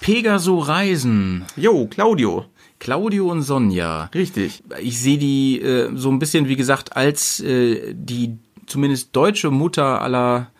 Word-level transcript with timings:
Pegaso 0.00 0.58
Reisen. 0.58 1.44
Jo, 1.56 1.86
Claudio. 1.86 2.46
Claudio 2.78 3.30
und 3.30 3.42
Sonja. 3.42 4.10
Richtig. 4.14 4.62
Ich 4.80 4.98
sehe 4.98 5.18
die 5.18 5.60
äh, 5.60 5.90
so 5.94 6.10
ein 6.10 6.18
bisschen, 6.18 6.48
wie 6.48 6.56
gesagt, 6.56 6.96
als 6.96 7.40
äh, 7.40 7.92
die 7.94 8.38
zumindest 8.66 9.14
deutsche 9.14 9.50
Mutter 9.50 10.00
aller 10.00 10.50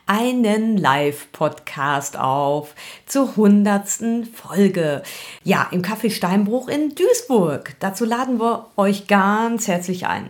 einen 0.07 0.77
Live-Podcast 0.77 2.19
auf 2.19 2.75
zur 3.07 3.35
hundertsten 3.37 4.27
Folge. 4.27 5.03
Ja, 5.43 5.69
im 5.71 5.81
Café 5.83 6.11
Steinbruch 6.11 6.69
in 6.69 6.95
Duisburg. 6.95 7.77
Dazu 7.81 8.05
laden 8.05 8.39
wir 8.39 8.67
euch 8.77 9.07
ganz 9.07 9.69
herzlich 9.69 10.07
ein. 10.07 10.29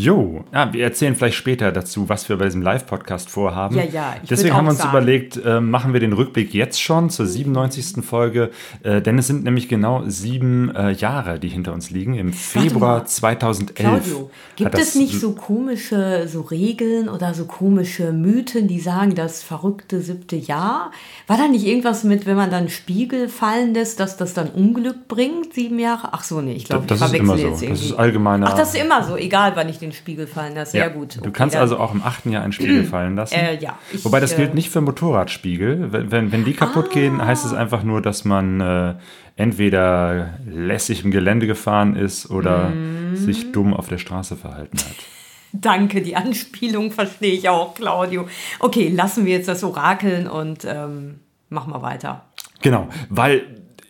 Jo, 0.00 0.44
ja, 0.54 0.72
wir 0.72 0.84
erzählen 0.84 1.16
vielleicht 1.16 1.34
später 1.36 1.72
dazu, 1.72 2.08
was 2.08 2.28
wir 2.28 2.36
bei 2.38 2.44
diesem 2.44 2.62
Live-Podcast 2.62 3.28
vorhaben. 3.28 3.74
Ja, 3.76 3.82
ja, 3.82 4.14
ich 4.22 4.28
Deswegen 4.28 4.54
haben 4.54 4.66
wir 4.66 4.70
uns 4.70 4.78
sagen. 4.78 4.90
überlegt, 4.90 5.44
äh, 5.44 5.60
machen 5.60 5.92
wir 5.92 5.98
den 5.98 6.12
Rückblick 6.12 6.54
jetzt 6.54 6.80
schon 6.80 7.10
zur 7.10 7.26
97. 7.26 8.04
Folge, 8.04 8.50
äh, 8.84 9.02
denn 9.02 9.18
es 9.18 9.26
sind 9.26 9.42
nämlich 9.42 9.68
genau 9.68 10.04
sieben 10.06 10.72
äh, 10.72 10.92
Jahre, 10.92 11.40
die 11.40 11.48
hinter 11.48 11.72
uns 11.72 11.90
liegen. 11.90 12.14
Im 12.14 12.32
Februar 12.32 12.98
mal, 13.00 13.06
2011. 13.06 13.74
Claudio, 13.74 14.30
gibt 14.54 14.78
es 14.78 14.94
nicht 14.94 15.18
so 15.18 15.32
komische 15.32 16.28
so 16.28 16.42
Regeln 16.42 17.08
oder 17.08 17.34
so 17.34 17.46
komische 17.46 18.12
Mythen, 18.12 18.68
die 18.68 18.78
sagen, 18.78 19.16
das 19.16 19.42
verrückte 19.42 20.00
siebte 20.00 20.36
Jahr? 20.36 20.92
War 21.26 21.38
da 21.38 21.48
nicht 21.48 21.66
irgendwas 21.66 22.04
mit, 22.04 22.24
wenn 22.24 22.36
man 22.36 22.52
dann 22.52 22.68
Spiegel 22.68 23.28
fallen 23.28 23.74
lässt, 23.74 23.98
dass 23.98 24.16
das 24.16 24.32
dann 24.32 24.48
Unglück 24.50 25.08
bringt, 25.08 25.54
sieben 25.54 25.80
Jahre? 25.80 26.10
Ach 26.12 26.22
so, 26.22 26.40
nee, 26.40 26.52
ich 26.52 26.66
glaube, 26.66 26.84
ich 26.84 26.86
Das 26.88 27.00
ist 27.00 27.04
verwechsel 27.04 27.24
immer 27.24 27.36
so. 27.36 27.42
jetzt 27.48 27.54
Das 27.54 27.62
irgendwie. 27.62 27.84
ist 27.86 27.94
allgemeiner- 27.94 28.46
Ach, 28.46 28.54
das 28.54 28.74
ist 28.74 28.80
immer 28.80 29.02
so, 29.02 29.16
egal 29.16 29.52
wann 29.56 29.68
ich 29.68 29.78
den 29.80 29.87
Spiegel 29.92 30.26
fallen 30.26 30.54
lasse. 30.54 30.72
Sehr 30.72 30.82
Ja, 30.86 30.88
gut. 30.88 31.16
Du 31.16 31.20
Okay, 31.20 31.30
kannst 31.32 31.54
dann- 31.54 31.62
also 31.62 31.78
auch 31.78 31.92
im 31.94 32.02
achten 32.02 32.30
Jahr 32.30 32.42
einen 32.42 32.52
Spiegel 32.52 32.84
fallen 32.84 33.16
lassen. 33.16 33.34
Äh, 33.34 33.58
ja, 33.58 33.78
ich, 33.92 34.04
Wobei 34.04 34.20
das 34.20 34.32
äh, 34.32 34.36
gilt 34.36 34.54
nicht 34.54 34.70
für 34.70 34.80
Motorradspiegel. 34.80 35.92
Wenn, 35.92 36.10
wenn, 36.10 36.32
wenn 36.32 36.44
die 36.44 36.54
kaputt 36.54 36.90
gehen, 36.90 37.24
heißt 37.24 37.44
es 37.44 37.52
einfach 37.52 37.82
nur, 37.82 38.00
dass 38.02 38.24
man 38.24 38.60
äh, 38.60 38.94
entweder 39.36 40.34
lässig 40.46 41.04
im 41.04 41.10
Gelände 41.10 41.46
gefahren 41.46 41.96
ist 41.96 42.30
oder 42.30 42.68
Mhm. 42.70 43.16
sich 43.16 43.52
dumm 43.52 43.72
auf 43.74 43.88
der 43.88 43.98
Straße 43.98 44.36
verhalten 44.36 44.76
hat. 44.78 44.94
Danke, 45.52 46.02
die 46.02 46.14
Anspielung 46.14 46.90
verstehe 46.90 47.32
ich 47.32 47.48
auch, 47.48 47.74
Claudio. 47.74 48.28
Okay, 48.60 48.88
lassen 48.88 49.24
wir 49.24 49.32
jetzt 49.32 49.48
das 49.48 49.64
Orakeln 49.64 50.26
und 50.28 50.66
ähm, 50.68 51.20
machen 51.48 51.72
wir 51.72 51.80
weiter. 51.80 52.26
Genau, 52.60 52.88
weil 53.08 53.42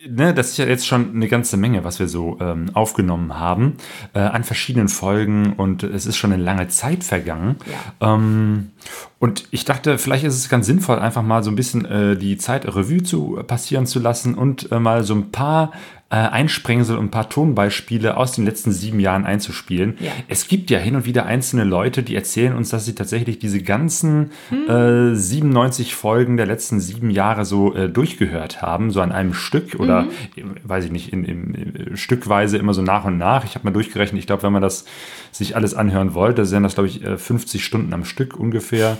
ne, 0.07 0.35
das 0.35 0.51
ist 0.51 0.59
ja 0.59 0.67
jetzt 0.67 0.86
schon 0.86 1.14
eine 1.14 1.29
ganze 1.29 1.57
Menge, 1.57 1.85
was 1.85 1.98
wir 1.98 2.09
so 2.09 2.39
ähm, 2.41 2.70
aufgenommen 2.75 3.39
haben 3.39 3.77
äh, 4.14 4.20
an 4.20 4.45
verschiedenen 4.45 4.89
Folgen 4.89 5.55
und 5.55 5.83
es 5.83 6.07
ist 6.07 6.17
schon 6.17 6.33
eine 6.33 6.42
lange 6.42 6.69
Zeit 6.69 7.05
vergangen. 7.05 7.57
Ähm, 8.01 8.70
und 9.20 9.48
ich 9.51 9.64
dachte, 9.64 9.98
vielleicht 9.98 10.24
ist 10.24 10.36
es 10.36 10.48
ganz 10.48 10.67
sinnvoll, 10.67 10.98
einfach 10.98 11.23
mal 11.23 11.42
so 11.42 11.51
ein 11.51 11.56
bisschen 11.56 11.84
äh, 11.84 12.17
die 12.17 12.39
Zeit 12.39 12.67
Revue 12.67 13.02
zu 13.02 13.40
passieren 13.46 13.86
zu 13.86 13.98
lassen 13.98 14.34
und 14.34 14.70
äh, 14.70 14.79
mal 14.79 15.02
so 15.02 15.14
ein 15.14 15.33
paar 15.33 15.73
äh, 16.11 16.17
Einsprengsel 16.17 16.96
und 16.96 17.06
ein 17.06 17.11
paar 17.11 17.28
Tonbeispiele 17.28 18.17
aus 18.17 18.33
den 18.33 18.46
letzten 18.46 18.73
sieben 18.73 18.98
Jahren 18.98 19.27
einzuspielen. 19.27 19.98
Ja. 20.01 20.12
Es 20.27 20.48
gibt 20.48 20.70
ja 20.70 20.78
hin 20.78 20.96
und 20.96 21.05
wieder 21.05 21.27
einzelne 21.27 21.64
Leute, 21.64 22.02
die 22.02 22.14
erzählen 22.14 22.57
uns, 22.57 22.70
dass 22.70 22.86
sie 22.86 22.95
tatsächlich 22.95 23.39
diese 23.39 23.62
ganzen 23.62 24.30
äh, 24.51 25.14
97 25.14 25.95
Folgen 25.95 26.39
der 26.39 26.46
letzten 26.46 26.80
sieben 26.80 27.11
Jahre 27.11 27.45
so 27.45 27.74
äh, 27.74 27.90
durchgehört 27.90 28.62
haben, 28.62 28.90
so 28.90 29.02
an 29.02 29.12
einem 29.12 29.34
Stück 29.34 29.74
oder, 29.78 30.07
äh, 30.36 30.45
weiß 30.64 30.86
ich 30.86 30.92
nicht, 30.92 31.12
in, 31.12 31.24
in, 31.24 31.55
in, 31.55 31.96
stückweise 31.98 32.57
immer 32.57 32.73
so 32.73 32.80
nach 32.80 33.05
und 33.05 33.18
nach. 33.18 33.45
Ich 33.45 33.55
habe 33.55 33.67
mal 33.67 33.73
durchgerechnet, 33.73 34.18
ich 34.18 34.27
glaube, 34.27 34.45
wenn 34.45 34.52
man 34.52 34.62
das 34.62 34.86
sich 35.30 35.57
alles 35.57 35.74
anhören 35.74 36.14
wollte, 36.14 36.46
sind 36.46 36.62
das, 36.62 36.74
glaube 36.74 36.89
ich, 36.89 37.05
äh, 37.05 37.18
50 37.18 37.62
Stunden 37.62 37.92
am 37.92 38.07
Stück 38.07 38.34
ungefähr. 38.34 38.96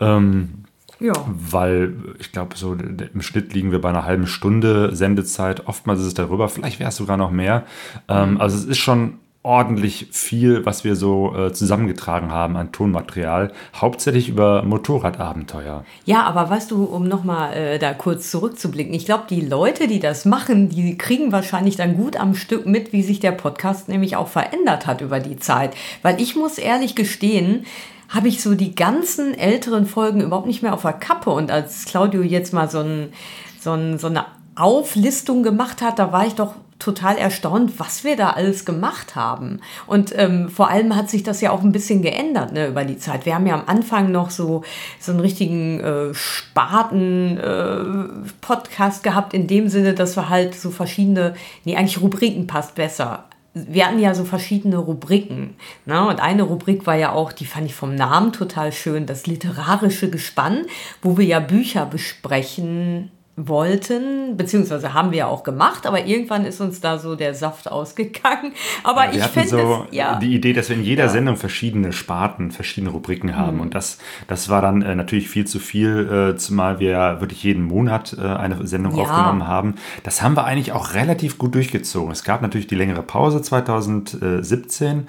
Ähm, 0.00 0.64
Ja. 1.00 1.12
weil 1.26 1.94
ich 2.18 2.32
glaube, 2.32 2.56
so 2.56 2.72
im 2.74 3.22
Schnitt 3.22 3.54
liegen 3.54 3.70
wir 3.70 3.80
bei 3.80 3.88
einer 3.88 4.04
halben 4.04 4.26
Stunde 4.26 4.94
Sendezeit. 4.96 5.66
Oftmals 5.68 6.00
ist 6.00 6.06
es 6.06 6.14
darüber, 6.14 6.48
vielleicht 6.48 6.80
wäre 6.80 6.88
es 6.88 6.96
sogar 6.96 7.16
noch 7.16 7.30
mehr. 7.30 7.64
Ähm, 8.08 8.40
also 8.40 8.56
es 8.56 8.64
ist 8.64 8.78
schon 8.78 9.14
ordentlich 9.44 10.08
viel, 10.10 10.66
was 10.66 10.82
wir 10.82 10.96
so 10.96 11.34
äh, 11.34 11.52
zusammengetragen 11.52 12.32
haben 12.32 12.56
an 12.56 12.72
Tonmaterial, 12.72 13.52
hauptsächlich 13.74 14.28
über 14.28 14.62
Motorradabenteuer. 14.64 15.84
Ja, 16.04 16.24
aber 16.24 16.50
weißt 16.50 16.70
du, 16.72 16.84
um 16.84 17.06
nochmal 17.08 17.54
äh, 17.54 17.78
da 17.78 17.94
kurz 17.94 18.30
zurückzublicken, 18.30 18.92
ich 18.92 19.06
glaube, 19.06 19.24
die 19.30 19.40
Leute, 19.40 19.86
die 19.86 20.00
das 20.00 20.24
machen, 20.24 20.68
die 20.68 20.98
kriegen 20.98 21.30
wahrscheinlich 21.32 21.76
dann 21.76 21.96
gut 21.96 22.16
am 22.18 22.34
Stück 22.34 22.66
mit, 22.66 22.92
wie 22.92 23.02
sich 23.02 23.20
der 23.20 23.32
Podcast 23.32 23.88
nämlich 23.88 24.16
auch 24.16 24.28
verändert 24.28 24.86
hat 24.86 25.00
über 25.00 25.20
die 25.20 25.36
Zeit. 25.36 25.74
Weil 26.02 26.20
ich 26.20 26.34
muss 26.36 26.58
ehrlich 26.58 26.94
gestehen, 26.96 27.64
habe 28.08 28.28
ich 28.28 28.42
so 28.42 28.54
die 28.54 28.74
ganzen 28.74 29.34
älteren 29.34 29.86
Folgen 29.86 30.20
überhaupt 30.20 30.46
nicht 30.46 30.62
mehr 30.62 30.74
auf 30.74 30.82
der 30.82 30.94
Kappe. 30.94 31.30
Und 31.30 31.50
als 31.50 31.84
Claudio 31.84 32.22
jetzt 32.22 32.52
mal 32.52 32.70
so, 32.70 32.80
ein, 32.80 33.12
so, 33.60 33.72
ein, 33.72 33.98
so 33.98 34.06
eine 34.06 34.24
Auflistung 34.56 35.42
gemacht 35.42 35.82
hat, 35.82 35.98
da 35.98 36.12
war 36.12 36.26
ich 36.26 36.34
doch 36.34 36.54
total 36.78 37.18
erstaunt, 37.18 37.78
was 37.78 38.04
wir 38.04 38.16
da 38.16 38.30
alles 38.30 38.64
gemacht 38.64 39.14
haben. 39.16 39.60
Und 39.86 40.14
ähm, 40.16 40.48
vor 40.48 40.70
allem 40.70 40.96
hat 40.96 41.10
sich 41.10 41.24
das 41.24 41.40
ja 41.40 41.50
auch 41.50 41.62
ein 41.62 41.72
bisschen 41.72 42.02
geändert 42.02 42.52
ne, 42.52 42.68
über 42.68 42.84
die 42.84 42.98
Zeit. 42.98 43.26
Wir 43.26 43.34
haben 43.34 43.46
ja 43.46 43.54
am 43.54 43.64
Anfang 43.66 44.12
noch 44.12 44.30
so, 44.30 44.62
so 45.00 45.10
einen 45.12 45.20
richtigen 45.20 45.80
äh, 45.80 46.14
Spaten-Podcast 46.14 49.02
gehabt, 49.02 49.34
in 49.34 49.48
dem 49.48 49.68
Sinne, 49.68 49.94
dass 49.94 50.16
wir 50.16 50.28
halt 50.28 50.54
so 50.54 50.70
verschiedene, 50.70 51.34
nee, 51.64 51.76
eigentlich 51.76 52.00
Rubriken 52.00 52.46
passt 52.46 52.76
besser. 52.76 53.24
Wir 53.66 53.86
hatten 53.86 53.98
ja 53.98 54.14
so 54.14 54.24
verschiedene 54.24 54.78
Rubriken. 54.78 55.56
Ne? 55.86 56.06
Und 56.06 56.20
eine 56.20 56.42
Rubrik 56.42 56.86
war 56.86 56.96
ja 56.96 57.12
auch, 57.12 57.32
die 57.32 57.46
fand 57.46 57.66
ich 57.66 57.74
vom 57.74 57.94
Namen 57.94 58.32
total 58.32 58.72
schön, 58.72 59.06
das 59.06 59.26
literarische 59.26 60.10
Gespann, 60.10 60.66
wo 61.02 61.18
wir 61.18 61.24
ja 61.24 61.40
Bücher 61.40 61.86
besprechen 61.86 63.10
wollten, 63.46 64.36
beziehungsweise 64.36 64.94
haben 64.94 65.12
wir 65.12 65.18
ja 65.18 65.26
auch 65.28 65.44
gemacht, 65.44 65.86
aber 65.86 66.04
irgendwann 66.04 66.44
ist 66.44 66.60
uns 66.60 66.80
da 66.80 66.98
so 66.98 67.14
der 67.14 67.34
Saft 67.34 67.70
ausgegangen. 67.70 68.52
Aber 68.82 69.12
wir 69.12 69.20
ich 69.20 69.24
fände 69.26 69.48
so 69.48 69.86
es, 69.88 69.94
ja. 69.94 70.18
die 70.18 70.34
Idee, 70.34 70.52
dass 70.52 70.68
wir 70.68 70.76
in 70.76 70.82
jeder 70.82 71.04
Ja. 71.04 71.08
Sendung 71.08 71.36
verschiedene 71.36 71.92
Sparten, 71.92 72.50
verschiedene 72.50 72.90
Rubriken 72.92 73.36
haben. 73.36 73.56
Mhm. 73.56 73.60
Und 73.62 73.74
das, 73.74 73.98
das 74.26 74.48
war 74.48 74.60
dann 74.60 74.82
äh, 74.82 74.94
natürlich 74.96 75.28
viel 75.28 75.46
zu 75.46 75.60
viel, 75.60 76.32
äh, 76.34 76.36
zumal 76.36 76.80
wir 76.80 76.90
ja 76.90 77.20
wirklich 77.20 77.42
jeden 77.44 77.62
Monat 77.62 78.16
äh, 78.18 78.22
eine 78.26 78.66
Sendung 78.66 78.96
Ja. 78.96 79.04
aufgenommen 79.04 79.46
haben. 79.46 79.76
Das 80.02 80.20
haben 80.22 80.36
wir 80.36 80.44
eigentlich 80.44 80.72
auch 80.72 80.94
relativ 80.94 81.38
gut 81.38 81.54
durchgezogen. 81.54 82.10
Es 82.10 82.24
gab 82.24 82.42
natürlich 82.42 82.66
die 82.66 82.74
längere 82.74 83.02
Pause 83.02 83.40
2017. 83.40 85.06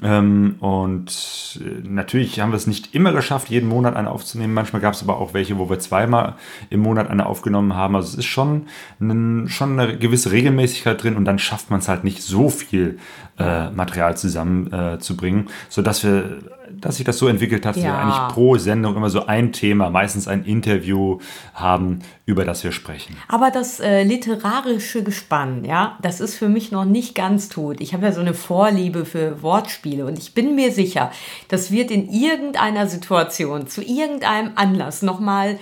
Ähm, 0.00 0.56
und 0.60 1.60
äh, 1.60 1.86
natürlich 1.86 2.40
haben 2.40 2.50
wir 2.50 2.56
es 2.56 2.66
nicht 2.66 2.94
immer 2.94 3.12
geschafft, 3.12 3.50
jeden 3.50 3.68
Monat 3.68 3.94
eine 3.94 4.10
aufzunehmen. 4.10 4.54
Manchmal 4.54 4.80
gab 4.80 4.94
es 4.94 5.02
aber 5.02 5.18
auch 5.18 5.34
welche, 5.34 5.58
wo 5.58 5.68
wir 5.68 5.78
zweimal 5.78 6.36
im 6.70 6.80
Monat 6.80 7.10
eine 7.10 7.26
aufgenommen 7.26 7.74
haben. 7.74 7.94
Also 7.94 8.08
es 8.08 8.14
ist 8.14 8.26
schon, 8.26 8.68
ein, 9.00 9.48
schon 9.48 9.78
eine 9.78 9.98
gewisse 9.98 10.32
Regelmäßigkeit 10.32 11.02
drin 11.02 11.16
und 11.16 11.24
dann 11.24 11.38
schafft 11.38 11.70
man 11.70 11.80
es 11.80 11.88
halt 11.88 12.04
nicht 12.04 12.22
so 12.22 12.48
viel 12.48 12.98
äh, 13.38 13.70
Material 13.70 14.16
zusammenzubringen, 14.16 15.46
äh, 15.46 15.50
sodass 15.68 16.02
wir, 16.04 16.38
dass 16.80 16.96
sich 16.96 17.04
das 17.04 17.18
so 17.18 17.28
entwickelt 17.28 17.64
hat, 17.66 17.76
dass 17.76 17.82
wir 17.82 17.90
Ja. 17.90 17.98
eigentlich 18.00 18.34
pro 18.34 18.56
Sendung 18.58 18.96
immer 18.96 19.10
so 19.10 19.26
ein 19.26 19.52
Thema, 19.52 19.90
meistens 19.90 20.28
ein 20.28 20.44
Interview 20.44 21.18
haben, 21.54 22.00
über 22.26 22.44
das 22.44 22.64
wir 22.64 22.72
sprechen. 22.72 23.16
Aber 23.28 23.50
das 23.50 23.80
äh, 23.80 24.02
literarische 24.04 25.02
Gespann, 25.02 25.64
ja, 25.64 25.98
das 26.02 26.20
ist 26.20 26.36
für 26.36 26.48
mich 26.48 26.70
noch 26.72 26.84
nicht 26.84 27.14
ganz 27.14 27.48
tot. 27.48 27.80
Ich 27.80 27.92
habe 27.94 28.04
ja 28.06 28.12
so 28.12 28.20
eine 28.20 28.34
Vorliebe 28.34 29.04
für 29.04 29.42
Wortspiele 29.42 30.06
und 30.06 30.18
ich 30.18 30.34
bin 30.34 30.54
mir 30.54 30.72
sicher, 30.72 31.10
das 31.48 31.70
wird 31.70 31.90
in 31.90 32.08
irgendeiner 32.10 32.86
Situation, 32.86 33.66
zu 33.66 33.82
irgendeinem 33.82 34.52
Anlass 34.54 35.02
nochmal 35.02 35.58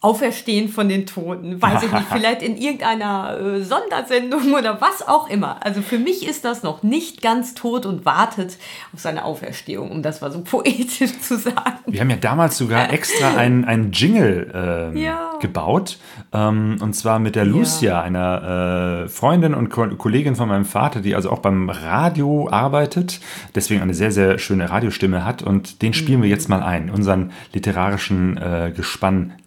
Auferstehen 0.00 0.68
von 0.68 0.88
den 0.88 1.06
Toten, 1.06 1.60
weiß 1.60 1.82
ich 1.82 1.92
nicht, 1.92 2.06
vielleicht 2.12 2.42
in 2.42 2.56
irgendeiner 2.56 3.36
äh, 3.40 3.62
Sondersendung 3.62 4.54
oder 4.58 4.80
was 4.80 5.06
auch 5.06 5.28
immer. 5.28 5.64
Also 5.64 5.82
für 5.82 5.98
mich 5.98 6.26
ist 6.28 6.44
das 6.44 6.62
noch 6.62 6.84
nicht 6.84 7.20
ganz 7.20 7.54
tot 7.54 7.84
und 7.84 8.04
wartet 8.06 8.58
auf 8.94 9.00
seine 9.00 9.24
Auferstehung, 9.24 9.90
um 9.90 10.02
das 10.02 10.20
mal 10.20 10.30
so 10.30 10.40
poetisch 10.44 11.18
zu 11.20 11.36
sagen. 11.36 11.78
Wir 11.86 12.00
haben 12.00 12.10
ja 12.10 12.16
damals 12.16 12.56
sogar 12.58 12.92
extra 12.92 13.34
einen, 13.36 13.64
einen 13.64 13.90
Jingle 13.90 14.52
ähm, 14.94 14.96
Ja. 14.96 15.30
gebaut. 15.40 15.98
Ähm, 16.32 16.76
und 16.80 16.94
zwar 16.94 17.18
mit 17.18 17.34
der 17.34 17.44
Lucia, 17.44 18.00
einer 18.00 19.04
äh, 19.04 19.08
Freundin 19.08 19.52
und 19.54 19.68
Ko 19.68 19.88
Kollegin 19.96 20.36
von 20.36 20.48
meinem 20.48 20.64
Vater, 20.64 21.00
die 21.00 21.16
also 21.16 21.30
auch 21.30 21.40
beim 21.40 21.70
Radio 21.70 22.48
arbeitet, 22.50 23.20
deswegen 23.54 23.82
eine 23.82 23.94
sehr, 23.94 24.12
sehr 24.12 24.38
schöne 24.38 24.70
Radiostimme 24.70 25.24
hat. 25.24 25.42
Und 25.42 25.82
den 25.82 25.92
spielen 25.92 26.22
wir 26.22 26.28
jetzt 26.28 26.48
mal 26.48 26.62
ein, 26.62 26.88
unseren 26.90 27.32
literarischen 27.52 28.36
äh, 28.36 28.70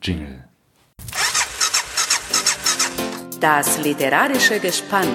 Gespann-Jingle. 0.02 0.44
Das 3.40 3.80
literarische 3.84 4.60
Gespann. 4.60 5.08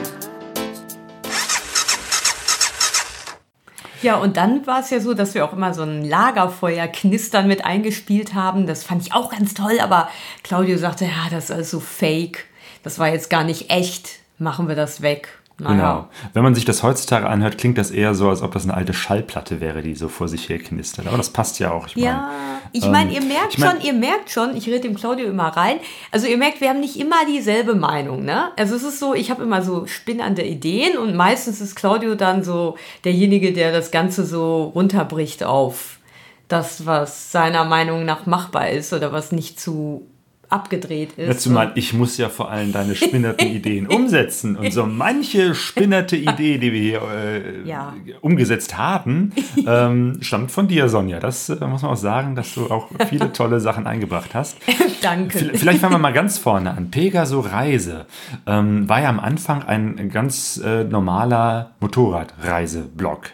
Ja, 4.02 4.16
und 4.16 4.36
dann 4.36 4.66
war 4.66 4.80
es 4.80 4.90
ja 4.90 5.00
so, 5.00 5.14
dass 5.14 5.34
wir 5.34 5.44
auch 5.44 5.52
immer 5.52 5.74
so 5.74 5.82
ein 5.82 6.04
Lagerfeuer 6.04 6.86
knistern 6.86 7.48
mit 7.48 7.64
eingespielt 7.64 8.34
haben. 8.34 8.66
Das 8.66 8.84
fand 8.84 9.02
ich 9.02 9.12
auch 9.12 9.30
ganz 9.30 9.54
toll, 9.54 9.80
aber 9.80 10.08
Claudio 10.42 10.78
sagte, 10.78 11.06
ja, 11.06 11.28
das 11.30 11.44
ist 11.44 11.50
alles 11.50 11.70
so 11.70 11.80
fake. 11.80 12.44
Das 12.82 12.98
war 12.98 13.08
jetzt 13.08 13.30
gar 13.30 13.42
nicht 13.44 13.70
echt. 13.70 14.20
Machen 14.38 14.68
wir 14.68 14.76
das 14.76 15.02
weg. 15.02 15.28
Naja. 15.58 15.74
Genau. 15.74 16.08
Wenn 16.34 16.42
man 16.42 16.54
sich 16.54 16.66
das 16.66 16.82
heutzutage 16.82 17.26
anhört, 17.26 17.56
klingt 17.56 17.78
das 17.78 17.90
eher 17.90 18.14
so, 18.14 18.28
als 18.28 18.42
ob 18.42 18.52
das 18.52 18.64
eine 18.64 18.74
alte 18.74 18.92
Schallplatte 18.92 19.58
wäre, 19.60 19.80
die 19.80 19.94
so 19.94 20.08
vor 20.08 20.28
sich 20.28 20.50
her 20.50 20.58
knistert. 20.58 21.06
Aber 21.06 21.16
das 21.16 21.30
passt 21.30 21.58
ja 21.60 21.70
auch. 21.72 21.86
Ich 21.86 21.96
Ja, 21.96 22.12
meine, 22.12 22.30
ich 22.72 22.84
ähm, 22.84 22.92
meine, 22.92 23.12
ihr 23.14 23.22
merkt 23.22 23.54
ich 23.54 23.58
mein- 23.58 23.70
schon, 23.70 23.80
ihr 23.80 23.92
merkt 23.94 24.28
schon, 24.30 24.54
ich 24.54 24.66
rede 24.66 24.80
dem 24.80 24.94
Claudio 24.96 25.26
immer 25.28 25.48
rein. 25.48 25.78
Also 26.12 26.26
ihr 26.26 26.36
merkt, 26.36 26.60
wir 26.60 26.68
haben 26.68 26.80
nicht 26.80 26.96
immer 27.00 27.24
dieselbe 27.26 27.74
Meinung, 27.74 28.22
ne? 28.24 28.50
Also 28.58 28.74
es 28.76 28.82
ist 28.82 28.98
so, 29.00 29.14
ich 29.14 29.30
habe 29.30 29.42
immer 29.44 29.62
so 29.62 29.86
spinnernde 29.86 30.42
Ideen 30.44 30.98
und 30.98 31.14
meistens 31.16 31.62
ist 31.62 31.74
Claudio 31.74 32.16
dann 32.16 32.44
so 32.44 32.76
derjenige, 33.04 33.54
der 33.54 33.72
das 33.72 33.90
Ganze 33.90 34.26
so 34.26 34.64
runterbricht 34.74 35.42
auf 35.42 36.00
das, 36.48 36.84
was 36.84 37.32
seiner 37.32 37.64
Meinung 37.64 38.04
nach 38.04 38.26
machbar 38.26 38.68
ist 38.70 38.92
oder 38.92 39.10
was 39.10 39.32
nicht 39.32 39.58
zu 39.58 40.06
abgedreht 40.50 41.12
ist. 41.16 41.26
Ja, 41.28 41.36
zumal 41.36 41.72
ich 41.74 41.92
muss 41.92 42.16
ja 42.18 42.28
vor 42.28 42.50
allem 42.50 42.72
deine 42.72 42.94
spinnerten 42.94 43.46
Ideen 43.56 43.86
umsetzen. 43.86 44.56
Und 44.56 44.72
so 44.72 44.86
manche 44.86 45.54
spinnerte 45.54 46.16
Idee, 46.16 46.58
die 46.58 46.72
wir 46.72 46.80
hier 46.80 47.02
äh, 47.02 47.68
Ja. 47.68 47.94
umgesetzt 48.20 48.76
haben, 48.78 49.32
ähm, 49.66 50.18
stammt 50.20 50.50
von 50.50 50.68
dir, 50.68 50.88
Sonja. 50.88 51.18
Das 51.20 51.48
äh, 51.48 51.66
muss 51.66 51.82
man 51.82 51.90
auch 51.92 51.96
sagen, 51.96 52.34
dass 52.34 52.54
du 52.54 52.66
auch 52.70 52.88
viele 53.08 53.32
tolle 53.32 53.60
Sachen 53.60 53.86
eingebracht 53.86 54.34
hast. 54.34 54.56
Danke. 55.02 55.38
V- 55.38 55.44
Vielleicht 55.54 55.80
fangen 55.80 55.94
wir 55.94 55.98
mal 55.98 56.12
ganz 56.12 56.38
vorne 56.38 56.70
an. 56.72 56.90
Pegaso 56.90 57.40
Reise 57.40 58.06
ähm, 58.46 58.88
war 58.88 59.00
ja 59.02 59.08
am 59.08 59.20
Anfang 59.20 59.62
ein 59.64 60.10
ganz 60.10 60.60
äh, 60.64 60.84
normaler 60.84 61.72
Motorradreiseblog. 61.80 63.30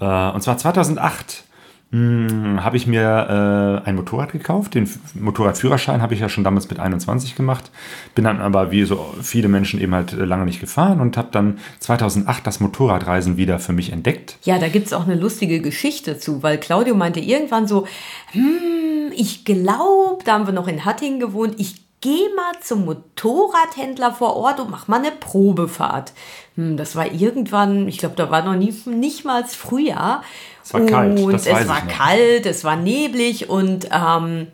Äh, 0.00 0.30
und 0.30 0.42
zwar 0.42 0.58
2008 0.58 1.44
mh, 1.90 2.62
habe 2.62 2.76
ich 2.76 2.86
mir 2.86 3.82
äh, 3.84 3.88
ein 3.88 3.96
Motorrad 3.96 4.32
gekauft. 4.32 4.74
Den 4.74 4.88
Motorradführerschein 5.14 6.02
habe 6.02 6.14
ich 6.14 6.20
ja 6.20 6.28
schon 6.28 6.44
damals 6.44 6.68
mit 6.68 6.78
21 6.78 7.34
gemacht. 7.34 7.70
Bin 8.14 8.24
dann 8.24 8.40
aber 8.40 8.70
wie 8.70 8.84
so 8.84 9.14
viele 9.22 9.48
Menschen 9.48 9.80
eben 9.80 9.94
halt 9.94 10.12
äh, 10.12 10.24
lange 10.24 10.44
nicht 10.44 10.60
gefahren 10.60 11.00
und 11.00 11.16
habe 11.16 11.28
dann 11.30 11.58
2008 11.80 12.46
das 12.46 12.60
Motorradreisen 12.60 13.36
wieder 13.36 13.58
für 13.58 13.72
mich 13.72 13.92
entdeckt. 13.92 14.36
Ja, 14.42 14.58
da 14.58 14.68
gibt's 14.68 14.92
auch 14.92 15.06
eine 15.06 15.16
lustige 15.16 15.60
Geschichte 15.60 16.18
zu, 16.18 16.42
weil 16.42 16.58
Claudio 16.58 16.94
meinte 16.94 17.20
irgendwann 17.20 17.66
so, 17.66 17.86
hm, 18.32 19.12
ich 19.14 19.44
glaube, 19.44 20.22
da 20.24 20.34
haben 20.34 20.46
wir 20.46 20.52
noch 20.52 20.68
in 20.68 20.84
Hattingen 20.84 21.20
gewohnt, 21.20 21.54
ich 21.58 21.88
gehe 22.00 22.28
mal 22.36 22.52
zum 22.62 22.84
Motorradhändler 22.84 24.12
vor 24.12 24.36
Ort 24.36 24.60
und 24.60 24.70
mach 24.70 24.86
mal 24.86 25.00
eine 25.00 25.10
Probefahrt. 25.10 26.12
Hm, 26.54 26.76
das 26.76 26.94
war 26.94 27.12
irgendwann, 27.12 27.88
ich 27.88 27.98
glaube, 27.98 28.14
da 28.16 28.30
war 28.30 28.42
noch 28.42 28.54
nie, 28.54 28.74
nicht 28.86 29.24
mal 29.24 29.44
Frühjahr. 29.44 30.22
Es 30.68 30.74
war 30.74 30.84
kalt, 30.84 31.18
Und 31.18 31.34
es 31.34 31.46
war 31.46 31.86
kalt, 31.86 32.44
es 32.44 32.62
war 32.62 32.76
neblig 32.76 33.48
und 33.48 33.88
ähm, 33.90 34.48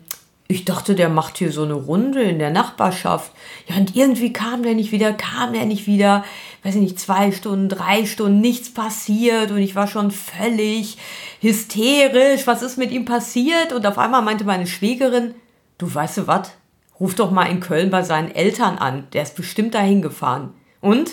ich 0.47 0.63
dachte, 0.63 0.95
der 0.95 1.09
macht 1.09 1.37
hier 1.37 1.51
so 1.51 1.63
eine 1.63 1.73
Runde 1.73 2.21
in 2.21 2.39
der 2.39 2.51
Nachbarschaft. 2.51 3.33
Ja, 3.67 3.75
und 3.75 3.97
irgendwie 3.97 4.31
kam 4.31 4.63
der 4.63 4.75
nicht 4.75 4.93
wieder, 4.93 5.11
kam 5.11 5.51
der 5.51 5.65
nicht 5.65 5.87
wieder. 5.87 6.23
Weiß 6.63 6.75
ich 6.75 6.81
nicht, 6.81 6.99
zwei 7.01 7.33
Stunden, 7.33 7.67
drei 7.67 8.05
Stunden, 8.05 8.39
nichts 8.39 8.73
passiert. 8.73 9.51
Und 9.51 9.57
ich 9.57 9.75
war 9.75 9.87
schon 9.87 10.11
völlig 10.11 10.97
hysterisch. 11.41 12.47
Was 12.47 12.61
ist 12.61 12.77
mit 12.77 12.91
ihm 12.91 13.03
passiert? 13.03 13.73
Und 13.73 13.85
auf 13.85 13.97
einmal 13.97 14.21
meinte 14.21 14.45
meine 14.45 14.67
Schwägerin, 14.67 15.35
du 15.79 15.93
weißt 15.93 16.19
du 16.19 16.27
was? 16.27 16.51
Ruf 16.97 17.15
doch 17.15 17.31
mal 17.31 17.47
in 17.47 17.59
Köln 17.59 17.89
bei 17.89 18.03
seinen 18.03 18.31
Eltern 18.31 18.77
an. 18.77 19.07
Der 19.11 19.23
ist 19.23 19.35
bestimmt 19.35 19.73
dahin 19.73 20.01
gefahren. 20.01 20.53
Und? 20.79 21.11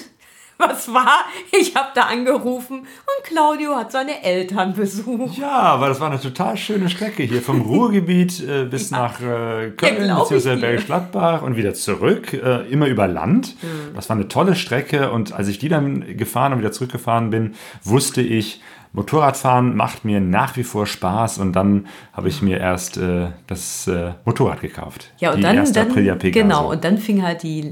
Was 0.68 0.92
war? 0.92 1.24
Ich 1.50 1.74
habe 1.74 1.88
da 1.94 2.02
angerufen 2.02 2.80
und 2.80 3.24
Claudio 3.24 3.74
hat 3.74 3.90
seine 3.90 4.22
Eltern 4.22 4.74
besucht. 4.74 5.38
Ja, 5.38 5.50
aber 5.50 5.88
das 5.88 6.00
war 6.00 6.10
eine 6.10 6.20
total 6.20 6.56
schöne 6.56 6.88
Strecke 6.88 7.24
hier 7.24 7.42
vom 7.42 7.62
Ruhrgebiet 7.62 8.40
äh, 8.40 8.64
bis 8.64 8.90
nach 8.90 9.20
äh, 9.20 9.70
Köln 9.70 10.10
ich 10.10 10.28
bzw. 10.28 10.56
Bergisch 10.56 10.86
Gladbach 10.86 11.42
und 11.42 11.56
wieder 11.56 11.74
zurück, 11.74 12.32
äh, 12.32 12.68
immer 12.70 12.86
über 12.86 13.08
Land. 13.08 13.56
Mhm. 13.62 13.94
Das 13.94 14.08
war 14.08 14.16
eine 14.16 14.28
tolle 14.28 14.54
Strecke 14.54 15.10
und 15.10 15.32
als 15.32 15.48
ich 15.48 15.58
die 15.58 15.68
dann 15.68 16.16
gefahren 16.16 16.52
und 16.52 16.58
wieder 16.60 16.72
zurückgefahren 16.72 17.30
bin, 17.30 17.54
wusste 17.82 18.22
ich, 18.22 18.60
Motorradfahren 18.94 19.74
macht 19.74 20.04
mir 20.04 20.20
nach 20.20 20.56
wie 20.56 20.64
vor 20.64 20.86
Spaß 20.86 21.38
und 21.38 21.54
dann 21.54 21.86
habe 22.12 22.28
ich 22.28 22.42
mir 22.42 22.58
erst 22.58 22.98
äh, 22.98 23.28
das 23.46 23.86
äh, 23.88 24.12
Motorrad 24.26 24.60
gekauft. 24.60 25.12
Ja, 25.18 25.30
und 25.30 25.38
die 25.38 25.42
dann, 25.42 25.56
erste 25.56 25.80
dann 25.80 25.90
Aprilia 25.90 26.14
Pegaso. 26.14 26.42
genau, 26.42 26.70
und 26.70 26.84
dann 26.84 26.98
fing 26.98 27.22
halt 27.22 27.42
die, 27.42 27.64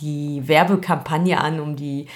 die 0.00 0.42
Werbekampagne 0.46 1.40
an, 1.40 1.58
um 1.58 1.74
die 1.74 2.06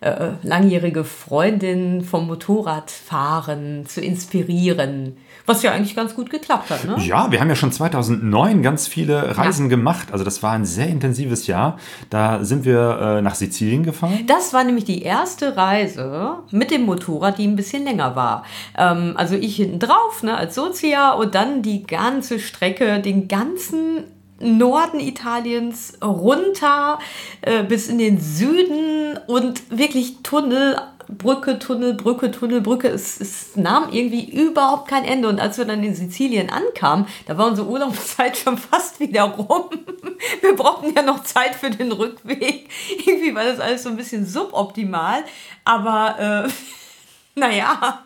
äh, 0.00 0.30
langjährige 0.42 1.02
Freundin 1.02 2.02
vom 2.04 2.28
Motorradfahren 2.28 3.84
zu 3.86 4.00
inspirieren. 4.00 5.16
Was 5.44 5.62
ja 5.62 5.72
eigentlich 5.72 5.96
ganz 5.96 6.14
gut 6.14 6.30
geklappt 6.30 6.70
hat, 6.70 6.84
ne? 6.84 6.96
Ja, 7.00 7.32
wir 7.32 7.40
haben 7.40 7.48
ja 7.48 7.56
schon 7.56 7.72
2009 7.72 8.62
ganz 8.62 8.86
viele 8.86 9.36
Reisen 9.36 9.68
gemacht. 9.68 10.12
Also 10.12 10.24
das 10.24 10.42
war 10.42 10.52
ein 10.52 10.64
sehr 10.64 10.88
intensives 10.88 11.46
Jahr. 11.46 11.78
Da 12.10 12.44
sind 12.44 12.64
wir 12.64 12.98
äh, 13.18 13.22
nach 13.22 13.34
Sizilien 13.34 13.82
gefahren. 13.82 14.24
Das 14.26 14.52
war 14.52 14.62
nämlich 14.62 14.84
die 14.84 15.02
erste 15.02 15.56
Reise 15.56 16.36
mit 16.50 16.70
dem 16.70 16.82
Motorrad, 16.82 17.38
die 17.38 17.46
ein 17.46 17.56
bisschen 17.56 17.84
länger 17.84 18.14
war. 18.14 18.44
Ähm, 18.76 19.14
also 19.16 19.34
ich 19.34 19.56
hinten 19.56 19.78
drauf, 19.80 20.22
ne, 20.22 20.36
als 20.36 20.54
Sozia 20.54 21.12
und 21.12 21.34
dann 21.34 21.62
die 21.62 21.82
ganze 21.82 22.38
Strecke, 22.38 23.00
den 23.00 23.26
ganzen 23.26 24.04
Norden 24.40 25.00
Italiens 25.00 25.94
runter 26.02 26.98
äh, 27.42 27.62
bis 27.62 27.88
in 27.88 27.98
den 27.98 28.20
Süden 28.20 29.18
und 29.26 29.76
wirklich 29.76 30.22
Tunnel. 30.22 30.76
Brücke, 31.10 31.58
Tunnel, 31.58 31.94
Brücke, 31.94 32.30
Tunnel, 32.30 32.60
Brücke. 32.60 32.88
Es, 32.88 33.18
es 33.18 33.56
nahm 33.56 33.90
irgendwie 33.90 34.30
überhaupt 34.30 34.88
kein 34.88 35.04
Ende. 35.04 35.28
Und 35.28 35.40
als 35.40 35.56
wir 35.56 35.64
dann 35.64 35.82
in 35.82 35.94
Sizilien 35.94 36.50
ankamen, 36.50 37.06
da 37.26 37.38
war 37.38 37.46
unsere 37.46 37.66
Urlaubszeit 37.66 38.36
schon 38.44 38.58
fast 38.58 39.00
wieder 39.00 39.22
rum. 39.22 39.70
Wir 40.42 40.54
brauchten 40.54 40.92
ja 40.94 41.02
noch 41.02 41.22
Zeit 41.22 41.54
für 41.54 41.70
den 41.70 41.92
Rückweg. 41.92 42.68
Irgendwie 43.06 43.34
war 43.34 43.44
das 43.44 43.58
alles 43.58 43.84
so 43.84 43.88
ein 43.88 43.96
bisschen 43.96 44.26
suboptimal. 44.26 45.24
Aber 45.64 46.44
äh, 46.46 47.38
naja, 47.38 48.04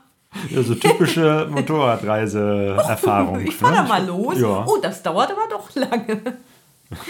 Ja, 0.50 0.62
so 0.62 0.74
typische 0.74 1.46
Motorradreise-Erfahrung. 1.50 3.40
ich 3.40 3.54
fahr 3.56 3.72
da 3.72 3.82
ne? 3.82 3.88
mal 3.88 4.06
los. 4.06 4.38
Ja. 4.38 4.64
Oh, 4.66 4.78
das 4.80 5.02
dauert 5.02 5.30
aber 5.30 5.48
doch 5.50 5.74
lange. 5.74 6.38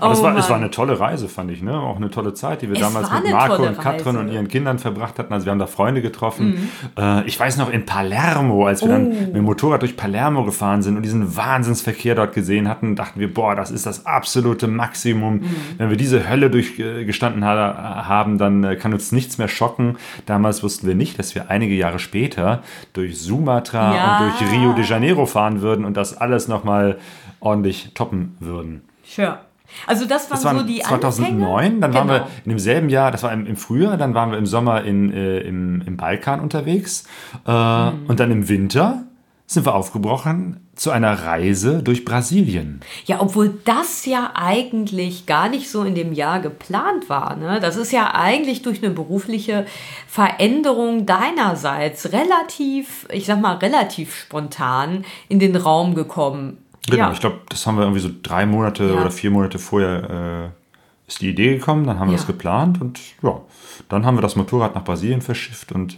Aber 0.00 0.12
es, 0.12 0.20
Oh 0.20 0.24
war, 0.24 0.36
es 0.36 0.50
war 0.50 0.56
eine 0.56 0.70
tolle 0.70 1.00
Reise, 1.00 1.30
fand 1.30 1.50
ich. 1.50 1.62
Ne? 1.62 1.72
Auch 1.74 1.96
eine 1.96 2.10
tolle 2.10 2.34
Zeit, 2.34 2.60
die 2.60 2.68
wir 2.68 2.74
Es 2.74 2.80
damals 2.82 3.10
mit 3.10 3.32
Marco 3.32 3.62
und 3.62 3.78
Katrin 3.80 4.16
Reise. 4.16 4.18
und 4.18 4.28
ihren 4.28 4.46
Kindern 4.48 4.78
verbracht 4.78 5.18
hatten. 5.18 5.32
Also 5.32 5.46
wir 5.46 5.50
haben 5.50 5.58
da 5.58 5.66
Freunde 5.66 6.02
getroffen. 6.02 6.68
Mhm. 6.96 7.02
Äh, 7.02 7.24
ich 7.26 7.40
weiß 7.40 7.56
noch 7.56 7.70
in 7.72 7.86
Palermo, 7.86 8.66
als 8.66 8.82
wir 8.82 8.88
Oh. 8.88 8.92
dann 8.92 9.08
mit 9.08 9.34
dem 9.36 9.44
Motorrad 9.44 9.80
durch 9.80 9.96
Palermo 9.96 10.44
gefahren 10.44 10.82
sind 10.82 10.96
und 10.96 11.02
diesen 11.04 11.36
Wahnsinnsverkehr 11.38 12.14
dort 12.14 12.34
gesehen 12.34 12.68
hatten, 12.68 12.96
dachten 12.96 13.18
wir, 13.18 13.32
boah, 13.32 13.54
das 13.56 13.70
ist 13.70 13.86
das 13.86 14.04
absolute 14.04 14.68
Maximum. 14.68 15.36
Mhm. 15.36 15.56
Wenn 15.78 15.88
wir 15.88 15.96
diese 15.96 16.28
Hölle 16.28 16.50
durchgestanden 16.50 17.42
ha 17.44 18.04
haben, 18.06 18.36
dann 18.36 18.64
äh, 18.64 18.76
kann 18.76 18.92
uns 18.92 19.10
nichts 19.10 19.38
mehr 19.38 19.48
schocken. 19.48 19.96
Damals 20.26 20.62
wussten 20.62 20.86
wir 20.86 20.96
nicht, 20.96 21.18
dass 21.18 21.34
wir 21.34 21.50
einige 21.50 21.74
Jahre 21.74 21.98
später 21.98 22.62
durch 22.92 23.18
Sumatra 23.18 23.94
Ja. 23.96 24.18
und 24.18 24.40
durch 24.40 24.52
Rio 24.52 24.74
de 24.74 24.84
Janeiro 24.84 25.24
fahren 25.24 25.62
würden 25.62 25.86
und 25.86 25.96
das 25.96 26.14
alles 26.14 26.46
nochmal 26.46 26.98
ordentlich 27.40 27.92
toppen 27.94 28.36
würden. 28.40 28.82
Sure. 29.18 29.38
Also 29.86 30.06
das 30.06 30.30
waren 30.30 30.36
Das 30.38 30.44
war 30.44 30.58
so 30.60 30.62
die 30.66 30.78
2009, 30.80 31.44
Anfänge. 31.64 31.80
dann 31.80 31.92
waren 31.94 32.08
wir 32.08 32.18
Genau. 32.20 32.30
in 32.44 32.50
demselben 32.52 32.88
Jahr, 32.88 33.10
das 33.10 33.22
war 33.22 33.32
im, 33.32 33.44
im 33.46 33.56
Frühjahr, 33.56 33.98
dann 33.98 34.14
waren 34.14 34.30
wir 34.30 34.38
im 34.38 34.46
Sommer 34.46 34.82
in, 34.84 35.12
äh, 35.12 35.40
im, 35.40 35.82
im 35.86 35.96
Balkan 35.98 36.40
unterwegs 36.40 37.04
äh, 37.46 37.50
Mhm. 37.90 38.06
und 38.06 38.18
dann 38.20 38.30
im 38.30 38.48
Winter 38.48 39.02
sind 39.50 39.66
wir 39.66 39.74
aufgebrochen 39.74 40.60
zu 40.74 40.90
einer 40.90 41.24
Reise 41.24 41.82
durch 41.82 42.04
Brasilien. 42.04 42.80
Ja, 43.06 43.20
obwohl 43.20 43.58
das 43.64 44.04
ja 44.06 44.30
eigentlich 44.34 45.24
gar 45.26 45.48
nicht 45.48 45.70
so 45.70 45.84
in 45.84 45.94
dem 45.94 46.12
Jahr 46.12 46.40
geplant 46.40 47.08
war. 47.08 47.34
Ne? 47.36 47.58
Das 47.58 47.76
ist 47.76 47.90
ja 47.92 48.14
eigentlich 48.14 48.60
durch 48.62 48.82
eine 48.82 48.92
berufliche 48.92 49.64
Veränderung 50.06 51.06
deinerseits 51.06 52.12
relativ, 52.12 53.06
ich 53.12 53.26
sag 53.26 53.40
mal, 53.40 53.56
relativ 53.56 54.14
spontan 54.14 55.04
in 55.28 55.38
den 55.38 55.56
Raum 55.56 55.94
gekommen. 55.94 56.58
Genau, 56.90 57.04
Ja. 57.06 57.12
ich 57.12 57.20
glaube, 57.20 57.38
das 57.48 57.66
haben 57.66 57.76
wir 57.76 57.82
irgendwie 57.82 58.00
so 58.00 58.10
drei 58.22 58.46
Monate 58.46 58.84
Ja. 58.88 59.00
oder 59.00 59.10
vier 59.10 59.30
Monate 59.30 59.58
vorher 59.58 60.52
äh, 60.54 61.08
ist 61.08 61.20
die 61.22 61.30
Idee 61.30 61.56
gekommen, 61.56 61.86
dann 61.86 61.98
haben 61.98 62.08
wir 62.08 62.12
Ja. 62.14 62.18
das 62.18 62.26
geplant 62.26 62.80
und 62.80 62.98
ja, 63.22 63.40
dann 63.88 64.04
haben 64.04 64.16
wir 64.16 64.22
das 64.22 64.36
Motorrad 64.36 64.74
nach 64.74 64.84
Brasilien 64.84 65.22
verschifft 65.22 65.72
und 65.72 65.96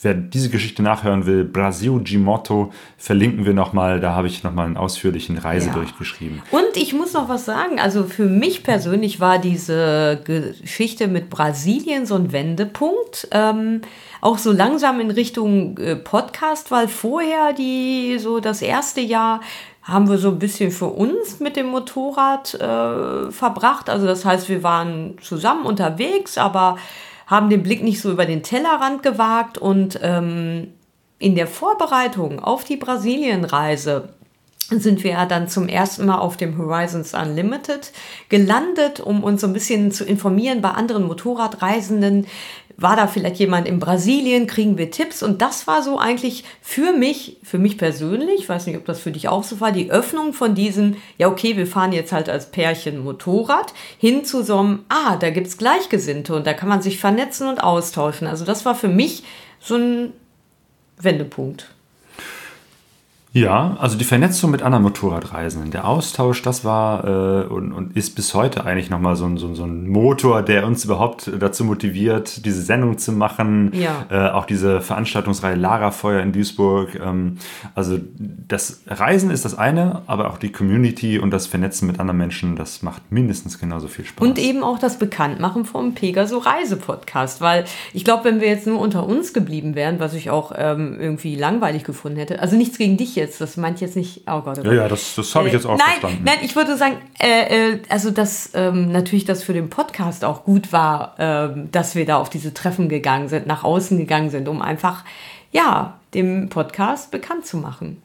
wer 0.00 0.14
diese 0.14 0.48
Geschichte 0.50 0.80
nachhören 0.82 1.26
will, 1.26 1.44
Brasil 1.44 1.98
de 2.00 2.18
Moto, 2.18 2.72
verlinken 2.96 3.44
wir 3.46 3.52
nochmal, 3.52 3.98
da 3.98 4.14
habe 4.14 4.28
ich 4.28 4.44
nochmal 4.44 4.66
einen 4.66 4.76
ausführlichen 4.76 5.38
Reisebericht 5.38 5.92
Ja. 5.92 5.98
geschrieben. 5.98 6.40
Und 6.52 6.76
ich 6.76 6.92
muss 6.94 7.14
noch 7.14 7.28
was 7.28 7.44
sagen. 7.44 7.80
Also 7.80 8.04
für 8.04 8.26
mich 8.26 8.62
persönlich 8.62 9.18
war 9.18 9.38
diese 9.40 10.20
Geschichte 10.24 11.08
mit 11.08 11.30
Brasilien 11.30 12.06
so 12.06 12.14
ein 12.14 12.30
Wendepunkt. 12.30 13.26
Ähm, 13.32 13.80
auch 14.20 14.38
so 14.38 14.52
langsam 14.52 15.00
in 15.00 15.10
Richtung 15.10 15.76
äh, 15.78 15.96
Podcast, 15.96 16.70
weil 16.70 16.86
vorher 16.86 17.52
die 17.52 18.18
so 18.20 18.38
das 18.38 18.62
erste 18.62 19.00
Jahr 19.00 19.40
haben 19.88 20.08
wir 20.10 20.18
so 20.18 20.28
ein 20.28 20.38
bisschen 20.38 20.70
für 20.70 20.86
uns 20.86 21.40
mit 21.40 21.56
dem 21.56 21.66
Motorrad 21.66 22.54
äh, 22.54 23.32
verbracht. 23.32 23.88
Also 23.88 24.06
das 24.06 24.24
heißt, 24.24 24.48
wir 24.50 24.62
waren 24.62 25.16
zusammen 25.22 25.64
unterwegs, 25.64 26.36
aber 26.36 26.76
haben 27.26 27.48
den 27.48 27.62
Blick 27.62 27.82
nicht 27.82 28.00
so 28.00 28.10
über 28.10 28.26
den 28.26 28.42
Tellerrand 28.42 29.02
gewagt 29.02 29.56
und 29.58 29.98
ähm, 30.02 30.68
in 31.18 31.34
der 31.34 31.46
Vorbereitung 31.46 32.38
auf 32.38 32.64
die 32.64 32.76
Brasilienreise 32.76 34.10
sind 34.70 35.02
wir 35.02 35.12
ja 35.12 35.26
dann 35.26 35.48
zum 35.48 35.68
ersten 35.68 36.04
Mal 36.04 36.18
auf 36.18 36.36
dem 36.36 36.58
Horizons 36.58 37.14
Unlimited 37.14 37.90
gelandet, 38.28 39.00
um 39.00 39.24
uns 39.24 39.40
so 39.40 39.46
ein 39.46 39.54
bisschen 39.54 39.90
zu 39.90 40.04
informieren 40.04 40.60
bei 40.60 40.70
anderen 40.70 41.06
Motorradreisenden. 41.06 42.26
War 42.80 42.94
da 42.94 43.08
vielleicht 43.08 43.40
jemand 43.40 43.66
in 43.66 43.80
Brasilien? 43.80 44.46
Kriegen 44.46 44.78
wir 44.78 44.92
Tipps? 44.92 45.24
Und 45.24 45.42
das 45.42 45.66
war 45.66 45.82
so 45.82 45.98
eigentlich 45.98 46.44
für 46.62 46.92
mich, 46.92 47.38
für 47.42 47.58
mich 47.58 47.76
persönlich, 47.76 48.42
ich 48.42 48.48
weiß 48.48 48.66
nicht, 48.66 48.76
ob 48.76 48.84
das 48.84 49.00
für 49.00 49.10
dich 49.10 49.28
auch 49.28 49.42
so 49.42 49.60
war, 49.60 49.72
die 49.72 49.90
Öffnung 49.90 50.32
von 50.32 50.54
diesem, 50.54 50.94
ja 51.16 51.26
okay, 51.26 51.56
wir 51.56 51.66
fahren 51.66 51.90
jetzt 51.90 52.12
halt 52.12 52.28
als 52.28 52.52
Pärchen 52.52 53.02
Motorrad, 53.02 53.74
hin 53.98 54.24
zu 54.24 54.44
so 54.44 54.58
einem, 54.58 54.84
ah, 54.88 55.16
da 55.16 55.30
gibt's 55.30 55.58
Gleichgesinnte 55.58 56.36
und 56.36 56.46
da 56.46 56.54
kann 56.54 56.68
man 56.68 56.80
sich 56.80 57.00
vernetzen 57.00 57.48
und 57.48 57.60
austauschen. 57.60 58.28
Also 58.28 58.44
das 58.44 58.64
war 58.64 58.76
für 58.76 58.88
mich 58.88 59.24
so 59.58 59.74
ein 59.74 60.12
Wendepunkt. 60.98 61.74
Ja, 63.38 63.76
also 63.78 63.96
die 63.96 64.04
Vernetzung 64.04 64.50
mit 64.50 64.62
anderen 64.62 64.82
Motorradreisenden, 64.82 65.70
der 65.70 65.86
Austausch, 65.86 66.42
das 66.42 66.64
war 66.64 67.04
äh, 67.04 67.46
und, 67.46 67.72
und 67.72 67.96
ist 67.96 68.16
bis 68.16 68.34
heute 68.34 68.64
eigentlich 68.64 68.90
nochmal 68.90 69.16
so 69.16 69.26
ein, 69.26 69.36
so, 69.36 69.54
so 69.54 69.64
ein 69.64 69.88
Motor, 69.88 70.42
der 70.42 70.66
uns 70.66 70.84
überhaupt 70.84 71.30
dazu 71.38 71.64
motiviert, 71.64 72.44
diese 72.44 72.62
Sendung 72.62 72.98
zu 72.98 73.12
machen. 73.12 73.72
Ja. 73.74 74.06
Äh, 74.10 74.30
auch 74.32 74.44
diese 74.44 74.80
Veranstaltungsreihe 74.80 75.54
Lagerfeuer 75.54 76.20
in 76.20 76.32
Duisburg. 76.32 76.98
Ähm, 77.00 77.36
also 77.74 77.98
das 78.18 78.82
Reisen 78.86 79.30
ist 79.30 79.44
das 79.44 79.56
eine, 79.56 80.02
aber 80.06 80.30
auch 80.30 80.38
die 80.38 80.50
Community 80.50 81.18
und 81.18 81.30
das 81.30 81.46
Vernetzen 81.46 81.86
mit 81.86 82.00
anderen 82.00 82.18
Menschen, 82.18 82.56
das 82.56 82.82
macht 82.82 83.12
mindestens 83.12 83.58
genauso 83.58 83.88
viel 83.88 84.04
Spaß. 84.04 84.26
Und 84.26 84.38
eben 84.38 84.62
auch 84.62 84.78
das 84.78 84.98
Bekanntmachen 84.98 85.64
vom 85.64 85.94
Pegaso 85.94 86.38
Reise 86.38 86.76
Podcast, 86.76 87.40
weil 87.40 87.64
ich 87.92 88.04
glaube, 88.04 88.24
wenn 88.24 88.40
wir 88.40 88.48
jetzt 88.48 88.66
nur 88.66 88.80
unter 88.80 89.06
uns 89.06 89.32
geblieben 89.32 89.74
wären, 89.74 90.00
was 90.00 90.14
ich 90.14 90.30
auch 90.30 90.52
ähm, 90.56 90.96
irgendwie 90.98 91.36
langweilig 91.36 91.84
gefunden 91.84 92.18
hätte, 92.18 92.40
also 92.40 92.56
nichts 92.56 92.78
gegen 92.78 92.96
dich 92.96 93.14
jetzt, 93.14 93.27
das 93.36 93.58
meint 93.58 93.82
jetzt 93.82 93.96
nicht, 93.96 94.22
oh 94.26 94.40
Gott, 94.40 94.58
oh 94.58 94.62
ja, 94.62 94.70
Gott. 94.70 94.72
ja, 94.72 94.88
das, 94.88 95.14
das 95.14 95.34
habe 95.34 95.48
ich 95.48 95.52
jetzt 95.52 95.66
auch 95.66 95.76
nein, 95.76 96.00
verstanden. 96.00 96.22
Nein, 96.24 96.38
ich 96.42 96.56
würde 96.56 96.76
sagen, 96.78 96.96
äh, 97.20 97.72
äh, 97.72 97.82
also 97.90 98.10
dass 98.10 98.52
ähm, 98.54 98.90
natürlich 98.90 99.26
das 99.26 99.42
für 99.42 99.52
den 99.52 99.68
Podcast 99.68 100.24
auch 100.24 100.44
gut 100.44 100.72
war, 100.72 101.14
ähm, 101.18 101.70
dass 101.70 101.94
wir 101.94 102.06
da 102.06 102.16
auf 102.16 102.30
diese 102.30 102.54
Treffen 102.54 102.88
gegangen 102.88 103.28
sind, 103.28 103.46
nach 103.46 103.64
außen 103.64 103.98
gegangen 103.98 104.30
sind, 104.30 104.48
um 104.48 104.62
einfach, 104.62 105.04
ja, 105.52 105.98
dem 106.14 106.48
Podcast 106.48 107.10
bekannt 107.10 107.44
zu 107.44 107.58
machen. 107.58 108.02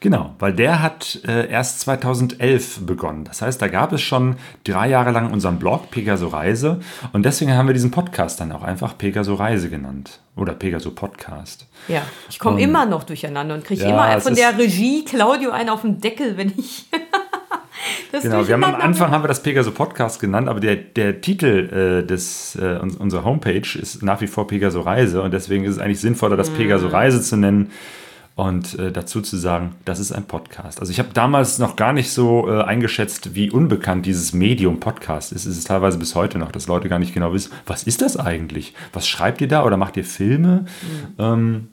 Genau, 0.00 0.34
weil 0.38 0.52
der 0.52 0.82
hat 0.82 1.20
äh, 1.26 1.48
erst 1.48 1.80
2011 1.80 2.86
begonnen. 2.86 3.24
Das 3.24 3.42
heißt, 3.42 3.60
da 3.60 3.68
gab 3.68 3.92
es 3.92 4.02
schon 4.02 4.36
drei 4.64 4.88
Jahre 4.88 5.10
lang 5.10 5.32
unseren 5.32 5.58
Blog 5.58 5.90
Pegaso 5.90 6.28
Reise. 6.28 6.80
Und 7.12 7.24
deswegen 7.24 7.54
haben 7.54 7.66
wir 7.66 7.74
diesen 7.74 7.90
Podcast 7.90 8.40
dann 8.40 8.52
auch 8.52 8.62
einfach 8.62 8.98
Pegaso 8.98 9.34
Reise 9.34 9.70
genannt. 9.70 10.20
Oder 10.36 10.52
Pegaso 10.52 10.90
Podcast. 10.90 11.66
Ja, 11.88 12.02
ich 12.28 12.38
komme 12.38 12.60
immer 12.60 12.84
noch 12.84 13.04
durcheinander 13.04 13.54
und 13.54 13.64
kriege 13.64 13.82
Ja, 13.82 13.88
immer 13.88 14.20
von 14.20 14.34
der 14.34 14.58
Regie 14.58 15.02
Claudio 15.04 15.50
einen 15.50 15.70
auf 15.70 15.80
den 15.80 15.98
Deckel, 15.98 16.36
wenn 16.36 16.52
ich 16.58 16.90
das 18.12 18.22
Genau, 18.22 18.46
wir 18.46 18.52
haben 18.52 18.64
am 18.64 18.74
Anfang 18.74 19.10
haben 19.10 19.24
wir 19.24 19.28
das 19.28 19.42
Pegaso 19.42 19.70
Podcast 19.70 20.20
genannt, 20.20 20.50
aber 20.50 20.60
der, 20.60 20.76
der 20.76 21.22
Titel 21.22 22.02
äh, 22.02 22.06
des, 22.06 22.54
äh, 22.56 22.78
uns, 22.82 22.96
unserer 22.96 23.24
Homepage 23.24 23.78
ist 23.80 24.02
nach 24.02 24.20
wie 24.20 24.26
vor 24.26 24.46
Pegaso 24.46 24.82
Reise. 24.82 25.22
Und 25.22 25.32
deswegen 25.32 25.64
ist 25.64 25.76
es 25.76 25.78
eigentlich 25.78 26.00
sinnvoller, 26.00 26.36
das 26.36 26.50
Pegaso 26.50 26.88
Reise 26.88 27.22
zu 27.22 27.38
nennen 27.38 27.70
und 28.36 28.78
äh, 28.78 28.92
dazu 28.92 29.22
zu 29.22 29.38
sagen, 29.38 29.74
das 29.86 29.98
ist 29.98 30.12
ein 30.12 30.26
Podcast. 30.26 30.80
Also 30.80 30.92
ich 30.92 30.98
habe 30.98 31.08
damals 31.14 31.58
noch 31.58 31.74
gar 31.74 31.94
nicht 31.94 32.10
so 32.10 32.48
äh, 32.48 32.62
eingeschätzt, 32.62 33.34
wie 33.34 33.50
unbekannt 33.50 34.04
dieses 34.04 34.34
Medium 34.34 34.78
Podcast 34.78 35.32
ist. 35.32 35.46
Es 35.46 35.56
ist 35.56 35.66
teilweise 35.66 35.98
bis 35.98 36.14
heute 36.14 36.38
noch, 36.38 36.52
dass 36.52 36.66
Leute 36.66 36.90
gar 36.90 36.98
nicht 36.98 37.14
genau 37.14 37.32
wissen, 37.32 37.52
was 37.64 37.82
ist 37.82 38.02
das 38.02 38.18
eigentlich? 38.18 38.74
Was 38.92 39.08
schreibt 39.08 39.40
ihr 39.40 39.48
da 39.48 39.64
oder 39.64 39.78
macht 39.78 39.96
ihr 39.96 40.04
Filme? 40.04 40.66
Ähm, 41.18 41.68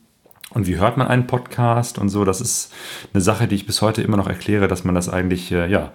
und 0.53 0.67
wie 0.67 0.77
hört 0.77 0.97
man 0.97 1.07
einen 1.07 1.27
Podcast 1.27 1.97
und 1.97 2.09
so? 2.09 2.25
Das 2.25 2.41
ist 2.41 2.71
eine 3.13 3.21
Sache, 3.21 3.47
die 3.47 3.55
ich 3.55 3.65
bis 3.65 3.81
heute 3.81 4.01
immer 4.01 4.17
noch 4.17 4.27
erkläre, 4.27 4.67
dass 4.67 4.83
man 4.83 4.93
das 4.93 5.09
eigentlich, 5.09 5.51
äh, 5.51 5.69
ja, 5.69 5.91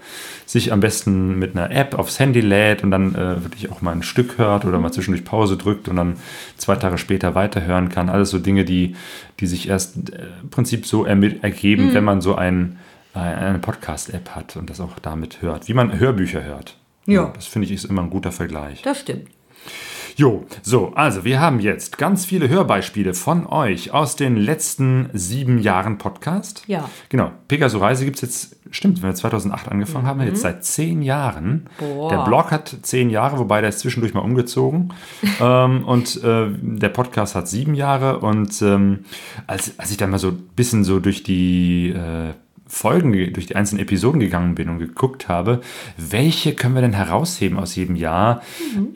sich 0.46 0.72
am 0.72 0.80
besten 0.80 1.38
mit 1.38 1.56
einer 1.56 1.70
App 1.70 1.98
aufs 1.98 2.18
Handy 2.18 2.40
lädt 2.40 2.82
und 2.82 2.90
dann 2.90 3.14
äh, 3.14 3.42
wirklich 3.44 3.70
auch 3.70 3.82
mal 3.82 3.92
ein 3.92 4.02
Stück 4.02 4.38
hört 4.38 4.64
oder 4.64 4.78
mal 4.78 4.92
zwischendurch 4.92 5.24
Pause 5.24 5.56
drückt 5.56 5.88
und 5.88 5.96
dann 5.96 6.16
zwei 6.56 6.76
Tage 6.76 6.98
später 6.98 7.34
weiterhören 7.34 7.88
kann. 7.88 8.08
Alles 8.08 8.30
so 8.30 8.38
Dinge, 8.38 8.64
die, 8.64 8.96
die 9.40 9.46
sich 9.46 9.68
erst 9.68 10.10
äh, 10.10 10.26
im 10.42 10.50
Prinzip 10.50 10.86
so 10.86 11.04
ergeben, 11.04 11.94
wenn 11.94 12.04
man 12.04 12.20
so 12.20 12.34
ein, 12.34 12.78
äh, 13.14 13.18
eine 13.18 13.58
Podcast-App 13.58 14.30
hat 14.30 14.56
und 14.56 14.70
das 14.70 14.80
auch 14.80 14.98
damit 14.98 15.42
hört, 15.42 15.68
wie 15.68 15.74
man 15.74 15.98
Hörbücher 15.98 16.42
hört. 16.42 16.76
Ja. 17.06 17.32
Das 17.34 17.46
finde 17.46 17.66
ich 17.66 17.72
ist 17.72 17.84
immer 17.84 18.02
ein 18.02 18.10
guter 18.10 18.32
Vergleich. 18.32 18.82
Das 18.82 19.00
stimmt. 19.00 19.28
Jo, 20.18 20.44
so, 20.62 20.90
also 20.96 21.24
wir 21.24 21.38
haben 21.38 21.60
jetzt 21.60 21.96
ganz 21.96 22.24
viele 22.24 22.48
Hörbeispiele 22.48 23.14
von 23.14 23.46
euch 23.46 23.94
aus 23.94 24.16
den 24.16 24.36
letzten 24.36 25.10
sieben 25.12 25.60
Jahren 25.60 25.96
Podcast. 25.96 26.64
Ja. 26.66 26.90
Genau, 27.08 27.30
Pegaso 27.46 27.78
Reise 27.78 28.04
gibt 28.04 28.16
es 28.16 28.22
jetzt, 28.22 28.56
stimmt, 28.72 29.00
wenn 29.00 29.10
wir 29.10 29.14
2008 29.14 29.68
angefangen 29.68 30.08
haben, 30.08 30.20
jetzt 30.22 30.40
seit 30.40 30.64
zehn 30.64 31.02
Jahren. 31.02 31.68
Boah. 31.78 32.10
Der 32.10 32.24
Blog 32.24 32.50
hat 32.50 32.78
zehn 32.82 33.10
Jahre, 33.10 33.38
wobei 33.38 33.60
der 33.60 33.70
ist 33.70 33.78
zwischendurch 33.78 34.12
mal 34.12 34.22
umgezogen. 34.22 34.92
ähm, 35.40 35.84
und 35.84 36.20
äh, 36.24 36.48
der 36.50 36.88
Podcast 36.88 37.36
hat 37.36 37.46
sieben 37.46 37.76
Jahre. 37.76 38.18
Und 38.18 38.60
ähm, 38.60 39.04
als, 39.46 39.78
als 39.78 39.92
ich 39.92 39.98
dann 39.98 40.10
mal 40.10 40.18
so 40.18 40.30
ein 40.30 40.48
bisschen 40.56 40.82
so 40.82 40.98
durch 40.98 41.22
die 41.22 41.90
äh, 41.90 42.32
Folgen, 42.68 43.12
ge- 43.12 43.30
durch 43.30 43.46
die 43.46 43.56
einzelnen 43.56 43.82
Episoden 43.82 44.20
gegangen 44.20 44.54
bin 44.54 44.68
und 44.68 44.78
geguckt 44.78 45.28
habe, 45.28 45.60
welche 45.96 46.54
können 46.54 46.74
wir 46.74 46.82
denn 46.82 46.92
herausheben 46.92 47.58
aus 47.58 47.74
jedem 47.74 47.96
Jahr, 47.96 48.42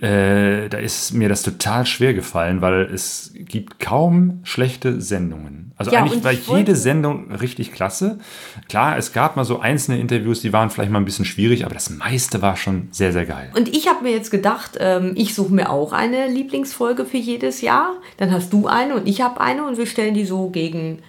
äh, 0.00 0.68
da 0.68 0.78
ist 0.78 1.12
mir 1.14 1.28
das 1.28 1.42
total 1.42 1.86
schwer 1.86 2.14
gefallen, 2.14 2.60
weil 2.60 2.82
es 2.92 3.32
gibt 3.34 3.80
kaum 3.80 4.40
schlechte 4.44 5.00
Sendungen. 5.00 5.72
Also 5.76 5.90
Ja, 5.90 6.00
eigentlich 6.00 6.22
war 6.22 6.32
jede 6.32 6.76
Sendung 6.76 7.32
richtig 7.32 7.72
klasse. 7.72 8.18
Klar, 8.68 8.96
es 8.98 9.12
gab 9.12 9.36
mal 9.36 9.44
so 9.44 9.58
einzelne 9.58 9.98
Interviews, 9.98 10.42
die 10.42 10.52
waren 10.52 10.70
vielleicht 10.70 10.92
mal 10.92 10.98
ein 11.00 11.04
bisschen 11.04 11.24
schwierig, 11.24 11.64
aber 11.64 11.74
das 11.74 11.90
meiste 11.90 12.40
war 12.42 12.56
schon 12.56 12.88
sehr, 12.92 13.12
sehr 13.12 13.24
geil. 13.26 13.50
Und 13.56 13.74
ich 13.74 13.88
habe 13.88 14.04
mir 14.04 14.12
jetzt 14.12 14.30
gedacht, 14.30 14.76
ähm, 14.78 15.12
ich 15.16 15.34
suche 15.34 15.52
mir 15.52 15.70
auch 15.70 15.92
eine 15.92 16.28
Lieblingsfolge 16.28 17.04
für 17.04 17.16
jedes 17.16 17.62
Jahr. 17.62 17.94
Dann 18.18 18.30
hast 18.30 18.52
du 18.52 18.68
eine 18.68 18.94
und 18.94 19.08
ich 19.08 19.22
habe 19.22 19.40
eine 19.40 19.66
und 19.66 19.76
wir 19.78 19.86
stellen 19.86 20.14
die 20.14 20.24
so 20.26 20.50
gegeneinander. 20.50 21.02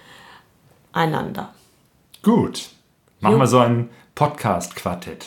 Gut. 2.24 2.70
Machen 3.20 3.34
Jo. 3.34 3.40
wir 3.40 3.46
so 3.46 3.58
ein 3.58 3.90
Podcast-Quartett. 4.14 5.26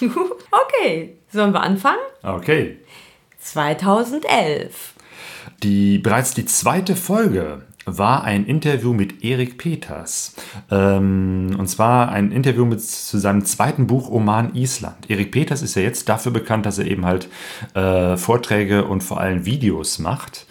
okay, 0.00 1.16
sollen 1.32 1.52
wir 1.52 1.62
anfangen? 1.62 1.98
Okay. 2.22 2.78
2011. 3.40 4.94
Die, 5.64 5.98
bereits 5.98 6.34
die 6.34 6.44
zweite 6.44 6.94
Folge 6.94 7.62
war 7.86 8.22
ein 8.22 8.46
Interview 8.46 8.92
mit 8.92 9.24
Erik 9.24 9.58
Peters. 9.58 10.36
Ähm, 10.70 11.56
und 11.58 11.66
zwar 11.66 12.10
ein 12.10 12.30
Interview 12.30 12.64
mit, 12.64 12.82
zu 12.82 13.18
seinem 13.18 13.44
zweiten 13.44 13.88
Buch 13.88 14.08
Oman 14.08 14.54
Island. 14.54 15.10
Erik 15.10 15.32
Peters 15.32 15.62
ist 15.62 15.74
ja 15.74 15.82
jetzt 15.82 16.08
dafür 16.08 16.30
bekannt, 16.30 16.66
dass 16.66 16.78
er 16.78 16.86
eben 16.86 17.04
halt 17.04 17.28
äh, 17.74 18.16
Vorträge 18.16 18.84
und 18.84 19.02
vor 19.02 19.18
allem 19.20 19.44
Videos 19.44 19.98
macht. 19.98 20.46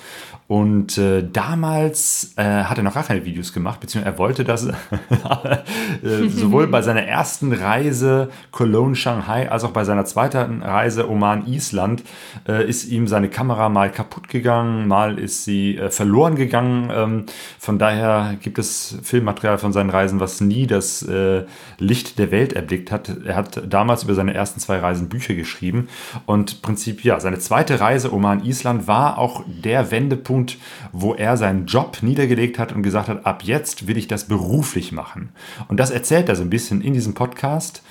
Und 0.47 0.97
äh, 0.97 1.27
damals 1.29 2.31
äh, 2.37 2.43
hat 2.43 2.77
er 2.77 2.83
noch 2.85 2.93
gar 2.93 3.03
keine 3.03 3.25
Videos 3.25 3.51
gemacht, 3.51 3.81
beziehungsweise 3.81 4.15
er 4.15 4.17
wollte 4.17 4.45
das 4.45 4.65
äh, 6.03 6.29
sowohl 6.29 6.67
bei 6.67 6.81
seiner 6.81 7.03
ersten 7.03 7.51
Reise 7.51 8.29
Cologne, 8.51 8.95
Shanghai, 8.95 9.51
als 9.51 9.65
auch 9.65 9.71
bei 9.71 9.83
seiner 9.83 10.05
zweiten 10.05 10.61
Reise 10.63 11.09
Oman, 11.09 11.47
Island, 11.47 12.03
äh, 12.47 12.65
ist 12.65 12.85
ihm 12.85 13.07
seine 13.07 13.27
Kamera 13.27 13.67
mal 13.67 13.91
kaputt 13.91 14.29
gegangen, 14.29 14.87
mal 14.87 15.19
ist 15.19 15.43
sie 15.43 15.77
äh, 15.77 15.89
verloren 15.89 16.35
gegangen. 16.35 16.91
Ähm, 16.93 17.25
von 17.59 17.77
daher 17.77 18.37
gibt 18.41 18.57
es 18.57 18.97
Filmmaterial 19.03 19.57
von 19.57 19.73
seinen 19.73 19.89
Reisen, 19.89 20.21
was 20.21 20.39
nie 20.39 20.65
das 20.65 21.03
äh, 21.03 21.43
Licht 21.77 22.19
der 22.19 22.31
Welt 22.31 22.53
erblickt 22.53 22.89
hat. 22.89 23.11
Er 23.25 23.35
hat 23.35 23.63
damals 23.67 24.03
über 24.03 24.13
seine 24.13 24.33
ersten 24.33 24.61
zwei 24.61 24.77
Reisen 24.77 25.09
Bücher 25.09 25.33
geschrieben 25.33 25.89
und 26.25 26.53
im 26.53 26.61
Prinzip, 26.61 27.03
ja, 27.03 27.19
seine 27.19 27.39
zweite 27.39 27.81
Reise 27.81 28.13
Oman, 28.13 28.45
Island 28.45 28.87
war 28.87 29.17
auch 29.17 29.43
der 29.45 29.91
Wendepunkt 29.91 30.36
Punkt, 30.37 30.57
wo 30.91 31.15
er 31.15 31.35
seinen 31.35 31.65
Job 31.65 31.97
niedergelegt 32.01 32.59
hat 32.59 32.71
und 32.71 32.83
gesagt 32.83 33.07
hat, 33.07 33.25
ab 33.25 33.41
jetzt 33.43 33.87
will 33.87 33.97
ich 33.97 34.07
das 34.07 34.27
beruflich 34.27 34.91
machen. 34.91 35.31
Und 35.67 35.79
das 35.79 35.89
erzählt 35.89 36.29
er 36.29 36.35
so 36.35 36.43
ein 36.43 36.51
bisschen 36.51 36.81
in 36.81 36.93
diesem 36.93 37.15
Podcast. 37.15 37.81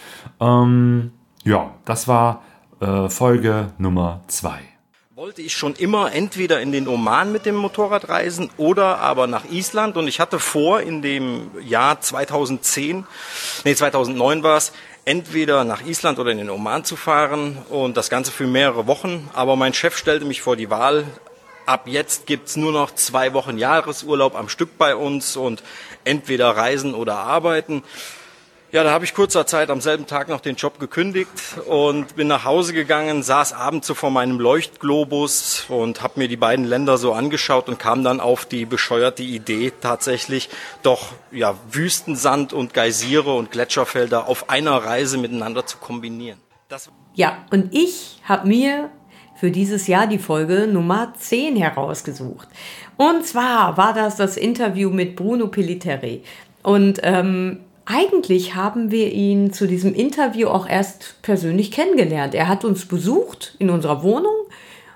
Ähm, 0.40 1.10
ja, 1.42 1.74
das 1.84 2.06
war 2.06 2.44
äh, 2.80 3.08
Folge 3.08 3.72
Nummer 3.78 4.22
zwei 4.28 4.60
wollte 5.16 5.40
ich 5.40 5.54
schon 5.54 5.74
immer 5.74 6.12
entweder 6.12 6.60
in 6.60 6.72
den 6.72 6.86
Oman 6.86 7.32
mit 7.32 7.46
dem 7.46 7.54
Motorrad 7.54 8.10
reisen 8.10 8.50
oder 8.58 8.98
aber 8.98 9.26
nach 9.26 9.46
Island. 9.46 9.96
Und 9.96 10.08
ich 10.08 10.20
hatte 10.20 10.38
vor, 10.38 10.82
in 10.82 11.00
dem 11.00 11.50
Jahr 11.66 12.02
2010, 12.02 13.06
nee, 13.64 13.74
2009 13.74 14.42
war 14.42 14.58
es, 14.58 14.72
entweder 15.06 15.64
nach 15.64 15.86
Island 15.86 16.18
oder 16.18 16.32
in 16.32 16.38
den 16.38 16.50
Oman 16.50 16.84
zu 16.84 16.96
fahren 16.96 17.56
und 17.70 17.96
das 17.96 18.10
Ganze 18.10 18.30
für 18.30 18.46
mehrere 18.46 18.86
Wochen. 18.86 19.30
Aber 19.32 19.56
mein 19.56 19.72
Chef 19.72 19.96
stellte 19.96 20.26
mich 20.26 20.42
vor 20.42 20.54
die 20.54 20.68
Wahl, 20.68 21.06
ab 21.66 21.86
jetzt 21.86 22.26
gibt's 22.26 22.56
nur 22.56 22.72
noch 22.72 22.94
zwei 22.94 23.32
Wochen 23.34 23.58
Jahresurlaub 23.58 24.34
am 24.34 24.48
Stück 24.48 24.78
bei 24.78 24.96
uns 24.96 25.36
und 25.36 25.62
entweder 26.04 26.50
reisen 26.50 26.94
oder 26.94 27.16
arbeiten. 27.16 27.82
Ja, 28.72 28.82
da 28.82 28.90
habe 28.90 29.04
ich 29.04 29.14
kurzer 29.14 29.46
Zeit 29.46 29.70
am 29.70 29.80
selben 29.80 30.06
Tag 30.06 30.28
noch 30.28 30.40
den 30.40 30.56
Job 30.56 30.80
gekündigt 30.80 31.30
und 31.66 32.16
bin 32.16 32.26
nach 32.26 32.44
Hause 32.44 32.72
gegangen, 32.72 33.22
saß 33.22 33.52
abends 33.52 33.86
so 33.86 33.94
vor 33.94 34.10
meinem 34.10 34.40
Leuchtglobus 34.40 35.66
und 35.68 36.02
habe 36.02 36.18
mir 36.18 36.28
die 36.28 36.36
beiden 36.36 36.64
Länder 36.64 36.98
so 36.98 37.12
angeschaut 37.12 37.68
und 37.68 37.78
kam 37.78 38.02
dann 38.02 38.20
auf 38.20 38.44
die 38.44 38.66
bescheuerte 38.66 39.22
Idee 39.22 39.72
tatsächlich 39.80 40.50
doch 40.82 41.12
ja 41.30 41.56
Wüstensand 41.70 42.52
und 42.52 42.74
Geysire 42.74 43.32
und 43.34 43.52
Gletscherfelder 43.52 44.26
auf 44.26 44.50
einer 44.50 44.76
Reise 44.76 45.16
miteinander 45.16 45.64
zu 45.64 45.78
kombinieren. 45.78 46.40
Das 46.68 46.90
ja, 47.14 47.46
und 47.50 47.72
ich 47.72 48.20
habe 48.24 48.46
mir 48.48 48.90
für 49.36 49.50
dieses 49.50 49.86
Jahr 49.86 50.06
die 50.06 50.18
Folge 50.18 50.66
Nummer 50.66 51.12
10 51.18 51.56
herausgesucht. 51.56 52.48
Und 52.96 53.24
zwar 53.26 53.76
war 53.76 53.92
das 53.92 54.16
das 54.16 54.36
Interview 54.36 54.90
mit 54.90 55.16
Bruno 55.16 55.48
Pelliteri. 55.48 56.22
Und 56.62 57.00
ähm, 57.02 57.60
eigentlich 57.84 58.54
haben 58.54 58.90
wir 58.90 59.12
ihn 59.12 59.52
zu 59.52 59.68
diesem 59.68 59.94
Interview 59.94 60.48
auch 60.48 60.68
erst 60.68 61.22
persönlich 61.22 61.70
kennengelernt. 61.70 62.34
Er 62.34 62.48
hat 62.48 62.64
uns 62.64 62.86
besucht 62.86 63.54
in 63.58 63.70
unserer 63.70 64.02
Wohnung 64.02 64.34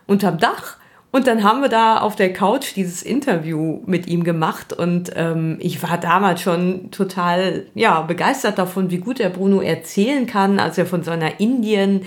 unterm 0.07 0.39
Dach 0.39 0.77
und 1.13 1.27
dann 1.27 1.43
haben 1.43 1.61
wir 1.61 1.69
da 1.69 1.99
auf 1.99 2.15
der 2.15 2.33
Couch 2.33 2.77
dieses 2.77 3.03
Interview 3.03 3.81
mit 3.85 4.07
ihm 4.07 4.23
gemacht 4.23 4.73
und 4.73 5.11
ähm, 5.17 5.57
ich 5.59 5.83
war 5.83 5.99
damals 5.99 6.41
schon 6.41 6.91
total 6.93 7.67
ja 7.75 8.01
begeistert 8.03 8.59
davon, 8.59 8.91
wie 8.91 8.99
gut 8.99 9.19
der 9.19 9.31
Bruno 9.31 9.61
erzählen 9.61 10.27
kann, 10.27 10.61
als 10.61 10.79
er 10.79 10.87
von 10.87 11.03
seiner 11.03 11.41
Indien 11.41 12.03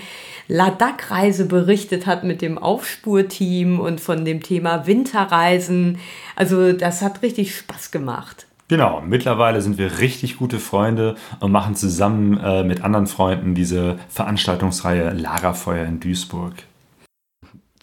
Ladakh-Reise 0.48 1.46
berichtet 1.46 2.06
hat 2.06 2.24
mit 2.24 2.42
dem 2.42 2.58
Aufspurteam 2.58 3.80
und 3.80 4.00
von 4.00 4.24
dem 4.24 4.42
Thema 4.42 4.86
Winterreisen. 4.86 5.98
Also 6.36 6.72
das 6.72 7.02
hat 7.02 7.22
richtig 7.22 7.56
Spaß 7.56 7.90
gemacht. 7.90 8.46
Genau, 8.68 9.02
mittlerweile 9.06 9.60
sind 9.60 9.76
wir 9.76 9.98
richtig 9.98 10.38
gute 10.38 10.58
Freunde 10.58 11.16
und 11.40 11.52
machen 11.52 11.74
zusammen 11.74 12.38
äh, 12.38 12.64
mit 12.64 12.82
anderen 12.82 13.06
Freunden 13.06 13.54
diese 13.54 13.98
Veranstaltungsreihe 14.08 15.10
Lagerfeuer 15.10 15.84
in 15.84 16.00
Duisburg 16.00 16.54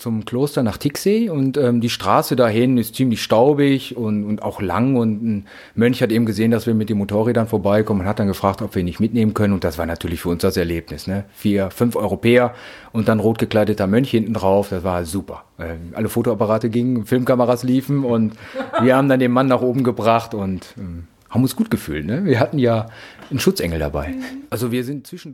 zum 0.01 0.25
Kloster 0.25 0.63
nach 0.63 0.77
Tixey 0.77 1.29
und 1.29 1.57
ähm, 1.57 1.79
die 1.79 1.89
Straße 1.89 2.35
dahin 2.35 2.77
ist 2.77 2.95
ziemlich 2.95 3.21
staubig 3.21 3.95
und, 3.95 4.23
und 4.23 4.41
auch 4.41 4.59
lang 4.59 4.95
und 4.95 5.23
ein 5.23 5.45
Mönch 5.75 6.01
hat 6.01 6.11
eben 6.11 6.25
gesehen, 6.25 6.49
dass 6.49 6.65
wir 6.65 6.73
mit 6.73 6.89
den 6.89 6.97
Motorrädern 6.97 7.47
vorbeikommen 7.47 8.01
und 8.01 8.07
hat 8.07 8.19
dann 8.19 8.27
gefragt, 8.27 8.61
ob 8.63 8.73
wir 8.73 8.79
ihn 8.79 8.85
nicht 8.85 8.99
mitnehmen 8.99 9.33
können 9.35 9.53
und 9.53 9.63
das 9.63 9.77
war 9.77 9.85
natürlich 9.85 10.21
für 10.21 10.29
uns 10.29 10.41
das 10.41 10.57
Erlebnis. 10.57 11.05
Ne? 11.05 11.25
Vier, 11.33 11.69
fünf 11.69 11.95
Europäer 11.95 12.55
und 12.91 13.07
dann 13.07 13.19
rot 13.19 13.37
gekleideter 13.37 13.85
Mönch 13.85 14.09
hinten 14.09 14.33
drauf, 14.33 14.69
das 14.69 14.83
war 14.83 15.05
super. 15.05 15.43
Äh, 15.59 15.75
alle 15.93 16.09
Fotoapparate 16.09 16.71
gingen, 16.71 17.05
Filmkameras 17.05 17.63
liefen 17.63 18.03
und 18.03 18.33
wir 18.81 18.95
haben 18.95 19.07
dann 19.07 19.19
den 19.19 19.31
Mann 19.31 19.47
nach 19.47 19.61
oben 19.61 19.83
gebracht 19.83 20.33
und 20.33 20.73
ähm, 20.77 21.07
haben 21.29 21.43
uns 21.43 21.55
gut 21.55 21.69
gefühlt. 21.69 22.07
Ne? 22.07 22.25
Wir 22.25 22.39
hatten 22.39 22.57
ja 22.57 22.87
einen 23.29 23.39
Schutzengel 23.39 23.77
dabei. 23.77 24.15
Also 24.49 24.71
wir 24.71 24.83
sind 24.83 25.05
zwischen 25.05 25.33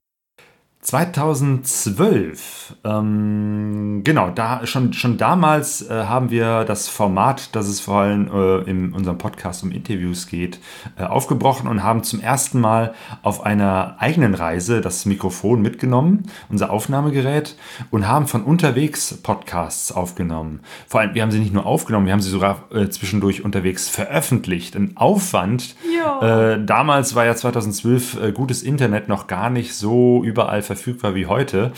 2012, 0.88 2.78
ähm, 2.86 4.04
genau, 4.06 4.30
da 4.30 4.66
schon, 4.66 4.94
schon 4.94 5.18
damals 5.18 5.82
äh, 5.82 6.06
haben 6.06 6.30
wir 6.32 6.64
das 6.64 6.88
Format, 6.88 7.54
das 7.58 7.68
es 7.68 7.82
vor 7.82 7.98
allem 7.98 8.32
äh, 8.34 8.70
in 8.70 8.94
unserem 8.94 9.18
Podcast 9.18 9.64
um 9.64 9.72
Interviews 9.72 10.28
geht, 10.28 10.62
äh, 10.98 11.04
aufgebrochen 11.04 11.68
und 11.68 11.84
haben 11.84 12.04
zum 12.04 12.22
ersten 12.22 12.62
Mal 12.62 12.94
auf 13.22 13.46
einer 13.46 13.98
eigenen 14.00 14.34
Reise 14.34 14.80
das 14.80 15.06
Mikrofon 15.06 15.62
mitgenommen, 15.62 16.24
unser 16.48 16.70
Aufnahmegerät, 16.70 17.58
und 17.92 18.08
haben 18.08 18.28
von 18.28 18.44
unterwegs 18.44 19.14
Podcasts 19.22 19.92
aufgenommen. 19.92 20.62
Vor 20.88 21.02
allem, 21.02 21.14
wir 21.14 21.22
haben 21.22 21.32
sie 21.32 21.40
nicht 21.40 21.54
nur 21.54 21.66
aufgenommen, 21.66 22.06
wir 22.06 22.14
haben 22.14 22.22
sie 22.22 22.30
sogar 22.30 22.64
äh, 22.72 22.88
zwischendurch 22.88 23.44
unterwegs 23.44 23.90
veröffentlicht. 23.90 24.78
Ein 24.78 24.96
Aufwand. 24.96 25.76
Äh, 26.22 26.64
damals 26.64 27.14
war 27.14 27.26
ja 27.26 27.36
2012 27.36 28.24
äh, 28.24 28.32
gutes 28.32 28.64
Internet 28.64 29.10
noch 29.10 29.28
gar 29.28 29.50
nicht 29.50 29.74
so 29.74 30.24
überall 30.24 30.62
verfügbar 30.62 30.77
verfügbar 30.78 31.16
wie 31.16 31.26
heute. 31.26 31.72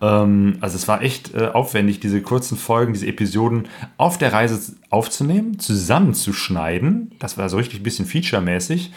Ähm, 0.00 0.56
also 0.60 0.76
es 0.76 0.88
war 0.88 1.02
echt 1.02 1.34
äh, 1.34 1.48
aufwendig, 1.48 2.00
diese 2.00 2.22
kurzen 2.22 2.56
Folgen, 2.56 2.92
diese 2.92 3.06
Episoden 3.06 3.68
auf 3.96 4.16
der 4.18 4.32
Reise 4.32 4.74
aufzunehmen, 4.94 5.58
zusammenzuschneiden. 5.58 7.10
Das 7.18 7.36
war 7.36 7.48
so 7.48 7.56
richtig 7.56 7.80
ein 7.80 7.82
bisschen 7.82 8.06
featuremäßig. 8.06 8.92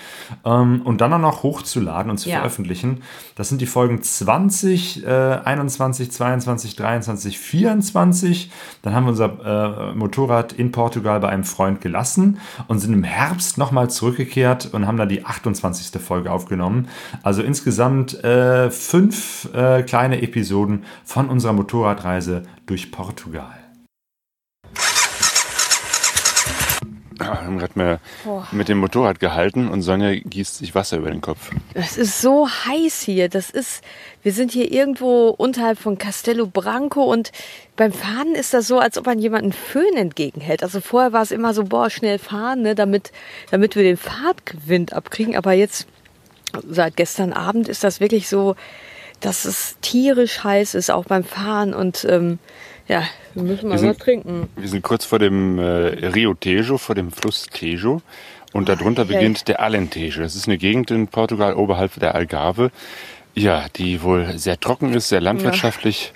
Ähm, 0.45 0.83
und 0.83 1.01
dann 1.01 1.11
auch 1.11 1.19
noch 1.19 1.41
hochzuladen 1.41 2.11
und 2.11 2.19
zu 2.19 2.29
ja. 2.29 2.37
veröffentlichen. 2.37 3.01
Das 3.33 3.49
sind 3.49 3.61
die 3.61 3.65
Folgen 3.65 4.03
20, 4.03 5.03
äh, 5.05 5.09
21, 5.09 6.11
22, 6.11 6.75
23, 6.75 7.39
24. 7.39 8.51
Dann 8.83 8.93
haben 8.93 9.05
wir 9.05 9.09
unser 9.09 9.91
äh, 9.91 9.95
Motorrad 9.95 10.53
in 10.53 10.71
Portugal 10.71 11.19
bei 11.19 11.29
einem 11.29 11.43
Freund 11.43 11.81
gelassen 11.81 12.37
und 12.67 12.77
sind 12.77 12.93
im 12.93 13.03
Herbst 13.03 13.57
nochmal 13.57 13.89
zurückgekehrt 13.89 14.69
und 14.73 14.85
haben 14.85 14.97
dann 14.97 15.09
die 15.09 15.25
28. 15.25 15.99
Folge 15.99 16.31
aufgenommen. 16.31 16.89
Also 17.23 17.41
insgesamt 17.41 18.23
äh, 18.23 18.69
fünf 18.69 19.49
äh, 19.55 19.81
kleine 19.81 20.21
Episoden 20.21 20.83
von 21.03 21.27
unserer 21.29 21.53
Motorradreise 21.53 22.43
durch 22.67 22.91
Portugal. 22.91 23.57
Dann 26.79 27.06
hat 27.19 27.75
mir 27.75 27.99
mit 28.51 28.69
dem 28.69 28.77
Motorrad 28.79 29.19
gehalten 29.19 29.67
und 29.67 29.81
Sonja 29.81 30.13
gießt 30.15 30.57
sich 30.57 30.75
Wasser 30.75 30.97
über 30.97 31.09
den 31.09 31.21
Kopf. 31.21 31.51
Es 31.73 31.97
ist 31.97 32.21
so 32.21 32.47
heiß 32.47 33.01
hier. 33.01 33.29
Das 33.29 33.49
ist, 33.49 33.83
wir 34.23 34.31
sind 34.31 34.51
hier 34.51 34.71
irgendwo 34.71 35.29
unterhalb 35.29 35.79
von 35.79 35.97
Castello 35.97 36.47
Branco 36.47 37.03
und 37.03 37.31
beim 37.75 37.91
Fahren 37.91 38.35
ist 38.35 38.53
das 38.53 38.67
so, 38.67 38.79
als 38.79 38.97
ob 38.97 39.05
man 39.05 39.19
jemanden 39.19 39.53
Föhn 39.53 39.95
entgegenhält. 39.95 40.63
Also 40.63 40.81
vorher 40.81 41.13
war 41.13 41.21
es 41.21 41.31
immer 41.31 41.53
so, 41.53 41.63
boah, 41.63 41.89
schnell 41.89 42.19
fahren, 42.19 42.61
ne, 42.61 42.75
damit, 42.75 43.11
damit 43.51 43.75
wir 43.75 43.83
den 43.83 43.97
Fahrtwind 43.97 44.93
abkriegen. 44.93 45.35
Aber 45.35 45.53
jetzt, 45.53 45.87
seit 46.67 46.95
gestern 46.95 47.33
Abend 47.33 47.67
ist 47.67 47.83
das 47.83 47.99
wirklich 47.99 48.29
so, 48.29 48.55
dass 49.19 49.45
es 49.45 49.77
tierisch 49.81 50.43
heiß 50.43 50.75
ist, 50.75 50.91
auch 50.91 51.05
beim 51.05 51.23
Fahren 51.23 51.73
und 51.73 52.05
ähm, 52.09 52.39
ja, 52.87 53.03
wir 53.33 53.43
müssen 53.43 53.69
mal 53.69 53.75
wir 53.75 53.79
sind, 53.79 53.99
trinken. 53.99 54.49
Wir 54.55 54.69
sind 54.69 54.81
kurz 54.81 55.05
vor 55.05 55.19
dem 55.19 55.59
äh, 55.59 55.63
Rio 55.63 56.33
Tejo, 56.33 56.77
vor 56.77 56.95
dem 56.95 57.11
Fluss 57.11 57.47
Tejo. 57.47 58.01
Und 58.53 58.69
darunter 58.69 59.03
okay. 59.03 59.15
beginnt 59.15 59.47
der 59.47 59.61
Alentejo. 59.61 60.21
Das 60.21 60.35
ist 60.35 60.47
eine 60.47 60.57
Gegend 60.57 60.89
in 60.89 61.07
Portugal 61.07 61.53
oberhalb 61.53 61.99
der 61.99 62.15
Algarve. 62.15 62.71
Ja, 63.35 63.67
die 63.75 64.01
wohl 64.01 64.37
sehr 64.37 64.59
trocken 64.59 64.93
ist, 64.93 65.09
sehr 65.09 65.21
landwirtschaftlich, 65.21 66.13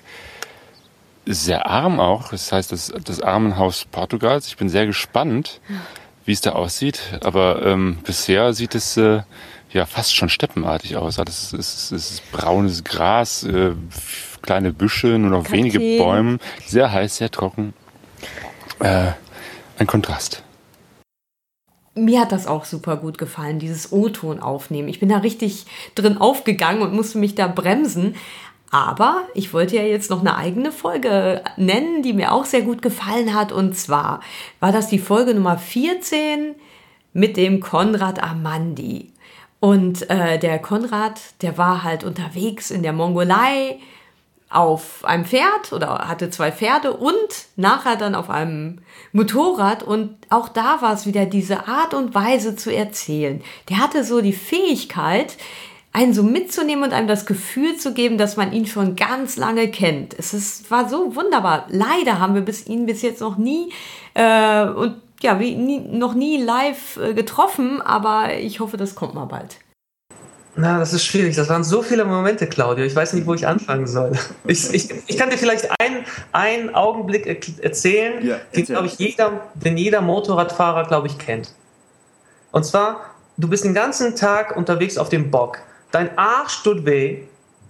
ja. 1.26 1.34
sehr 1.34 1.66
arm 1.66 2.00
auch. 2.00 2.30
Das 2.30 2.50
heißt, 2.50 2.72
das, 2.72 2.92
das 3.04 3.20
Armenhaus 3.20 3.84
Portugals. 3.84 4.48
Ich 4.48 4.56
bin 4.56 4.68
sehr 4.68 4.86
gespannt, 4.86 5.60
wie 6.24 6.32
es 6.32 6.40
da 6.40 6.52
aussieht. 6.52 7.00
Aber 7.22 7.64
ähm, 7.64 7.98
bisher 8.02 8.54
sieht 8.54 8.74
es 8.74 8.96
äh, 8.96 9.20
ja 9.72 9.86
fast 9.86 10.14
schon 10.14 10.28
steppenartig 10.28 10.96
aus. 10.96 11.16
Das 11.16 11.52
ist, 11.52 11.52
ist, 11.52 11.92
ist 11.92 12.32
braunes 12.32 12.84
Gras, 12.84 13.44
äh, 13.44 13.72
kleine 14.42 14.72
Büsche, 14.72 15.18
nur 15.18 15.30
noch 15.30 15.44
Kakteen. 15.44 15.72
wenige 15.72 16.02
Bäume, 16.02 16.38
sehr 16.66 16.92
heiß, 16.92 17.16
sehr 17.16 17.30
trocken. 17.30 17.74
Äh, 18.80 19.12
ein 19.78 19.86
Kontrast. 19.86 20.42
Mir 21.94 22.20
hat 22.20 22.32
das 22.32 22.46
auch 22.46 22.64
super 22.64 22.96
gut 22.96 23.18
gefallen, 23.18 23.58
dieses 23.58 23.92
O-Ton 23.92 24.40
aufnehmen. 24.40 24.88
Ich 24.88 24.98
bin 24.98 25.10
da 25.10 25.18
richtig 25.18 25.66
drin 25.94 26.16
aufgegangen 26.16 26.80
und 26.80 26.94
musste 26.94 27.18
mich 27.18 27.34
da 27.34 27.48
bremsen. 27.48 28.16
Aber 28.70 29.24
ich 29.34 29.52
wollte 29.52 29.76
ja 29.76 29.82
jetzt 29.82 30.08
noch 30.08 30.20
eine 30.20 30.36
eigene 30.36 30.72
Folge 30.72 31.42
nennen, 31.58 32.02
die 32.02 32.14
mir 32.14 32.32
auch 32.32 32.46
sehr 32.46 32.62
gut 32.62 32.80
gefallen 32.80 33.34
hat. 33.34 33.52
Und 33.52 33.76
zwar 33.76 34.20
war 34.60 34.72
das 34.72 34.88
die 34.88 34.98
Folge 34.98 35.34
Nummer 35.34 35.58
14 35.58 36.54
mit 37.12 37.36
dem 37.36 37.60
Konrad 37.60 38.22
Amandi. 38.22 39.11
Und 39.62 40.10
äh, 40.10 40.40
der 40.40 40.58
Konrad, 40.58 41.20
der 41.40 41.56
war 41.56 41.84
halt 41.84 42.02
unterwegs 42.02 42.72
in 42.72 42.82
der 42.82 42.92
Mongolei, 42.92 43.78
auf 44.50 45.04
einem 45.04 45.24
Pferd 45.24 45.72
oder 45.72 46.08
hatte 46.08 46.30
zwei 46.30 46.50
Pferde 46.50 46.94
und 46.94 47.28
nachher 47.54 47.94
dann 47.94 48.16
auf 48.16 48.28
einem 48.28 48.80
Motorrad 49.12 49.84
und 49.84 50.16
auch 50.30 50.48
da 50.48 50.82
war 50.82 50.92
es 50.94 51.06
wieder 51.06 51.26
diese 51.26 51.68
Art 51.68 51.94
und 51.94 52.12
Weise 52.12 52.56
zu 52.56 52.74
erzählen. 52.74 53.40
Der 53.68 53.78
hatte 53.78 54.02
so 54.02 54.20
die 54.20 54.32
Fähigkeit, 54.32 55.36
einen 55.92 56.12
so 56.12 56.24
mitzunehmen 56.24 56.82
und 56.82 56.92
einem 56.92 57.06
das 57.06 57.24
Gefühl 57.24 57.76
zu 57.76 57.94
geben, 57.94 58.18
dass 58.18 58.36
man 58.36 58.52
ihn 58.52 58.66
schon 58.66 58.96
ganz 58.96 59.36
lange 59.36 59.68
kennt. 59.68 60.12
Es 60.18 60.34
ist, 60.34 60.72
war 60.72 60.88
so 60.88 61.14
wunderbar. 61.14 61.66
Leider 61.68 62.18
haben 62.18 62.34
wir 62.34 62.42
bis 62.42 62.66
ihn 62.66 62.84
bis 62.84 63.00
jetzt 63.02 63.20
noch 63.20 63.38
nie 63.38 63.72
äh, 64.14 64.64
und 64.64 64.96
ja, 65.22 65.38
wie, 65.40 65.54
nie, 65.54 65.80
noch 65.80 66.14
nie 66.14 66.42
live 66.42 66.96
äh, 66.96 67.14
getroffen, 67.14 67.80
aber 67.80 68.34
ich 68.34 68.60
hoffe, 68.60 68.76
das 68.76 68.94
kommt 68.94 69.14
mal 69.14 69.26
bald. 69.26 69.58
Na, 70.54 70.78
das 70.78 70.92
ist 70.92 71.04
schwierig. 71.06 71.34
Das 71.34 71.48
waren 71.48 71.64
so 71.64 71.82
viele 71.82 72.04
Momente, 72.04 72.46
Claudio. 72.46 72.84
Ich 72.84 72.94
weiß 72.94 73.14
nicht, 73.14 73.26
wo 73.26 73.32
ich 73.32 73.46
anfangen 73.46 73.86
soll. 73.86 74.12
Ich, 74.46 74.72
ich, 74.74 74.90
ich 75.06 75.16
kann 75.16 75.30
dir 75.30 75.38
vielleicht 75.38 75.68
einen, 75.80 76.04
einen 76.32 76.74
Augenblick 76.74 77.26
erzählen, 77.62 78.26
ja, 78.26 78.36
den, 78.54 78.66
glaube 78.66 78.86
ich, 78.86 78.98
jeder, 78.98 79.48
den 79.54 79.78
jeder 79.78 80.02
Motorradfahrer, 80.02 80.86
glaube 80.86 81.06
ich, 81.06 81.16
kennt. 81.16 81.54
Und 82.50 82.66
zwar, 82.66 83.00
du 83.38 83.48
bist 83.48 83.64
den 83.64 83.72
ganzen 83.72 84.14
Tag 84.14 84.56
unterwegs 84.56 84.98
auf 84.98 85.08
dem 85.08 85.30
Bock. 85.30 85.58
Dein 85.90 86.16
Arsch 86.18 86.62
tut 86.62 86.84
weh, 86.84 87.22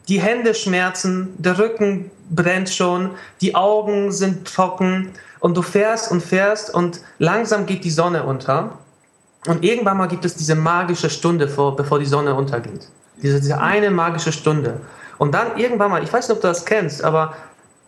die 0.08 0.20
Hände 0.20 0.54
schmerzen, 0.54 1.34
der 1.38 1.58
Rücken 1.58 2.10
brennt 2.30 2.70
schon, 2.70 3.10
die 3.40 3.54
Augen 3.54 4.10
sind 4.10 4.46
trocken 4.46 5.10
und 5.42 5.57
du 5.57 5.62
fährst 5.62 6.12
und 6.12 6.22
fährst 6.22 6.72
und 6.72 7.00
langsam 7.18 7.66
geht 7.66 7.83
die 7.83 7.90
Sonne 7.90 8.22
unter. 8.22 8.78
Und 9.48 9.64
irgendwann 9.64 9.96
mal 9.96 10.07
gibt 10.07 10.24
es 10.24 10.37
diese 10.37 10.55
magische 10.55 11.11
Stunde, 11.11 11.48
vor, 11.48 11.74
bevor 11.74 11.98
die 11.98 12.07
Sonne 12.07 12.33
untergeht. 12.33 12.87
Diese, 13.20 13.40
diese 13.40 13.61
eine 13.61 13.90
magische 13.90 14.31
Stunde. 14.31 14.81
Und 15.18 15.35
dann 15.35 15.57
irgendwann 15.57 15.90
mal, 15.90 16.05
ich 16.05 16.12
weiß 16.12 16.28
nicht, 16.28 16.37
ob 16.37 16.42
du 16.42 16.46
das 16.46 16.64
kennst, 16.64 17.02
aber 17.02 17.35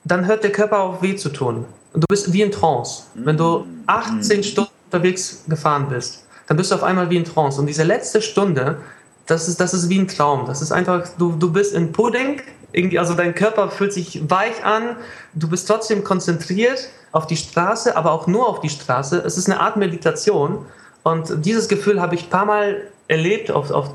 dann 0.02 0.26
hört 0.26 0.42
der 0.42 0.50
Körper 0.50 0.80
auf 0.80 1.00
weh 1.00 1.14
zu 1.14 1.28
tun. 1.28 1.64
Und 1.92 2.02
du 2.02 2.06
bist 2.08 2.32
wie 2.32 2.42
in 2.42 2.50
Trance. 2.50 3.04
Wenn 3.14 3.36
du 3.36 3.64
18 3.86 4.42
Stunden 4.42 4.72
unterwegs 4.86 5.44
gefahren 5.48 5.88
bist, 5.88 6.26
dann 6.48 6.56
bist 6.56 6.72
du 6.72 6.74
auf 6.74 6.82
einmal 6.82 7.08
wie 7.08 7.18
in 7.18 7.24
Trance. 7.24 7.60
Und 7.60 7.68
diese 7.68 7.84
letzte 7.84 8.20
Stunde, 8.20 8.78
das 9.26 9.46
ist, 9.46 9.60
das 9.60 9.74
ist 9.74 9.88
wie 9.88 10.00
ein 10.00 10.08
Traum. 10.08 10.44
Das 10.46 10.60
ist 10.60 10.72
einfach, 10.72 11.06
du, 11.18 11.30
du 11.30 11.52
bist 11.52 11.72
in 11.72 11.92
Pudding, 11.92 12.42
irgendwie, 12.72 12.98
also 12.98 13.14
dein 13.14 13.32
Körper 13.32 13.70
fühlt 13.70 13.92
sich 13.92 14.28
weich 14.28 14.64
an, 14.64 14.96
du 15.34 15.48
bist 15.48 15.68
trotzdem 15.68 16.02
konzentriert 16.02 16.88
auf 17.14 17.26
die 17.28 17.36
Straße, 17.36 17.96
aber 17.96 18.10
auch 18.10 18.26
nur 18.26 18.48
auf 18.48 18.60
die 18.60 18.68
Straße. 18.68 19.22
Es 19.24 19.38
ist 19.38 19.48
eine 19.48 19.60
Art 19.60 19.76
Meditation. 19.76 20.66
Und 21.04 21.46
dieses 21.46 21.68
Gefühl 21.68 22.00
habe 22.00 22.16
ich 22.16 22.24
ein 22.24 22.30
paar 22.30 22.44
Mal 22.44 22.88
erlebt, 23.06 23.52
auf, 23.52 23.70
auf, 23.70 23.90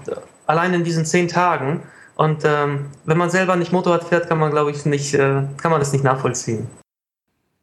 allein 0.47 0.73
in 0.73 0.85
diesen 0.85 1.05
zehn 1.05 1.27
Tagen. 1.27 1.83
Und 2.15 2.43
ähm, 2.45 2.85
wenn 3.03 3.17
man 3.17 3.29
selber 3.29 3.57
nicht 3.57 3.73
Motorrad 3.73 4.05
fährt, 4.05 4.29
kann 4.29 4.39
man, 4.39 4.51
glaube 4.51 4.71
ich, 4.71 4.85
nicht, 4.85 5.13
äh, 5.13 5.43
kann 5.57 5.71
man 5.71 5.79
das 5.79 5.91
nicht 5.91 6.03
nachvollziehen. 6.03 6.67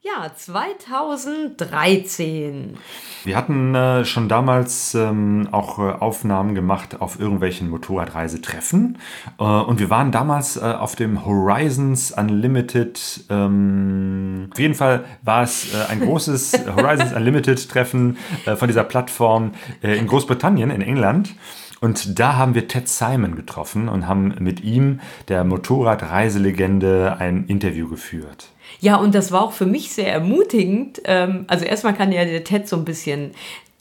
Ja, 0.06 0.30
2013. 0.32 2.78
Wir 3.24 3.36
hatten 3.36 3.74
äh, 3.74 4.04
schon 4.04 4.28
damals 4.28 4.94
ähm, 4.94 5.48
auch 5.50 5.80
äh, 5.80 5.82
Aufnahmen 5.82 6.54
gemacht 6.54 7.00
auf 7.00 7.18
irgendwelchen 7.18 7.68
Motorradreisetreffen. 7.70 8.98
Äh, 9.40 9.42
und 9.42 9.80
wir 9.80 9.90
waren 9.90 10.12
damals 10.12 10.58
äh, 10.58 10.60
auf 10.60 10.94
dem 10.94 11.26
Horizons 11.26 12.12
Unlimited. 12.12 13.24
Ähm, 13.30 14.48
auf 14.52 14.60
jeden 14.60 14.74
Fall 14.74 15.06
war 15.22 15.42
es 15.42 15.74
äh, 15.74 15.90
ein 15.90 15.98
großes 15.98 16.52
Horizons 16.76 17.12
Unlimited 17.12 17.68
Treffen 17.68 18.16
äh, 18.44 18.54
von 18.54 18.68
dieser 18.68 18.84
Plattform 18.84 19.54
in 19.82 20.06
Großbritannien, 20.06 20.70
in 20.70 20.82
England. 20.82 21.34
Und 21.80 22.20
da 22.20 22.36
haben 22.36 22.54
wir 22.54 22.68
Ted 22.68 22.88
Simon 22.88 23.34
getroffen 23.34 23.88
und 23.88 24.06
haben 24.06 24.36
mit 24.38 24.62
ihm, 24.62 25.00
der 25.26 25.42
Motorradreiselegende, 25.42 27.16
ein 27.18 27.46
Interview 27.46 27.88
geführt. 27.88 28.52
Ja, 28.80 28.96
und 28.96 29.14
das 29.14 29.32
war 29.32 29.42
auch 29.42 29.52
für 29.52 29.66
mich 29.66 29.92
sehr 29.92 30.12
ermutigend. 30.12 31.00
Ähm, 31.04 31.44
also 31.48 31.64
erstmal 31.64 31.94
kann 31.94 32.12
ja 32.12 32.24
der 32.24 32.44
Ted 32.44 32.68
so 32.68 32.76
ein 32.76 32.84
bisschen 32.84 33.32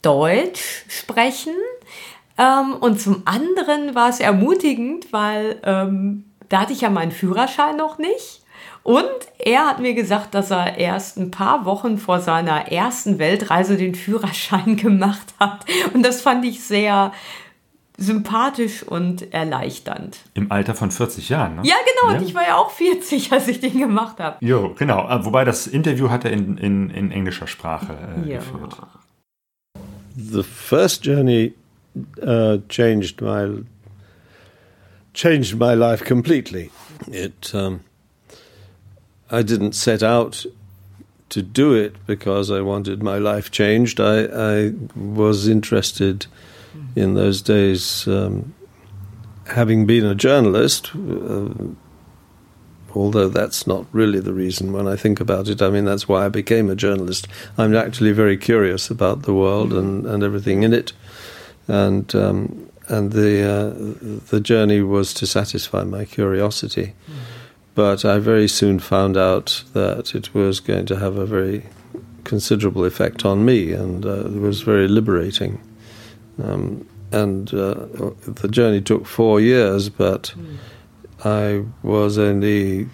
Deutsch 0.02 0.86
sprechen. 0.88 1.56
Ähm, 2.38 2.76
und 2.80 3.00
zum 3.00 3.24
anderen 3.26 3.96
war 3.96 4.10
es 4.10 4.20
ermutigend, 4.20 5.12
weil 5.12 5.60
ähm, 5.64 6.26
da 6.50 6.62
hatte 6.62 6.74
ich 6.74 6.82
ja 6.82 6.90
meinen 6.90 7.12
Führerschein 7.12 7.78
noch 7.78 7.98
nicht. 7.98 8.44
Und 8.84 9.04
er 9.40 9.66
hat 9.66 9.80
mir 9.80 9.96
gesagt, 9.96 10.36
dass 10.36 10.52
er 10.52 10.78
erst 10.78 11.18
ein 11.18 11.32
paar 11.32 11.66
Wochen 11.66 11.98
vor 11.98 12.20
seiner 12.20 12.72
ersten 12.72 13.18
Weltreise 13.18 13.78
den 13.78 13.96
Führerschein 13.96 14.76
gemacht 14.78 15.34
hat. 15.40 15.66
Und 15.94 16.04
das 16.04 16.22
fand 16.22 16.46
ich 16.46 16.64
sehr, 16.64 17.12
sympathisch 17.98 18.84
und 18.84 19.34
erleichternd. 19.34 20.18
Im 20.34 20.52
Alter 20.52 20.76
von 20.76 20.92
40 20.92 21.30
Jahren, 21.30 21.56
ne? 21.56 21.62
Ja, 21.64 21.76
genau. 21.86 22.14
Ja. 22.14 22.20
Und 22.20 22.28
ich 22.28 22.36
war 22.36 22.44
ja 22.44 22.58
auch 22.58 22.72
40, 22.72 23.32
als 23.32 23.48
ich 23.48 23.60
den 23.60 23.78
gemacht 23.78 24.20
habe. 24.20 24.38
Jo, 24.46 24.76
genau. 24.78 25.00
Ah, 25.00 25.24
wobei 25.26 25.46
das 25.46 25.68
Interview 25.68 26.10
hat 26.10 26.26
er 26.26 26.32
in, 26.32 26.58
in, 26.58 26.90
in 26.90 27.12
englischer 27.12 27.48
Sprache 27.48 27.98
äh, 28.26 28.30
ja. 28.30 28.38
geführt. 28.40 28.76
The 30.18 30.44
first 30.44 31.06
journey 31.06 31.54
uh, 32.22 32.58
changed 32.70 33.22
my 33.22 33.64
changed 35.14 35.60
my 35.60 35.74
life 35.74 36.04
completely. 36.06 36.72
It 37.12 37.54
um, 37.54 37.82
I 39.30 39.44
didn't 39.44 39.74
set 39.74 40.04
out 40.04 40.46
to 41.30 41.42
do 41.42 41.74
it 41.74 41.96
because 42.06 42.50
I 42.50 42.62
wanted 42.62 43.04
my 43.04 43.18
life 43.18 43.52
changed. 43.52 44.00
I, 44.00 44.26
I 44.26 44.74
was 44.96 45.48
interested 45.48 46.28
in 46.28 46.55
those 47.14 47.42
days, 47.42 48.08
um, 48.08 48.54
having 49.48 49.86
been 49.86 50.06
a 50.06 50.16
journalist, 50.16 50.92
uh, 50.96 51.50
although 52.94 53.28
that's 53.28 53.68
not 53.68 53.86
really 53.92 54.20
the 54.20 54.34
reason 54.34 54.72
when 54.72 54.88
I 54.88 54.96
think 54.96 55.20
about 55.20 55.50
it. 55.50 55.62
I 55.62 55.70
mean, 55.70 55.86
that's 55.86 56.08
why 56.08 56.26
I 56.26 56.30
became 56.30 56.70
a 56.70 56.76
journalist. 56.76 57.28
I'm 57.58 57.76
actually 57.76 58.14
very 58.14 58.38
curious 58.38 58.90
about 58.90 59.24
the 59.24 59.34
world 59.34 59.74
and, 59.74 60.06
and 60.06 60.24
everything 60.24 60.64
in 60.64 60.74
it. 60.74 60.94
And 61.68 62.14
um, 62.16 62.70
and 62.88 63.12
the 63.12 63.44
uh, 63.44 64.30
the 64.30 64.40
journey 64.40 64.82
was 64.82 65.14
to 65.16 65.26
satisfy 65.26 65.84
my 65.84 66.06
curiosity. 66.06 66.94
But 67.74 68.06
I 68.06 68.20
very 68.20 68.48
soon 68.48 68.80
found 68.80 69.18
out 69.18 69.64
that 69.74 70.16
it 70.16 70.34
was 70.34 70.62
going 70.62 70.86
to 70.86 70.98
have 70.98 71.18
a 71.18 71.26
very 71.26 71.66
considerable 72.24 72.86
effect 72.86 73.26
on 73.26 73.44
me, 73.44 73.74
and 73.74 74.06
uh, 74.06 74.26
it 74.26 74.40
was 74.40 74.62
very 74.62 74.88
liberating. 74.88 75.60
Um, 76.42 76.88
and 77.12 77.54
uh, 77.54 77.88
the 78.28 78.48
journey 78.50 78.82
took 78.82 79.06
four 79.06 79.40
years, 79.40 79.90
but 79.90 80.34
mm. 80.36 80.58
I 81.24 81.64
was 81.82 82.18
only 82.18 82.88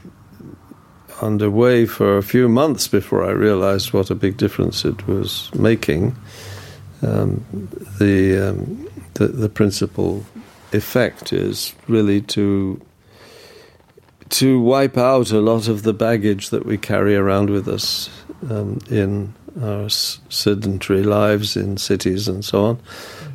underway 1.21 1.85
for 1.85 2.17
a 2.17 2.23
few 2.23 2.49
months 2.49 2.87
before 2.87 3.25
I 3.25 3.31
realized 3.31 3.93
what 3.93 4.09
a 4.09 4.15
big 4.15 4.37
difference 4.37 4.85
it 4.85 5.07
was 5.07 5.53
making. 5.53 6.15
Um, 7.01 7.45
the, 7.99 8.49
um, 8.49 8.87
the, 9.15 9.27
the 9.27 9.49
principal 9.49 10.25
effect 10.71 11.33
is 11.33 11.73
really 11.87 12.21
to 12.21 12.81
to 14.29 14.61
wipe 14.61 14.97
out 14.97 15.31
a 15.31 15.41
lot 15.41 15.67
of 15.67 15.83
the 15.83 15.91
baggage 15.91 16.51
that 16.51 16.65
we 16.65 16.77
carry 16.77 17.17
around 17.17 17.49
with 17.49 17.67
us 17.67 18.09
um, 18.49 18.79
in 18.89 19.33
our 19.61 19.89
sedentary 19.89 21.03
lives 21.03 21.57
in 21.57 21.75
cities 21.75 22.29
and 22.29 22.45
so 22.45 22.63
on. 22.63 22.79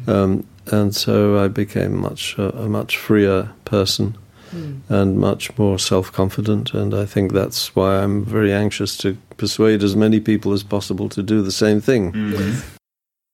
Um, 0.07 0.47
and 0.67 0.95
so 0.95 1.39
I 1.39 1.49
became 1.49 1.97
much 2.01 2.39
uh, 2.39 2.51
a 2.55 2.69
much 2.69 2.97
freer 2.97 3.51
person 3.65 4.17
mm. 4.55 4.81
and 4.89 5.19
much 5.19 5.57
more 5.59 5.79
self-confident. 5.79 6.75
And 6.75 6.95
I 6.95 7.07
think 7.07 7.33
that's 7.33 7.75
why 7.77 8.03
I'm 8.03 8.25
very 8.25 8.53
anxious 8.53 8.97
to 8.99 9.17
persuade 9.37 9.83
as 9.83 9.95
many 9.95 10.21
people 10.21 10.53
as 10.53 10.63
possible 10.63 11.09
to 11.11 11.23
do 11.23 11.43
the 11.43 11.53
same 11.53 11.81
thing. 11.81 12.13
Mhm. 12.13 12.76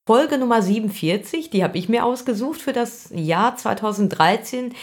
Folge 0.05 0.37
Nummer 0.37 0.61
47, 0.61 1.49
die 1.49 1.63
habe 1.63 1.77
ich 1.77 1.87
mir 1.87 2.03
ausgesucht 2.03 2.61
für 2.61 2.73
das 2.73 3.09
Jahr 3.15 3.55
2013. 3.55 4.73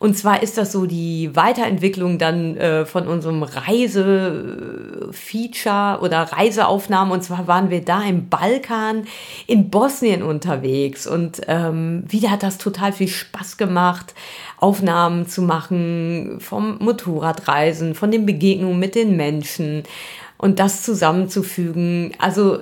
Und 0.00 0.18
zwar 0.18 0.42
ist 0.42 0.58
das 0.58 0.72
so 0.72 0.86
die 0.86 1.30
Weiterentwicklung 1.36 2.18
dann 2.18 2.56
äh, 2.56 2.84
von 2.84 3.06
unserem 3.06 3.44
Reisefeature 3.44 6.00
oder 6.02 6.22
Reiseaufnahmen. 6.22 7.12
Und 7.12 7.22
zwar 7.22 7.46
waren 7.46 7.70
wir 7.70 7.84
da 7.84 8.02
im 8.02 8.28
Balkan, 8.28 9.06
in 9.46 9.70
Bosnien 9.70 10.24
unterwegs. 10.24 11.06
Und 11.06 11.42
ähm, 11.46 12.02
wieder 12.08 12.32
hat 12.32 12.42
das 12.42 12.58
total 12.58 12.92
viel 12.92 13.06
Spaß 13.06 13.58
gemacht, 13.58 14.12
Aufnahmen 14.58 15.28
zu 15.28 15.42
machen 15.42 16.40
vom 16.40 16.78
Motorradreisen, 16.80 17.94
von 17.94 18.10
den 18.10 18.26
Begegnungen 18.26 18.80
mit 18.80 18.96
den 18.96 19.16
Menschen 19.16 19.84
und 20.36 20.58
das 20.58 20.82
zusammenzufügen. 20.82 22.10
Also 22.18 22.58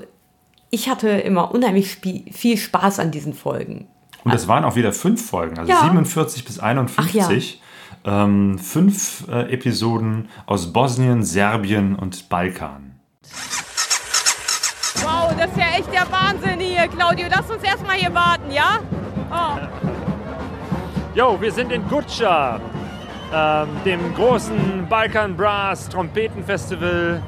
ich 0.73 0.89
hatte 0.89 1.11
immer 1.11 1.53
unheimlich 1.53 1.99
viel 2.33 2.57
Spaß 2.57 2.99
an 2.99 3.11
diesen 3.11 3.35
Folgen. 3.35 3.89
Und 4.25 4.33
es 4.33 4.49
waren 4.49 4.65
auch 4.65 4.75
wieder 4.75 4.93
fünf 4.93 5.25
Folgen, 5.25 5.59
also 5.59 5.71
ja. 5.71 5.83
47 5.83 6.45
bis 6.45 6.59
51. 6.59 7.61
Ja. 8.05 8.25
Ähm, 8.25 8.59
fünf 8.59 9.29
äh, 9.29 9.53
Episoden 9.53 10.31
aus 10.47 10.73
Bosnien, 10.73 11.23
Serbien 11.23 11.95
und 11.95 12.31
Balkan. 12.31 12.99
Wow, 15.03 15.35
das 15.39 15.51
ist 15.51 15.59
ja 15.59 15.67
echt 15.77 15.93
der 15.93 16.11
Wahnsinn 16.11 16.59
hier, 16.59 16.89
Claudio. 16.89 17.27
Lass 17.29 17.51
uns 17.51 17.63
erstmal 17.63 17.97
hier 17.97 18.15
warten, 18.15 18.51
ja? 18.51 18.79
Oh. 19.31 19.59
Jo, 21.15 21.39
wir 21.39 21.53
sind 21.53 21.71
in 21.71 21.87
Gutscha, 21.87 22.61
ähm, 23.35 23.69
dem 23.85 24.15
großen 24.15 24.87
Balkan 24.89 25.37
Brass 25.37 25.87
Trompetenfestival 25.91 27.23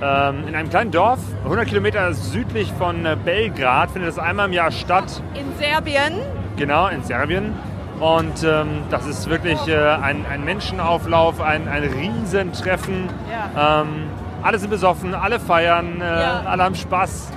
in 0.00 0.54
einem 0.54 0.70
kleinen 0.70 0.90
Dorf, 0.90 1.20
100 1.44 1.68
Kilometer 1.68 2.14
südlich 2.14 2.72
von 2.72 3.04
äh, 3.04 3.16
Belgrad, 3.22 3.90
findet 3.90 4.10
es 4.10 4.18
einmal 4.18 4.46
im 4.46 4.52
Jahr 4.52 4.70
statt. 4.70 5.22
In 5.34 5.46
Serbien? 5.58 6.14
Genau, 6.56 6.88
in 6.88 7.02
Serbien. 7.02 7.52
Und 8.00 8.42
ähm, 8.44 8.82
das 8.90 9.06
ist 9.06 9.28
wirklich 9.28 9.58
äh, 9.68 9.76
ein, 9.76 10.24
ein, 10.24 10.42
Menschenauflauf, 10.42 11.40
ein, 11.42 11.68
ein 11.68 11.82
Riesentreffen. 11.82 13.10
Ja. 13.30 13.82
Ähm, 13.82 14.06
alle 14.42 14.58
sind 14.58 14.70
besoffen, 14.70 15.14
alle 15.14 15.38
feiern, 15.38 16.00
äh, 16.00 16.04
ja. 16.04 16.42
alle 16.46 16.62
haben 16.64 16.74
Spaß. 16.74 17.30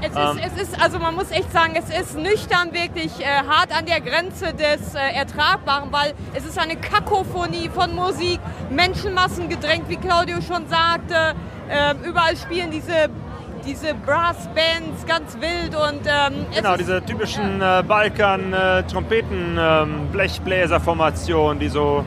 Es 0.00 0.10
ist, 0.10 0.16
ähm. 0.16 0.40
es 0.44 0.62
ist, 0.62 0.82
also 0.82 0.98
man 0.98 1.14
muss 1.14 1.30
echt 1.30 1.52
sagen, 1.52 1.74
es 1.76 1.88
ist 1.90 2.16
nüchtern 2.16 2.72
wirklich 2.72 3.20
äh, 3.20 3.24
hart 3.48 3.76
an 3.76 3.86
der 3.86 4.00
Grenze 4.00 4.54
des 4.54 4.94
äh, 4.94 4.98
Ertragbaren, 5.14 5.92
weil 5.92 6.14
es 6.34 6.44
ist 6.44 6.58
eine 6.58 6.76
Kakophonie 6.76 7.68
von 7.68 7.94
Musik, 7.94 8.40
Menschenmassen 8.70 9.48
gedrängt, 9.48 9.88
wie 9.88 9.96
Claudio 9.96 10.40
schon 10.40 10.68
sagte. 10.68 11.34
Äh, 11.68 11.94
überall 12.06 12.36
spielen 12.36 12.70
diese 12.70 13.08
diese 13.66 13.92
Brassbands 13.92 15.04
ganz 15.06 15.36
wild 15.40 15.74
und 15.74 16.06
ähm, 16.06 16.46
genau 16.54 16.76
diese 16.76 17.04
typischen 17.04 17.60
äh, 17.60 17.82
Balkan 17.86 18.52
äh, 18.52 18.82
Trompeten 18.84 19.58
ähm, 19.58 20.08
die 21.60 21.68
so 21.68 22.04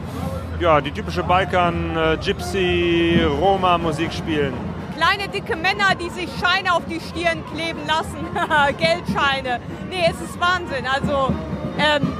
ja 0.60 0.82
die 0.82 0.92
typische 0.92 1.24
Balkan 1.24 1.96
äh, 1.96 2.18
Gypsy 2.18 3.22
Roma 3.40 3.78
Musik 3.78 4.14
spielen. 4.14 4.71
Kleine 5.02 5.28
dicke 5.30 5.56
Männer, 5.56 5.96
die 6.00 6.10
sich 6.12 6.30
Scheine 6.40 6.76
auf 6.76 6.84
die 6.86 7.00
Stirn 7.00 7.44
kleben 7.56 7.80
lassen, 7.88 8.24
Geldscheine. 8.78 9.60
Nee, 9.90 10.06
es 10.08 10.22
ist 10.22 10.40
Wahnsinn. 10.40 10.86
Also 10.86 11.34
ähm, 11.80 12.14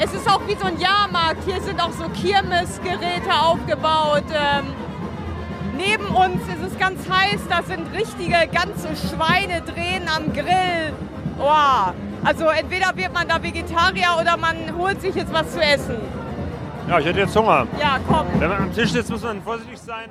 es 0.00 0.12
ist 0.12 0.28
auch 0.28 0.40
wie 0.48 0.56
so 0.56 0.66
ein 0.66 0.80
Jahrmarkt. 0.80 1.44
Hier 1.46 1.60
sind 1.62 1.80
auch 1.80 1.92
so 1.92 2.08
Kirmesgeräte 2.08 3.32
aufgebaut. 3.40 4.24
Ähm, 4.32 4.64
Neben 5.76 6.06
uns 6.06 6.40
ist 6.48 6.72
es 6.72 6.78
ganz 6.78 7.00
heiß, 7.08 7.40
da 7.48 7.62
sind 7.62 7.92
richtige 7.92 8.48
ganze 8.48 8.88
Schweine 8.96 9.60
drehen 9.62 10.08
am 10.08 10.32
Grill. 10.32 10.92
Oh, 11.38 11.92
also 12.24 12.46
entweder 12.46 12.96
wird 12.96 13.12
man 13.12 13.28
da 13.28 13.42
Vegetarier 13.42 14.16
oder 14.20 14.36
man 14.36 14.56
holt 14.76 15.00
sich 15.00 15.14
jetzt 15.14 15.32
was 15.32 15.52
zu 15.52 15.60
essen. 15.60 15.96
Ja, 16.88 16.98
ich 16.98 17.06
hätte 17.06 17.20
jetzt 17.20 17.36
Hunger. 17.36 17.66
Ja, 17.80 17.98
komm. 18.08 18.26
Wenn 18.38 18.48
man 18.48 18.62
am 18.62 18.72
Tisch 18.72 18.90
sitzt, 18.90 19.10
muss 19.10 19.22
man 19.22 19.42
vorsichtig 19.42 19.80
sein. 19.80 20.10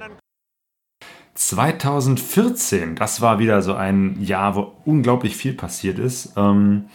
Dann 1.33 1.43
2014, 1.43 2.95
das 2.95 3.21
war 3.21 3.39
wieder 3.39 3.61
so 3.61 3.73
ein 3.73 4.21
Jahr, 4.21 4.55
wo 4.55 4.73
unglaublich 4.85 5.35
viel 5.35 5.53
passiert 5.53 5.99
ist. 5.99 6.33
Ähm, 6.37 6.85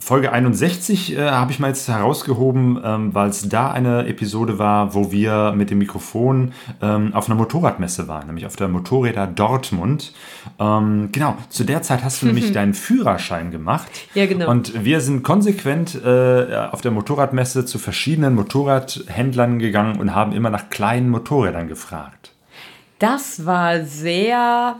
Folge 0.00 0.30
61 0.30 1.16
äh, 1.16 1.30
habe 1.30 1.50
ich 1.50 1.58
mal 1.58 1.68
jetzt 1.68 1.88
herausgehoben, 1.88 2.80
ähm, 2.84 3.14
weil 3.14 3.30
es 3.30 3.48
da 3.48 3.72
eine 3.72 4.06
Episode 4.06 4.58
war, 4.58 4.94
wo 4.94 5.10
wir 5.10 5.52
mit 5.56 5.70
dem 5.70 5.78
Mikrofon 5.78 6.52
ähm, 6.80 7.12
auf 7.14 7.26
einer 7.26 7.34
Motorradmesse 7.34 8.06
waren, 8.06 8.28
nämlich 8.28 8.46
auf 8.46 8.54
der 8.54 8.68
Motorräder 8.68 9.26
Dortmund. 9.26 10.12
Ähm, 10.60 11.08
genau, 11.10 11.36
zu 11.48 11.64
der 11.64 11.82
Zeit 11.82 12.04
hast 12.04 12.22
du 12.22 12.26
nämlich 12.28 12.52
deinen 12.52 12.74
Führerschein 12.74 13.50
gemacht. 13.50 13.88
Ja, 14.14 14.26
genau. 14.26 14.48
Und 14.48 14.84
wir 14.84 15.00
sind 15.00 15.24
konsequent 15.24 16.00
äh, 16.00 16.68
auf 16.70 16.80
der 16.80 16.92
Motorradmesse 16.92 17.64
zu 17.64 17.80
verschiedenen 17.80 18.36
Motorradhändlern 18.36 19.58
gegangen 19.58 19.98
und 19.98 20.14
haben 20.14 20.30
immer 20.30 20.50
nach 20.50 20.70
kleinen 20.70 21.08
Motorrädern 21.10 21.66
gefragt. 21.66 22.37
Das 22.98 23.46
war 23.46 23.84
sehr 23.84 24.76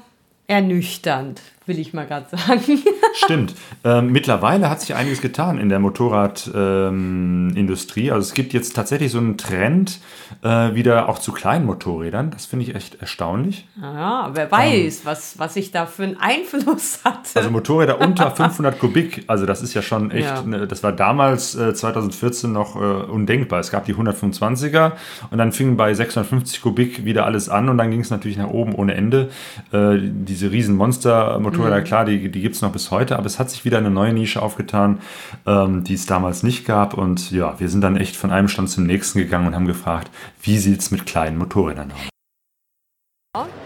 ernüchternd, 0.47 1.41
will 1.69 1.79
ich 1.79 1.93
mal 1.93 2.07
gerade 2.07 2.27
sagen. 2.31 2.63
Stimmt. 3.15 3.55
Ähm, 3.85 4.11
mittlerweile 4.11 4.71
hat 4.71 4.81
sich 4.81 4.95
einiges 4.95 5.21
getan 5.21 5.59
in 5.59 5.69
der 5.69 5.79
Motorradindustrie. 5.79 8.07
Ähm, 8.09 8.15
also 8.15 8.27
es 8.27 8.33
gibt 8.35 8.55
jetzt 8.55 8.75
tatsächlich 8.75 9.13
so 9.13 9.19
einen 9.19 9.37
Trend 9.37 10.01
äh, 10.43 10.75
wieder 10.75 11.09
auch 11.09 11.19
zu 11.19 11.33
kleinen 11.33 11.65
Motorrädern. 11.67 12.31
Das 12.31 12.47
finde 12.47 12.65
ich 12.65 12.75
echt 12.75 13.01
erstaunlich. 13.01 13.69
Ja, 13.81 14.31
wer 14.33 14.51
weiß, 14.51 15.01
ähm, 15.01 15.05
was, 15.05 15.39
was 15.39 15.55
ich 15.57 15.71
da 15.71 15.85
für 15.87 16.05
einen 16.05 16.17
Einfluss 16.17 17.01
hatte. 17.05 17.29
Also 17.35 17.51
Motorräder 17.51 18.01
unter 18.01 18.31
500 18.37 18.79
Kubik, 18.79 19.25
also 19.27 19.45
das 19.47 19.63
ist 19.63 19.75
ja 19.75 19.83
schon 19.83 20.11
echt, 20.11 20.29
ja. 20.29 20.41
Ne, 20.43 20.67
das 20.67 20.83
war 20.83 20.93
damals 20.93 21.55
äh, 21.55 21.75
2014 21.75 22.51
noch 22.51 22.77
äh, 22.77 22.79
undenkbar. 22.79 23.61
Es 23.61 23.71
gab 23.71 23.85
die 23.85 23.95
125er 23.95 24.93
und 25.31 25.37
dann 25.39 25.53
fing 25.53 25.77
bei 25.77 25.93
650 25.93 26.63
Kubik 26.63 27.05
wieder 27.05 27.27
alles 27.27 27.51
an 27.51 27.69
und 27.69 27.77
dann 27.79 27.91
ging 27.91 28.01
es 28.01 28.11
natürlich 28.11 28.39
nach 28.39 28.49
oben 28.49 28.75
ohne 28.75 28.95
Ende. 28.95 29.29
Äh, 29.73 29.99
diese 30.01 30.51
riesen 30.51 30.77
Monster-Motorräder, 30.77 31.58
mhm. 31.59 31.85
klar, 31.85 32.05
die, 32.05 32.31
die 32.31 32.41
gibt 32.41 32.57
es 32.57 32.63
noch 32.63 32.73
bis 32.73 32.91
heute, 32.91 33.17
aber 33.17 33.27
es 33.27 33.39
hat 33.39 33.51
sich 33.51 33.65
wieder 33.65 33.79
eine 33.79 33.91
neue 33.91 34.13
Nische 34.13 34.43
aufgetan, 34.43 35.01
ähm, 35.47 35.85
die 35.85 35.95
es 35.95 36.07
damals 36.07 36.43
nicht 36.43 36.67
gab. 36.67 36.95
Und 36.95 37.31
ja, 37.31 37.59
wir 37.59 37.69
sind 37.69 37.83
dann 37.83 37.97
echt 37.97 38.17
von 38.17 38.31
einem 38.31 38.49
Stand 38.49 38.71
zum 38.71 38.85
nächsten 38.85 39.19
gegangen 39.19 39.47
und 39.47 39.55
haben 39.55 39.67
gefragt, 39.67 40.11
wie 40.43 40.59
sieht 40.59 40.81
es 40.81 40.91
mit 40.91 41.07
kleinen 41.07 41.39
Motorrädern 41.39 41.93
aus? 41.93 42.09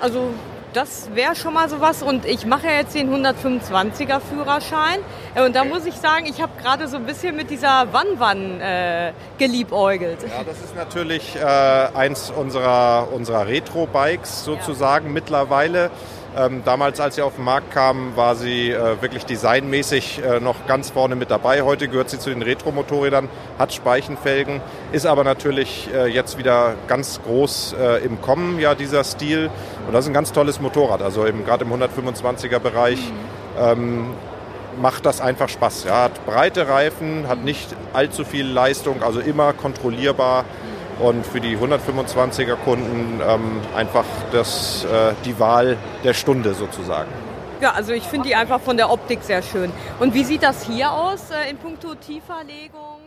Also 0.01 0.31
das 0.73 1.11
wäre 1.15 1.37
schon 1.37 1.55
mal 1.55 1.69
sowas. 1.69 2.03
Und 2.03 2.25
ich 2.25 2.47
mache 2.47 2.67
ja 2.67 2.73
jetzt 2.75 2.95
den 2.95 3.11
125er 3.11 4.21
Führerschein. 4.21 4.99
Äh, 5.35 5.45
und 5.45 5.55
da 5.55 5.65
muss 5.65 5.87
ich 5.87 5.95
sagen, 5.95 6.27
ich 6.27 6.41
habe 6.41 6.53
gerade 6.61 6.89
so 6.89 6.97
ein 6.97 7.07
bisschen 7.07 7.37
mit 7.37 7.51
dieser 7.51 7.93
Wann-Wann 7.93 8.61
äh, 8.61 9.13
geliebäugelt. 9.39 10.19
Ja, 10.23 10.45
das 10.45 10.61
ist 10.61 10.77
natürlich 10.77 11.37
äh, 11.37 11.45
eins 11.47 12.31
unserer, 12.31 13.09
unserer 13.13 13.47
Retro-Bikes 13.47 14.45
sozusagen 14.45 15.07
ja. 15.07 15.13
mittlerweile. 15.13 15.91
Ähm, 16.37 16.63
damals, 16.65 16.99
als 16.99 17.17
sie 17.17 17.23
auf 17.23 17.37
den 17.37 17.45
Markt 17.45 17.71
kam, 17.73 18.17
war 18.17 18.35
sie 18.37 18.71
äh, 18.71 19.03
wirklich 19.03 19.27
designmäßig 19.27 20.23
äh, 20.25 20.41
noch 20.41 20.67
ganz 20.67 20.89
vorne 20.91 21.15
mit 21.15 21.31
dabei. 21.31 21.63
Heute 21.63 21.89
gehört 21.89 22.09
sie 22.09 22.19
zu 22.19 22.31
den 22.31 22.41
Retro-Motorrädern, 22.41 23.29
hat 23.59 23.75
Speichenfelgen, 23.75 24.63
ist 24.93 25.05
aber 25.05 25.25
natürlich 25.25 25.91
äh, 25.93 26.07
jetzt 26.07 26.39
wieder 26.39 26.75
ganz 26.89 27.21
groß 27.23 27.77
äh, 27.79 28.05
im 28.05 28.23
Kommen, 28.23 28.59
ja, 28.59 28.75
dieser 28.75 29.05
Stil. 29.05 29.51
Und 29.87 29.93
das 29.93 30.07
ist 30.07 30.11
ein 30.11 30.15
ganz 30.15 30.33
tolles 30.33 30.61
Motorrad, 30.61 31.03
also 31.03 31.27
gerade 31.45 31.65
im 31.65 31.73
125er-Bereich. 31.73 32.99
Mhm. 32.99 33.15
Ähm, 33.59 34.11
macht 34.81 35.05
das 35.05 35.21
einfach 35.21 35.51
Spaß. 35.51 35.85
Ja, 35.85 36.05
hat 36.05 36.25
breite 36.25 36.69
Reifen, 36.69 37.29
hat 37.29 37.45
nicht 37.45 37.69
allzu 37.93 38.25
viel 38.25 38.47
Leistung, 38.47 39.03
also 39.03 39.21
immer 39.21 39.53
kontrollierbar 39.53 40.45
und 41.01 41.27
für 41.27 41.41
die 41.41 41.57
125er 41.57 42.57
Kunden 42.57 43.21
ähm, 43.27 43.61
einfach 43.75 44.05
das, 44.33 44.85
äh, 44.85 45.15
die 45.25 45.39
Wahl 45.39 45.77
der 46.05 46.15
Stunde 46.15 46.55
sozusagen. 46.55 47.11
Ja, 47.61 47.73
also 47.73 47.93
ich 47.93 48.05
finde 48.05 48.29
die 48.29 48.35
einfach 48.35 48.61
von 48.61 48.77
der 48.77 48.91
Optik 48.91 49.23
sehr 49.23 49.43
schön. 49.43 49.73
Und 50.01 50.15
wie 50.15 50.25
sieht 50.25 50.43
das 50.43 50.67
hier 50.67 50.91
aus 50.91 51.31
äh, 51.31 51.51
in 51.51 51.59
puncto 51.59 51.95
Tieferlegung? 51.95 52.99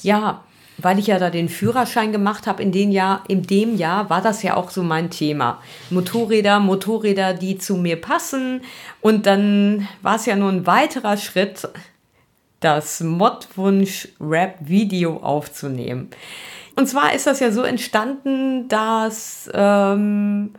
Ja, 0.00 0.44
weil 0.78 0.98
ich 0.98 1.06
ja 1.06 1.18
da 1.18 1.30
den 1.30 1.48
Führerschein 1.48 2.12
gemacht 2.12 2.46
habe, 2.46 2.62
in, 2.62 2.72
den 2.72 2.92
Jahr, 2.92 3.24
in 3.28 3.42
dem 3.42 3.76
Jahr 3.76 4.10
war 4.10 4.20
das 4.22 4.42
ja 4.42 4.56
auch 4.56 4.70
so 4.70 4.82
mein 4.82 5.10
Thema. 5.10 5.62
Motorräder, 5.90 6.60
Motorräder, 6.60 7.34
die 7.34 7.58
zu 7.58 7.76
mir 7.76 8.00
passen. 8.00 8.62
Und 9.00 9.26
dann 9.26 9.88
war 10.02 10.16
es 10.16 10.26
ja 10.26 10.34
nur 10.36 10.50
ein 10.50 10.66
weiterer 10.66 11.16
Schritt, 11.16 11.68
das 12.60 13.00
Modwunsch-Rap-Video 13.00 15.16
aufzunehmen. 15.18 16.10
Und 16.76 16.88
zwar 16.88 17.14
ist 17.14 17.26
das 17.26 17.40
ja 17.40 17.50
so 17.50 17.62
entstanden, 17.62 18.68
dass. 18.68 19.50
Ähm, 19.52 20.54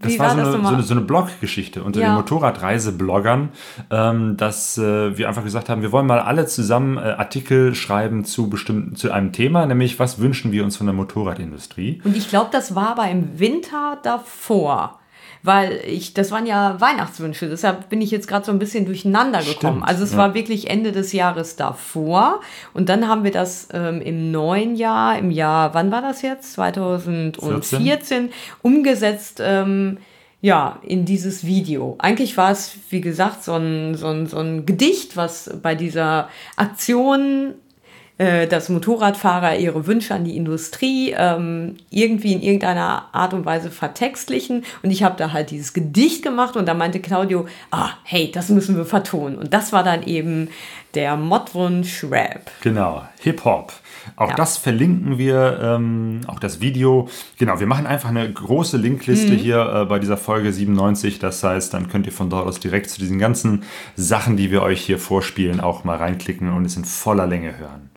das 0.00 0.16
war, 0.16 0.26
war, 0.26 0.30
so, 0.30 0.36
das 0.36 0.54
eine, 0.54 0.62
so 0.62 0.74
eine, 0.74 0.82
so 0.84 0.94
eine 0.94 1.00
Blog-Geschichte 1.00 1.82
unter 1.82 2.00
ja. 2.00 2.10
den 2.10 2.14
Motorradreisebloggern, 2.14 3.48
ähm, 3.90 4.36
dass 4.36 4.78
äh, 4.78 5.18
wir 5.18 5.26
einfach 5.26 5.42
gesagt 5.42 5.68
haben, 5.68 5.82
wir 5.82 5.90
wollen 5.90 6.06
mal 6.06 6.20
alle 6.20 6.46
zusammen 6.46 6.98
äh, 6.98 7.00
Artikel 7.00 7.74
schreiben 7.74 8.24
zu 8.24 8.48
bestimmten, 8.48 8.94
zu 8.94 9.10
einem 9.10 9.32
Thema, 9.32 9.66
nämlich 9.66 9.98
was 9.98 10.20
wünschen 10.20 10.52
wir 10.52 10.62
uns 10.62 10.76
von 10.76 10.86
der 10.86 10.94
Motorradindustrie. 10.94 12.00
Und 12.04 12.16
ich 12.16 12.28
glaube, 12.28 12.50
das 12.52 12.76
war 12.76 12.90
aber 12.90 13.10
im 13.10 13.40
Winter 13.40 13.98
davor 14.04 14.97
weil 15.42 15.80
ich, 15.86 16.14
das 16.14 16.30
waren 16.30 16.46
ja 16.46 16.80
Weihnachtswünsche, 16.80 17.48
deshalb 17.48 17.88
bin 17.88 18.00
ich 18.00 18.10
jetzt 18.10 18.28
gerade 18.28 18.44
so 18.44 18.52
ein 18.52 18.58
bisschen 18.58 18.86
durcheinander 18.86 19.38
gekommen. 19.38 19.78
Stimmt, 19.78 19.88
also 19.88 20.04
es 20.04 20.12
ja. 20.12 20.18
war 20.18 20.34
wirklich 20.34 20.70
Ende 20.70 20.92
des 20.92 21.12
Jahres 21.12 21.56
davor 21.56 22.40
und 22.74 22.88
dann 22.88 23.08
haben 23.08 23.24
wir 23.24 23.30
das 23.30 23.68
ähm, 23.72 24.00
im 24.00 24.30
neuen 24.30 24.76
Jahr, 24.76 25.18
im 25.18 25.30
Jahr, 25.30 25.74
wann 25.74 25.90
war 25.90 26.02
das 26.02 26.22
jetzt? 26.22 26.52
2014 26.54 27.82
14. 27.82 28.30
umgesetzt. 28.62 29.40
Ähm, 29.44 29.98
ja, 30.40 30.78
in 30.82 31.04
dieses 31.04 31.44
Video. 31.44 31.96
Eigentlich 31.98 32.36
war 32.36 32.52
es, 32.52 32.78
wie 32.90 33.00
gesagt, 33.00 33.42
so 33.42 33.54
ein, 33.54 33.96
so, 33.96 34.06
ein, 34.06 34.26
so 34.26 34.38
ein 34.38 34.66
Gedicht, 34.66 35.16
was 35.16 35.50
bei 35.62 35.74
dieser 35.74 36.28
Aktion 36.54 37.54
äh, 38.18 38.46
dass 38.46 38.68
Motorradfahrer 38.68 39.56
ihre 39.56 39.86
Wünsche 39.86 40.14
an 40.14 40.24
die 40.24 40.36
Industrie 40.36 41.14
ähm, 41.16 41.76
irgendwie 41.90 42.32
in 42.32 42.42
irgendeiner 42.42 43.06
Art 43.12 43.32
und 43.32 43.46
Weise 43.46 43.70
vertextlichen. 43.70 44.64
Und 44.82 44.90
ich 44.90 45.02
habe 45.02 45.16
da 45.16 45.32
halt 45.32 45.50
dieses 45.50 45.72
Gedicht 45.72 46.22
gemacht 46.22 46.56
und 46.56 46.66
da 46.66 46.74
meinte 46.74 47.00
Claudio, 47.00 47.46
ah, 47.70 47.90
hey, 48.02 48.30
das 48.32 48.48
müssen 48.48 48.76
wir 48.76 48.84
vertonen. 48.84 49.38
Und 49.38 49.54
das 49.54 49.72
war 49.72 49.84
dann 49.84 50.02
eben 50.02 50.48
der 50.94 51.16
Modwunsch 51.16 52.04
Rap. 52.04 52.50
Genau, 52.62 53.02
Hip-Hop. 53.20 53.72
Auch 54.16 54.30
ja. 54.30 54.34
das 54.34 54.56
verlinken 54.56 55.18
wir, 55.18 55.60
ähm, 55.62 56.22
auch 56.26 56.40
das 56.40 56.60
Video. 56.60 57.08
Genau, 57.38 57.60
wir 57.60 57.66
machen 57.66 57.86
einfach 57.86 58.08
eine 58.08 58.32
große 58.32 58.76
Linkliste 58.78 59.32
mhm. 59.32 59.36
hier 59.36 59.60
äh, 59.60 59.84
bei 59.84 59.98
dieser 59.98 60.16
Folge 60.16 60.52
97. 60.52 61.18
Das 61.18 61.44
heißt, 61.44 61.72
dann 61.74 61.88
könnt 61.88 62.06
ihr 62.06 62.12
von 62.12 62.30
dort 62.30 62.46
aus 62.46 62.58
direkt 62.58 62.90
zu 62.90 62.98
diesen 62.98 63.18
ganzen 63.18 63.62
Sachen, 63.96 64.36
die 64.36 64.50
wir 64.50 64.62
euch 64.62 64.80
hier 64.80 64.98
vorspielen, 64.98 65.60
auch 65.60 65.84
mal 65.84 65.98
reinklicken 65.98 66.52
und 66.52 66.64
es 66.64 66.76
in 66.76 66.84
voller 66.84 67.26
Länge 67.26 67.58
hören. 67.58 67.90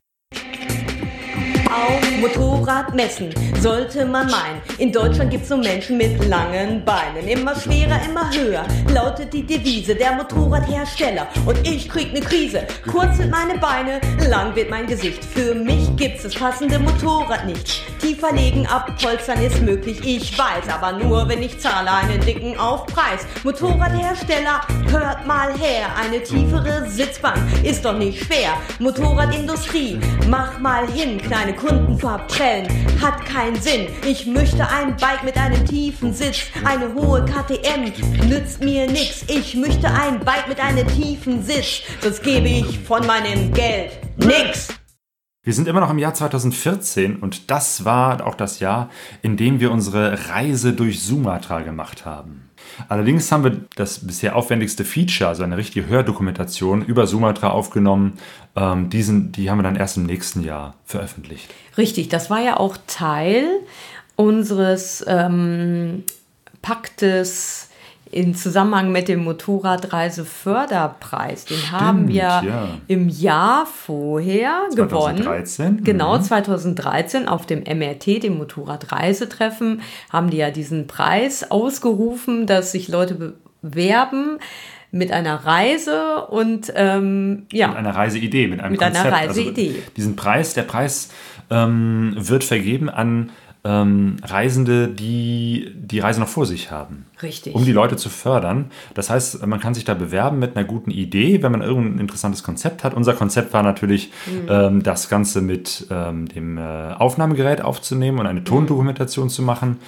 Ao 1.70 2.11
auf 2.22 2.36
Motorradmessen 2.36 3.30
sollte 3.60 4.04
man 4.04 4.30
meinen. 4.30 4.60
In 4.78 4.92
Deutschland 4.92 5.30
gibt's 5.30 5.48
so 5.48 5.56
Menschen 5.56 5.96
mit 5.96 6.24
langen 6.28 6.84
Beinen. 6.84 7.26
Immer 7.28 7.54
schwerer, 7.54 8.00
immer 8.08 8.30
höher 8.32 8.64
lautet 8.92 9.32
die 9.32 9.44
Devise 9.44 9.94
der 9.94 10.12
Motorradhersteller. 10.12 11.26
Und 11.46 11.66
ich 11.66 11.88
krieg 11.88 12.12
ne 12.12 12.20
Krise. 12.20 12.66
Kurz 12.90 13.16
sind 13.16 13.30
meine 13.30 13.58
Beine, 13.58 14.00
lang 14.28 14.54
wird 14.54 14.70
mein 14.70 14.86
Gesicht. 14.86 15.24
Für 15.24 15.54
mich 15.54 15.94
gibt's 15.96 16.22
das 16.22 16.34
passende 16.34 16.78
Motorrad 16.78 17.46
nicht. 17.46 17.82
Tiefer 18.00 18.32
legen, 18.32 18.66
abpolstern 18.66 19.40
ist 19.40 19.60
möglich, 19.62 20.00
ich 20.04 20.36
weiß. 20.36 20.68
Aber 20.68 20.92
nur, 20.92 21.28
wenn 21.28 21.42
ich 21.42 21.58
zahle 21.60 21.90
einen 21.90 22.20
dicken 22.20 22.58
Aufpreis. 22.58 23.26
Motorradhersteller, 23.44 24.60
hört 24.90 25.26
mal 25.26 25.52
her. 25.56 25.86
Eine 25.96 26.22
tiefere 26.22 26.88
Sitzbank 26.88 27.38
ist 27.62 27.84
doch 27.84 27.96
nicht 27.96 28.24
schwer. 28.24 28.54
Motorradindustrie, 28.80 30.00
mach 30.28 30.58
mal 30.58 30.86
hin. 30.88 31.20
Kleine 31.22 31.54
Kunden 31.54 31.98
verprellen, 32.12 32.68
hat 33.00 33.24
keinen 33.24 33.56
Sinn. 33.56 33.86
Ich 34.06 34.26
möchte 34.26 34.68
ein 34.68 34.96
Bike 34.96 35.24
mit 35.24 35.38
einem 35.38 35.64
tiefen 35.64 36.12
Sitz. 36.12 36.42
Eine 36.62 36.92
hohe 36.92 37.24
KTM 37.24 37.84
nützt 38.28 38.62
mir 38.62 38.86
nix. 38.86 39.24
Ich 39.28 39.54
möchte 39.54 39.88
ein 39.88 40.20
Bike 40.20 40.46
mit 40.46 40.60
einem 40.60 40.86
tiefen 40.88 41.42
Sitz. 41.42 41.82
Sonst 42.02 42.22
gebe 42.22 42.48
ich 42.48 42.78
von 42.80 43.06
meinem 43.06 43.50
Geld 43.54 43.92
nix. 44.18 44.68
Wir 45.42 45.54
sind 45.54 45.66
immer 45.66 45.80
noch 45.80 45.90
im 45.90 45.98
Jahr 45.98 46.12
2014 46.12 47.16
und 47.16 47.50
das 47.50 47.86
war 47.86 48.26
auch 48.26 48.34
das 48.34 48.60
Jahr, 48.60 48.90
in 49.22 49.38
dem 49.38 49.58
wir 49.58 49.72
unsere 49.72 50.28
Reise 50.28 50.74
durch 50.74 51.02
Sumatra 51.02 51.62
gemacht 51.62 52.04
haben. 52.04 52.50
Allerdings 52.88 53.30
haben 53.30 53.44
wir 53.44 53.60
das 53.76 54.06
bisher 54.06 54.36
aufwendigste 54.36 54.84
Feature, 54.84 55.28
also 55.28 55.42
eine 55.42 55.56
richtige 55.56 55.86
Hördokumentation 55.86 56.84
über 56.84 57.06
Sumatra 57.06 57.50
aufgenommen. 57.50 58.18
Ähm, 58.56 58.90
diesen, 58.90 59.32
die 59.32 59.50
haben 59.50 59.58
wir 59.58 59.62
dann 59.62 59.76
erst 59.76 59.96
im 59.96 60.04
nächsten 60.04 60.42
Jahr 60.42 60.74
veröffentlicht. 60.84 61.52
Richtig, 61.76 62.08
das 62.08 62.30
war 62.30 62.40
ja 62.40 62.58
auch 62.58 62.76
Teil 62.86 63.46
unseres 64.16 65.04
ähm, 65.06 66.04
Paktes 66.60 67.68
in 68.12 68.34
Zusammenhang 68.34 68.92
mit 68.92 69.08
dem 69.08 69.24
Motorradreiseförderpreis. 69.24 71.46
Den 71.46 71.72
haben 71.72 72.08
wir 72.08 72.16
ja. 72.16 72.68
im 72.86 73.08
Jahr 73.08 73.66
vorher 73.66 74.68
2013, 74.74 75.66
gewonnen. 75.66 75.84
Genau, 75.84 76.18
mhm. 76.18 76.22
2013 76.22 77.26
auf 77.26 77.46
dem 77.46 77.60
MRT, 77.60 78.22
dem 78.22 78.36
Motorradreisetreffen, 78.36 79.80
haben 80.10 80.28
die 80.28 80.36
ja 80.36 80.50
diesen 80.50 80.86
Preis 80.86 81.50
ausgerufen, 81.50 82.46
dass 82.46 82.72
sich 82.72 82.88
Leute 82.88 83.32
bewerben 83.62 84.36
mit 84.90 85.10
einer 85.10 85.46
Reise 85.46 86.26
und 86.26 86.70
ähm, 86.76 87.46
ja. 87.50 87.68
Mit 87.68 87.78
einer 87.78 87.94
Reiseidee, 87.94 88.46
mit 88.46 88.60
einem 88.60 88.72
Mit 88.72 88.80
Konzept. 88.82 89.06
einer 89.06 89.16
Reiseidee. 89.16 89.68
Also 89.68 89.80
diesen 89.96 90.16
Preis, 90.16 90.52
der 90.52 90.64
Preis 90.64 91.08
ähm, 91.48 92.14
wird 92.18 92.44
vergeben 92.44 92.90
an 92.90 93.30
ähm, 93.64 94.16
Reisende, 94.22 94.88
die 94.88 95.72
die 95.74 96.00
Reise 96.00 96.20
noch 96.20 96.28
vor 96.28 96.44
sich 96.44 96.70
haben. 96.70 97.06
Richtig. 97.22 97.54
Um 97.54 97.64
die 97.64 97.72
Leute 97.72 97.96
zu 97.96 98.08
fördern. 98.08 98.66
Das 98.94 99.10
heißt, 99.10 99.46
man 99.46 99.60
kann 99.60 99.74
sich 99.74 99.84
da 99.84 99.94
bewerben 99.94 100.38
mit 100.38 100.56
einer 100.56 100.64
guten 100.66 100.90
Idee, 100.90 101.42
wenn 101.42 101.52
man 101.52 101.62
irgendein 101.62 101.98
interessantes 102.00 102.42
Konzept 102.42 102.84
hat. 102.84 102.94
Unser 102.94 103.14
Konzept 103.14 103.52
war 103.52 103.62
natürlich, 103.62 104.10
Mhm. 104.26 104.46
ähm, 104.48 104.82
das 104.82 105.08
Ganze 105.08 105.40
mit 105.42 105.86
ähm, 105.90 106.26
dem 106.28 106.58
äh, 106.58 106.60
Aufnahmegerät 106.98 107.62
aufzunehmen 107.62 108.18
und 108.18 108.26
eine 108.26 108.44
Tondokumentation 108.44 109.28
zu 109.30 109.42
machen. 109.42 109.78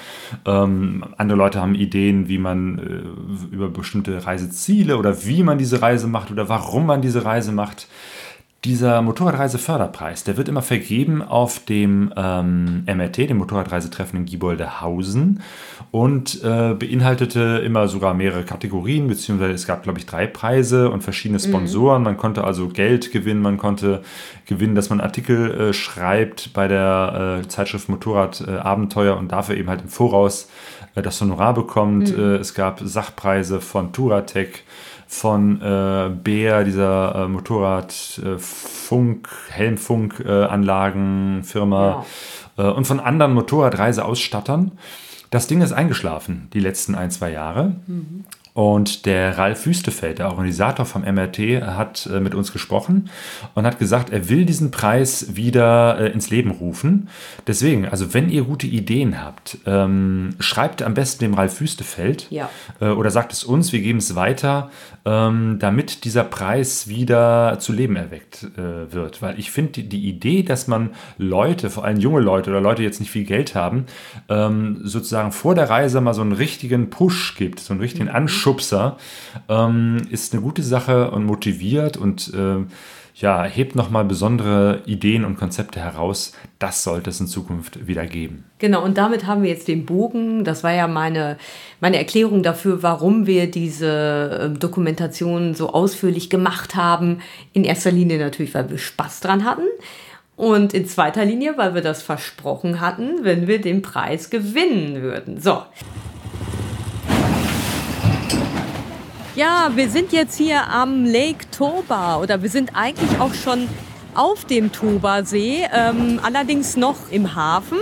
Ähm, 0.47 1.05
andere 1.17 1.39
Leute 1.39 1.61
haben 1.61 1.75
Ideen, 1.75 2.29
wie 2.29 2.39
man 2.39 2.79
äh, 2.79 3.55
über 3.55 3.69
bestimmte 3.69 4.27
Reiseziele 4.27 4.97
oder 4.97 5.25
wie 5.25 5.43
man 5.43 5.59
diese 5.59 5.83
Reise 5.83 6.07
macht 6.07 6.31
oder 6.31 6.49
warum 6.49 6.87
man 6.87 7.03
diese 7.03 7.25
Reise 7.25 7.53
macht. 7.53 7.89
Dieser 8.65 9.03
Motorradreiseförderpreis, 9.03 10.25
der 10.25 10.39
wird 10.39 10.49
immer 10.49 10.63
vergeben 10.63 11.21
auf 11.21 11.59
dem 11.59 12.11
ähm, 12.17 12.85
MRT, 12.87 13.29
dem 13.29 13.37
Motorradreisetreffen 13.37 14.21
in 14.21 14.25
Gieboldehausen 14.25 15.43
und 15.91 16.43
äh, 16.43 16.73
beinhaltete 16.73 17.61
immer 17.63 17.89
sogar 17.89 18.15
mehrere 18.15 18.45
Kategorien, 18.45 19.07
beziehungsweise 19.07 19.53
es 19.53 19.67
gab, 19.67 19.83
glaube 19.83 19.99
ich, 19.99 20.07
drei 20.07 20.27
Preise 20.27 20.89
und 20.89 21.03
verschiedene 21.03 21.41
Sponsoren. 21.41 22.05
Man 22.05 22.17
konnte 22.17 22.45
also 22.45 22.69
Geld 22.69 23.13
gewinnen, 23.13 23.43
man 23.43 23.59
konnte 23.59 24.03
gewinnen, 24.47 24.75
dass 24.75 24.89
man 24.89 25.03
Artikel 25.03 25.51
äh, 25.51 25.73
schreibt 25.75 26.55
bei 26.55 26.67
der 26.67 27.43
äh, 27.43 27.49
Zeitschrift 27.49 27.91
Motorrad 27.91 28.45
äh, 28.47 28.53
Abenteuer 28.53 29.19
und 29.19 29.31
dafür 29.31 29.59
eben 29.59 29.69
halt 29.69 29.83
im 29.83 29.89
Voraus 29.89 30.49
äh, 30.95 31.03
das 31.03 31.21
Honorar 31.21 31.53
bekommt. 31.53 32.17
Mhm. 32.17 32.23
Äh, 32.23 32.37
es 32.37 32.55
gab 32.55 32.81
Sachpreise 32.83 33.61
von 33.61 33.93
Touratec, 33.93 34.63
von 35.15 35.61
äh, 35.63 36.11
Bär, 36.11 36.65
dieser 36.65 37.15
äh, 37.15 37.29
Motorrad 37.29 38.21
äh, 38.25 38.39
Funk, 38.39 39.29
Helmfunk 39.49 40.23
äh, 40.27 40.31
Anlagenfirma 40.45 42.05
äh, 42.59 42.63
und 42.63 42.87
von 42.87 43.01
anderen 43.01 43.33
Motorradreiseausstattern. 43.35 44.73
Das 45.31 45.47
Ding 45.47 45.63
ist 45.63 45.73
eingeschlafen 45.73 46.49
die 46.53 46.61
letzten 46.61 46.95
ein, 46.95 47.11
zwei 47.11 47.31
Jahre. 47.33 47.77
Und 48.53 49.05
der 49.07 49.37
Ralf 49.37 49.67
Wüstefeld, 49.67 50.21
der 50.21 50.29
Organisator 50.29 50.87
vom 50.87 51.03
MRT, 51.03 51.39
hat 51.63 52.07
äh, 52.07 52.21
mit 52.21 52.37
uns 52.37 52.53
gesprochen 52.53 53.11
und 53.55 53.67
hat 53.67 53.81
gesagt, 53.81 54.11
er 54.11 54.29
will 54.29 54.45
diesen 54.45 54.71
Preis 54.71 55.35
wieder 55.35 56.13
ins 56.13 56.31
Leben 56.31 56.53
rufen. 56.53 57.09
Deswegen, 57.49 57.89
also 57.89 58.15
wenn 58.15 58.29
ihr 58.31 58.45
gute 58.45 58.69
Ideen 58.69 59.21
habt, 59.21 59.59
ähm, 59.67 60.37
schreibt 60.39 60.83
am 60.83 60.95
besten 60.95 61.25
dem 61.25 61.35
Ralf 61.35 61.61
Wüstefeld 61.61 62.29
Ja. 62.31 62.49
äh, 62.81 62.91
oder 62.91 63.11
sagt 63.11 63.33
es 63.33 63.43
uns, 63.43 63.73
wir 63.73 63.81
geben 63.81 63.99
es 63.99 64.15
weiter, 64.15 64.71
ähm, 65.07 65.59
damit 65.59 66.05
dieser 66.05 66.25
Preis 66.25 66.89
wieder 66.89 67.59
zu 67.59 67.73
Leben 67.73 67.97
erweckt 67.97 68.45
äh, 68.57 68.93
wird. 68.93 69.21
Weil 69.21 69.39
ich 69.39 69.51
finde 69.51 69.73
die, 69.73 69.89
die 69.89 70.09
Idee, 70.09 70.43
dass 70.43 70.67
man 70.67 70.91
Leute, 71.19 71.71
vor 71.71 71.85
allem 71.85 71.99
junge 71.99 72.21
Leute 72.21 72.51
oder 72.51 72.61
Leute, 72.61 72.83
die 72.83 72.87
jetzt 72.87 73.01
nicht 73.01 73.11
viel 73.11 73.25
Geld 73.25 73.55
haben, 73.55 73.85
ähm, 74.29 74.81
sozusagen 74.83 75.33
vor 75.33 75.55
der 75.55 75.69
Reise 75.69 76.01
mal 76.01 76.15
so 76.15 76.23
einen 76.23 76.33
richtigen 76.33 76.91
Push 76.91 77.37
gibt, 77.37 77.61
so 77.61 77.73
einen 77.73 77.81
richtigen 77.81 78.09
Anschubser, 78.09 78.97
ähm, 79.49 79.99
ist 80.11 80.33
eine 80.33 80.43
gute 80.43 80.63
Sache 80.63 81.11
und 81.11 81.25
motiviert 81.25 81.97
und 81.97 82.33
ähm, 82.35 82.69
ja, 83.15 83.45
hebt 83.45 83.77
nochmal 83.77 84.05
besondere 84.05 84.83
Ideen 84.87 85.25
und 85.25 85.37
Konzepte 85.37 85.79
heraus. 85.79 86.33
Das 86.59 86.83
sollte 86.83 87.11
es 87.11 87.21
in 87.21 87.29
Zukunft 87.29 87.87
wieder 87.87 88.07
geben. 88.07 88.45
Genau, 88.59 88.83
und 88.83 88.99
damit 88.99 89.27
haben 89.27 89.45
wir 89.45 89.51
jetzt 89.51 89.69
den 89.69 89.87
Bogen. 89.87 90.43
Das 90.43 90.65
war 90.65 90.73
ja 90.73 90.89
meine, 90.89 91.39
meine 91.81 91.99
Erklärung 91.99 92.43
dafür, 92.43 92.83
warum 92.83 93.27
wir 93.27 93.49
diese 93.49 94.41
ähm, 94.43 94.59
Dokumentation 94.59 95.55
so 95.55 95.71
ausführlich 95.71 96.29
gemacht 96.29 96.75
haben. 96.75 97.21
In 97.53 97.63
erster 97.63 97.93
Linie 97.93 98.19
natürlich, 98.19 98.53
weil 98.53 98.69
wir 98.69 98.79
Spaß 98.79 99.21
dran 99.21 99.45
hatten. 99.45 99.67
Und 100.37 100.75
in 100.75 100.85
zweiter 100.87 101.25
Linie, 101.25 101.57
weil 101.57 101.77
wir 101.77 101.83
das 101.83 102.03
versprochen 102.03 102.81
hatten, 102.81 103.23
wenn 103.23 103.47
wir 103.47 103.61
den 103.61 103.83
Preis 103.83 104.29
gewinnen 104.29 105.01
würden. 105.03 105.41
So. 105.41 105.63
Ja, 109.37 109.71
wir 109.75 109.89
sind 109.89 110.13
jetzt 110.13 110.37
hier 110.37 110.69
am 110.71 111.05
Lake 111.05 111.51
Toba 111.51 112.19
oder 112.19 112.43
wir 112.43 112.49
sind 112.49 112.71
eigentlich 112.75 113.19
auch 113.19 113.35
schon 113.35 113.69
auf 114.15 114.45
dem 114.45 114.71
Toba-See, 114.71 115.65
ähm, 115.73 116.21
allerdings 116.23 116.77
noch 116.77 116.97
im 117.11 117.35
Hafen, 117.35 117.79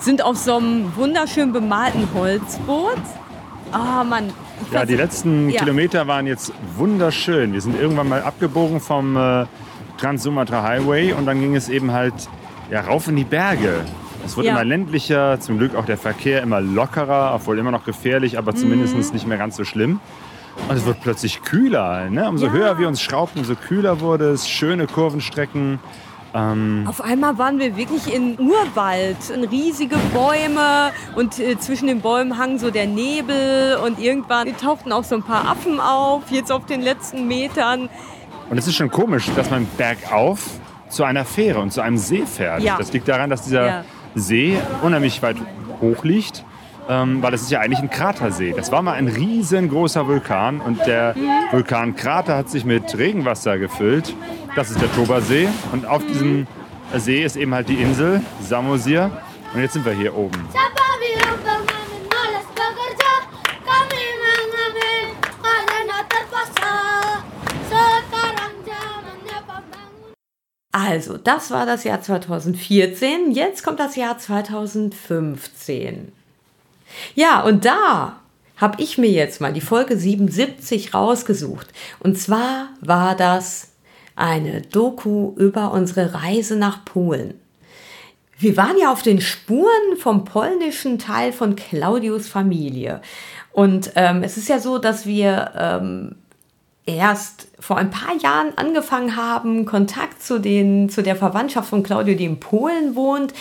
sind 0.00 0.22
auf 0.24 0.38
so 0.38 0.56
einem 0.56 0.96
wunderschön 0.96 1.52
bemalten 1.52 2.08
Holzboot. 2.14 2.96
Ah, 3.72 4.04
Mann. 4.04 4.32
ich 4.66 4.72
Ja, 4.72 4.86
die 4.86 4.94
letzten 4.94 5.50
Ja. 5.50 5.60
Kilometer 5.60 6.06
waren 6.06 6.26
jetzt 6.26 6.50
wunderschön. 6.78 7.52
Wir 7.52 7.60
sind 7.60 7.78
irgendwann 7.78 8.08
mal 8.08 8.22
abgebogen 8.22 8.80
vom 8.80 9.16
äh, 9.18 9.44
Trans-Sumatra 9.98 10.62
Highway 10.62 11.12
und 11.12 11.26
dann 11.26 11.40
ging 11.40 11.54
es 11.56 11.68
eben 11.68 11.92
halt 11.92 12.14
ja, 12.70 12.80
rauf 12.80 13.06
in 13.08 13.16
die 13.16 13.24
Berge. 13.24 13.84
Es 14.24 14.34
wurde 14.36 14.46
Ja. 14.48 14.54
immer 14.54 14.64
ländlicher, 14.64 15.38
zum 15.40 15.58
Glück 15.58 15.74
auch 15.74 15.84
der 15.84 15.98
Verkehr 15.98 16.40
immer 16.42 16.60
lockerer, 16.62 17.32
obwohl 17.34 17.58
immer 17.58 17.70
noch 17.70 17.84
gefährlich, 17.84 18.38
aber 18.38 18.54
zumindest 18.54 18.94
Mhm. 18.96 19.04
nicht 19.12 19.26
mehr 19.26 19.36
ganz 19.38 19.56
so 19.56 19.64
schlimm. 19.64 20.00
Und 20.68 20.76
es 20.76 20.84
wird 20.84 21.00
plötzlich 21.00 21.42
kühler. 21.42 22.10
Ne? 22.10 22.28
Umso 22.28 22.46
Ja. 22.46 22.52
höher 22.52 22.78
wir 22.78 22.88
uns 22.88 23.00
schraubten, 23.00 23.40
umso 23.40 23.54
kühler 23.54 24.00
wurde 24.00 24.30
es. 24.30 24.48
Schöne 24.48 24.86
Kurvenstrecken. 24.86 25.78
Ähm, 26.34 26.84
Auf 26.88 27.00
einmal 27.00 27.38
waren 27.38 27.58
wir 27.58 27.76
wirklich 27.76 28.12
in 28.12 28.38
Urwald, 28.38 29.30
in 29.32 29.44
riesige 29.44 29.96
Bäume 30.12 30.90
und 31.14 31.38
äh, 31.38 31.58
zwischen 31.58 31.86
den 31.86 32.00
Bäumen 32.00 32.36
hang 32.36 32.58
so 32.58 32.70
der 32.70 32.86
Nebel 32.86 33.76
und 33.84 33.98
irgendwann 33.98 34.54
tauchten 34.56 34.92
auch 34.92 35.04
so 35.04 35.14
ein 35.14 35.22
paar 35.22 35.48
Affen 35.48 35.80
auf, 35.80 36.30
jetzt 36.30 36.50
auf 36.52 36.66
den 36.66 36.82
letzten 36.82 37.26
Metern. 37.28 37.88
Und 38.50 38.58
es 38.58 38.66
ist 38.66 38.74
schon 38.74 38.90
komisch, 38.90 39.26
dass 39.34 39.50
man 39.50 39.66
bergauf 39.78 40.40
zu 40.88 41.04
einer 41.04 41.24
Fähre 41.24 41.60
und 41.60 41.72
zu 41.72 41.80
einem 41.80 41.96
See 41.96 42.24
fährt. 42.26 42.60
Ja. 42.62 42.76
Das 42.76 42.92
liegt 42.92 43.08
daran, 43.08 43.30
dass 43.30 43.42
dieser 43.42 43.66
Ja. 43.66 43.84
See 44.14 44.58
unheimlich 44.82 45.22
weit 45.22 45.36
hoch 45.80 46.04
liegt, 46.04 46.44
ähm, 46.88 47.22
weil 47.22 47.34
es 47.34 47.42
ist 47.42 47.50
ja 47.50 47.60
eigentlich 47.60 47.80
ein 47.80 47.90
Kratersee. 47.90 48.52
Das 48.52 48.72
war 48.72 48.82
mal 48.82 48.92
ein 48.92 49.08
riesengroßer 49.08 50.06
Vulkan 50.06 50.60
und 50.60 50.84
der 50.86 51.14
Vulkankrater 51.50 52.36
hat 52.36 52.48
sich 52.48 52.64
mit 52.64 52.96
Regenwasser 52.96 53.58
gefüllt. 53.58 54.14
Das 54.54 54.70
ist 54.70 54.80
der 54.80 54.92
Toba-See 54.94 55.48
und 55.72 55.86
auf 55.86 56.04
diesem 56.06 56.46
See 56.96 57.24
ist 57.24 57.36
eben 57.36 57.54
halt 57.54 57.68
die 57.68 57.80
Insel 57.80 58.22
Samosir 58.40 59.10
und 59.52 59.60
jetzt 59.60 59.74
sind 59.74 59.84
wir 59.84 59.92
hier 59.92 60.16
oben. 60.16 60.38
Also, 70.72 71.16
das 71.16 71.50
war 71.50 71.64
das 71.66 71.84
Jahr 71.84 72.02
2014. 72.02 73.32
Jetzt 73.32 73.64
kommt 73.64 73.80
das 73.80 73.96
Jahr 73.96 74.18
2015. 74.18 76.12
Ja, 77.14 77.42
und 77.42 77.64
da 77.64 78.20
habe 78.56 78.82
ich 78.82 78.98
mir 78.98 79.10
jetzt 79.10 79.40
mal 79.40 79.52
die 79.52 79.60
Folge 79.60 79.96
77 79.96 80.94
rausgesucht. 80.94 81.68
Und 82.00 82.18
zwar 82.18 82.70
war 82.80 83.14
das 83.14 83.68
eine 84.14 84.62
Doku 84.62 85.34
über 85.36 85.72
unsere 85.72 86.14
Reise 86.14 86.56
nach 86.56 86.84
Polen. 86.84 87.34
Wir 88.38 88.56
waren 88.56 88.76
ja 88.78 88.92
auf 88.92 89.02
den 89.02 89.20
Spuren 89.20 89.96
vom 89.98 90.24
polnischen 90.24 90.98
Teil 90.98 91.32
von 91.32 91.56
Claudius 91.56 92.28
Familie. 92.28 93.00
Und 93.52 93.92
ähm, 93.94 94.22
es 94.22 94.36
ist 94.36 94.48
ja 94.48 94.58
so, 94.58 94.78
dass 94.78 95.06
wir 95.06 95.52
ähm, 95.56 96.16
erst 96.84 97.48
vor 97.58 97.78
ein 97.78 97.90
paar 97.90 98.16
Jahren 98.16 98.56
angefangen 98.56 99.16
haben, 99.16 99.64
Kontakt 99.64 100.22
zu, 100.22 100.38
den, 100.38 100.88
zu 100.88 101.02
der 101.02 101.16
Verwandtschaft 101.16 101.70
von 101.70 101.82
Claudio, 101.82 102.14
die 102.14 102.26
in 102.26 102.40
Polen 102.40 102.94
wohnt, 102.94 103.32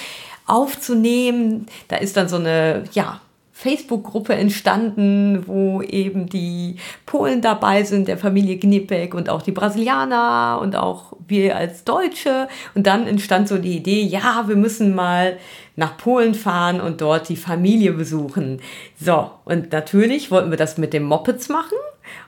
aufzunehmen. 0.48 1.68
Da 1.88 1.98
ist 1.98 2.16
dann 2.16 2.30
so 2.30 2.38
eine, 2.38 2.86
ja, 2.94 3.20
Facebook-Gruppe 3.58 4.36
entstanden, 4.36 5.48
wo 5.48 5.82
eben 5.82 6.28
die 6.28 6.76
Polen 7.06 7.42
dabei 7.42 7.84
sind, 7.84 8.10
der 8.10 8.18
Familie 8.18 8.58
Gnipek 8.58 9.14
und 9.14 9.30
auch 9.30 9.42
die 9.42 9.54
Brasilianer 9.54 10.60
und 10.62 10.76
auch 10.76 11.14
wir 11.26 11.56
als 11.56 11.86
Deutsche. 11.86 12.50
Und 12.76 12.86
dann 12.86 13.08
entstand 13.08 13.48
so 13.48 13.58
die 13.58 13.78
Idee, 13.78 14.02
ja, 14.02 14.44
wir 14.48 14.58
müssen 14.58 14.94
mal 14.94 15.38
nach 15.78 15.96
Polen 15.96 16.36
fahren 16.36 16.82
und 16.82 17.00
dort 17.00 17.30
die 17.30 17.38
Familie 17.38 17.94
besuchen. 17.94 18.60
So, 19.00 19.32
und 19.46 19.72
natürlich 19.72 20.32
wollten 20.32 20.50
wir 20.50 20.58
das 20.58 20.78
mit 20.78 20.92
den 20.92 21.04
Mopeds 21.04 21.48
machen. 21.48 21.78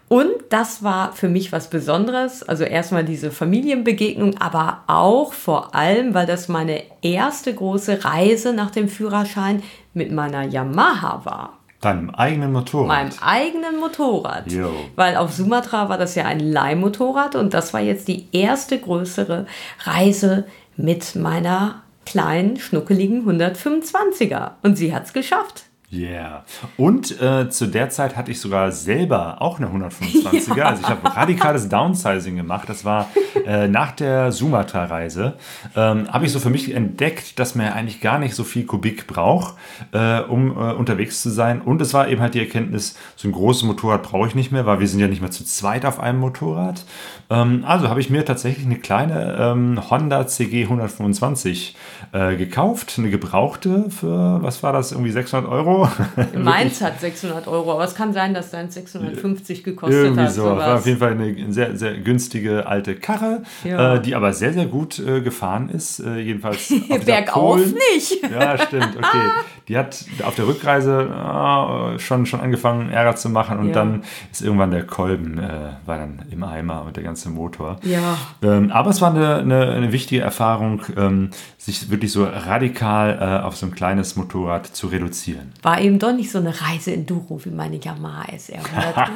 Und 0.08 0.32
das 0.50 0.84
war 0.84 1.14
für 1.14 1.28
mich 1.28 1.52
was 1.52 1.70
Besonderes. 1.70 2.44
Also 2.44 2.64
erstmal 2.64 3.04
diese 3.04 3.32
Familienbegegnung, 3.32 4.38
aber 4.38 4.84
auch 4.88 5.34
vor 5.34 5.76
allem, 5.76 6.14
weil 6.14 6.26
das 6.26 6.48
meine 6.48 6.84
erste 7.02 7.54
große 7.54 8.06
Reise 8.06 8.54
nach 8.54 8.72
dem 8.72 8.88
Führerschein 8.88 9.64
mit 9.94 10.12
meiner 10.12 10.44
Yamaha 10.44 11.26
war. 11.26 11.58
Deinem 11.82 12.10
eigenen 12.10 12.52
Motorrad? 12.54 12.88
Meinem 12.88 13.12
eigenen 13.22 13.80
Motorrad. 13.80 14.52
Jo. 14.52 14.72
Weil 14.96 15.16
auf 15.16 15.34
Sumatra 15.34 15.90
war 15.90 15.98
das 15.98 16.16
ja 16.16 16.26
ein 16.26 16.40
Leihmotorrad 16.40 17.36
und 17.36 17.54
das 17.54 17.74
war 17.74 17.82
jetzt 17.82 18.08
die 18.08 18.28
erste 18.32 18.80
größere 18.80 19.46
Reise 19.84 20.46
mit 20.76 21.16
meiner 21.16 21.84
kleinen, 22.06 22.58
schnuckeligen 22.58 23.28
125er. 23.28 24.52
Und 24.64 24.76
sie 24.76 24.94
hat 24.94 25.06
es 25.06 25.14
geschafft. 25.14 25.67
Yeah. 25.90 26.44
Und 26.76 27.22
äh, 27.22 27.50
zu 27.50 27.66
der 27.66 27.90
Zeit 27.90 28.18
hatte 28.18 28.30
ich 28.32 28.42
sogar 28.42 28.74
selber 28.74 29.42
auch 29.42 29.58
eine 29.58 29.68
125er. 29.68 30.48
Ja. 30.58 30.66
Also 30.66 30.82
ich 30.82 30.90
habe 30.90 31.16
radikales 31.16 31.70
Downsizing 31.70 32.36
gemacht. 32.36 32.68
Das 32.68 32.84
war 32.84 33.10
äh, 33.46 33.68
nach 33.68 33.92
der 33.92 34.32
Sumatra-Reise. 34.32 35.36
Ähm, 35.76 36.12
habe 36.12 36.26
ich 36.26 36.32
so 36.32 36.40
für 36.40 36.50
mich 36.50 36.74
entdeckt, 36.74 37.40
dass 37.40 37.56
man 37.56 37.68
eigentlich 37.68 38.02
gar 38.02 38.20
nicht 38.20 38.36
so 38.36 38.44
viel 38.44 38.66
Kubik 38.66 39.08
braucht, 39.08 39.56
äh, 39.94 40.20
um 40.22 40.52
äh, 40.52 40.74
unterwegs 40.74 41.22
zu 41.22 41.30
sein. 41.30 41.62
Und 41.62 41.82
es 41.82 41.94
war 41.94 42.10
eben 42.10 42.22
halt 42.22 42.34
die 42.34 42.40
Erkenntnis, 42.40 42.98
so 43.16 43.28
ein 43.28 43.32
großes 43.32 43.64
Motorrad 43.64 44.04
brauche 44.04 44.28
ich 44.28 44.36
nicht 44.36 44.52
mehr, 44.52 44.66
weil 44.66 44.80
wir 44.80 44.88
sind 44.88 45.00
ja 45.00 45.08
nicht 45.08 45.22
mehr 45.22 45.32
zu 45.32 45.46
zweit 45.46 45.86
auf 45.86 46.00
einem 46.00 46.20
Motorrad. 46.20 46.84
Ähm, 47.30 47.64
also 47.66 47.88
habe 47.88 48.02
ich 48.02 48.10
mir 48.10 48.26
tatsächlich 48.26 48.66
eine 48.66 48.80
kleine 48.80 49.38
ähm, 49.40 49.90
Honda 49.90 50.28
CG 50.28 50.64
125 50.64 51.76
äh, 52.12 52.36
gekauft. 52.36 52.96
Eine 52.98 53.10
gebrauchte 53.10 53.90
für, 53.90 54.42
was 54.42 54.64
war 54.64 54.74
das, 54.74 54.92
irgendwie 54.92 55.12
600 55.12 55.50
Euro. 55.52 55.88
Meins 56.38 56.82
hat 56.82 57.00
600 57.00 57.48
Euro, 57.48 57.74
aber 57.74 57.84
es 57.84 57.96
kann 57.96 58.14
sein, 58.14 58.34
dass 58.34 58.52
dein 58.52 58.70
650 58.70 59.64
gekostet 59.64 60.04
Irgendwie 60.04 60.22
hat. 60.24 60.32
so. 60.32 60.44
War 60.46 60.76
auf 60.76 60.86
jeden 60.86 61.00
Fall 61.00 61.12
eine 61.12 61.52
sehr, 61.52 61.76
sehr 61.78 61.98
günstige 61.98 62.66
alte 62.66 62.96
Karre, 62.96 63.44
Ja. 63.64 63.96
äh, 63.96 64.02
die 64.02 64.16
aber 64.16 64.34
sehr, 64.34 64.54
sehr 64.54 64.66
gut 64.66 65.00
äh, 65.00 65.22
gefahren 65.22 65.70
ist. 65.70 66.00
Äh, 66.00 66.20
jedenfalls 66.20 66.74
Bergauf 67.06 67.58
nicht. 67.66 68.18
Ja, 68.32 68.58
stimmt. 68.58 68.96
Okay. 68.98 69.22
Die 69.68 69.78
hat 69.78 70.06
auf 70.24 70.36
der 70.36 70.48
Rückreise 70.48 71.08
äh, 71.10 72.00
schon, 72.00 72.26
schon 72.26 72.40
angefangen, 72.40 72.90
Ärger 72.90 73.16
zu 73.16 73.30
machen 73.30 73.60
und 73.60 73.68
Ja. 73.68 73.74
dann 73.74 74.04
ist 74.32 74.42
irgendwann 74.42 74.72
der 74.72 74.86
Kolben 74.86 75.42
war 75.86 75.98
dann 75.98 76.24
im 76.32 76.44
Eimer 76.44 76.84
und 76.86 76.96
der 76.96 77.04
ganze 77.04 77.30
Motor. 77.30 77.78
Ja. 77.84 78.18
Ähm, 78.42 78.72
aber 78.72 78.90
es 78.90 79.02
war 79.02 79.12
eine, 79.12 79.36
eine, 79.38 79.72
eine 79.72 79.92
wichtige 79.92 80.22
Erfahrung, 80.22 80.82
ähm, 80.96 81.30
sich 81.68 81.90
wirklich 81.90 82.14
so 82.14 82.24
radikal 82.24 83.18
äh, 83.20 83.46
auf 83.46 83.58
so 83.58 83.66
ein 83.66 83.76
kleines 83.76 84.16
Motorrad 84.16 84.66
zu 84.68 84.88
reduzieren. 84.88 85.52
War 85.64 85.82
eben 85.82 86.00
doch 86.00 86.14
nicht 86.14 86.32
so 86.32 86.38
eine 86.38 86.54
Reise-Enduro 86.62 87.42
wie 87.44 87.50
meine 87.50 87.76
Yamaha 87.76 88.24
SR 88.32 88.62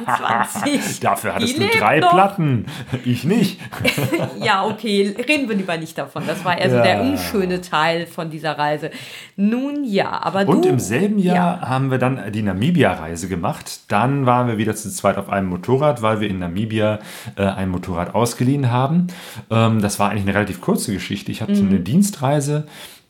120. 0.06 1.00
Dafür 1.00 1.34
hattest 1.34 1.56
Die 1.56 1.60
du 1.60 1.78
drei 1.78 2.00
noch. 2.00 2.10
Platten. 2.12 2.66
Ich 3.06 3.24
nicht. 3.24 3.58
ja, 4.42 4.66
okay, 4.66 5.14
reden 5.26 5.48
wir 5.48 5.56
lieber 5.56 5.78
nicht 5.78 5.96
davon. 5.96 6.24
Das 6.26 6.44
war 6.44 6.58
eher 6.58 6.68
so 6.68 6.76
Ja. 6.76 6.82
der 6.82 7.00
unschöne 7.00 7.62
Teil 7.62 8.06
von 8.06 8.28
dieser 8.30 8.58
Reise. 8.58 8.90
Nun 9.36 9.84
ja, 9.84 10.10
aber 10.22 10.46
Und 10.46 10.64
du, 10.66 10.68
im 10.68 10.78
selben 10.78 11.18
Jahr 11.18 11.62
haben 11.62 11.90
wir 11.90 11.96
dann 11.98 12.32
die 12.32 12.42
Namibia-Reise 12.42 13.28
gemacht. 13.28 13.80
Dann 13.88 14.26
waren 14.26 14.46
wir 14.48 14.58
wieder 14.58 14.74
zu 14.76 14.90
zweit 14.90 15.16
auf 15.16 15.30
einem 15.30 15.48
Motorrad, 15.48 16.02
weil 16.02 16.20
wir 16.20 16.28
in 16.28 16.38
Namibia 16.38 16.98
äh, 17.36 17.44
ein 17.44 17.70
Motorrad 17.70 18.14
ausgeliehen 18.14 18.70
haben. 18.70 19.06
Ähm, 19.50 19.80
das 19.80 19.98
war 19.98 20.10
eigentlich 20.10 20.24
eine 20.24 20.34
relativ 20.34 20.60
kurze 20.60 20.92
Geschichte. 20.92 21.32
Ich 21.32 21.40
hatte 21.40 21.52
Mhm. 21.62 21.68
eine 21.70 21.80
Dienstreise 21.80 22.41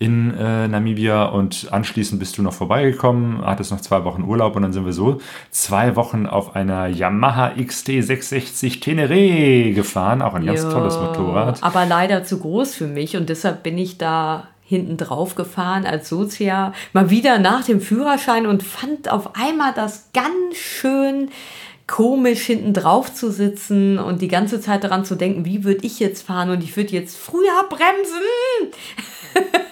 in 0.02 0.36
äh, 0.36 0.66
Namibia 0.66 1.26
und 1.26 1.68
anschließend 1.70 2.18
bist 2.18 2.36
du 2.36 2.42
noch 2.42 2.52
vorbeigekommen, 2.52 3.44
hattest 3.44 3.70
noch 3.70 3.80
zwei 3.80 4.04
Wochen 4.04 4.22
Urlaub 4.24 4.56
und 4.56 4.62
dann 4.62 4.72
sind 4.72 4.84
wir 4.84 4.92
so 4.92 5.20
zwei 5.50 5.94
Wochen 5.94 6.26
auf 6.26 6.56
einer 6.56 6.88
Yamaha 6.88 7.52
XT660 7.52 8.82
Teneré 8.82 9.72
gefahren, 9.72 10.20
auch 10.20 10.34
ein 10.34 10.44
ganz 10.44 10.64
Ja, 10.64 10.72
tolles 10.72 10.96
Motorrad. 10.96 11.62
Aber 11.62 11.86
leider 11.86 12.24
zu 12.24 12.40
groß 12.40 12.74
für 12.74 12.88
mich 12.88 13.16
und 13.16 13.28
deshalb 13.28 13.62
bin 13.62 13.78
ich 13.78 13.96
da 13.96 14.48
hinten 14.64 14.96
drauf 14.96 15.36
gefahren 15.36 15.86
als 15.86 16.08
Sozia, 16.08 16.72
mal 16.92 17.10
wieder 17.10 17.38
nach 17.38 17.64
dem 17.64 17.80
Führerschein 17.80 18.46
und 18.46 18.64
fand 18.64 19.08
auf 19.08 19.36
einmal 19.36 19.72
das 19.72 20.10
ganz 20.12 20.56
schön 20.56 21.28
komisch 21.86 22.46
hinten 22.46 22.72
drauf 22.72 23.12
zu 23.12 23.30
sitzen 23.30 23.98
und 23.98 24.22
die 24.22 24.28
ganze 24.28 24.60
Zeit 24.60 24.82
daran 24.82 25.04
zu 25.04 25.14
denken, 25.14 25.44
wie 25.44 25.62
würde 25.62 25.84
ich 25.84 26.00
jetzt 26.00 26.26
fahren 26.26 26.50
und 26.50 26.64
ich 26.64 26.76
würde 26.76 26.92
jetzt 26.92 27.16
früher 27.16 27.68
bremsen. 27.68 28.72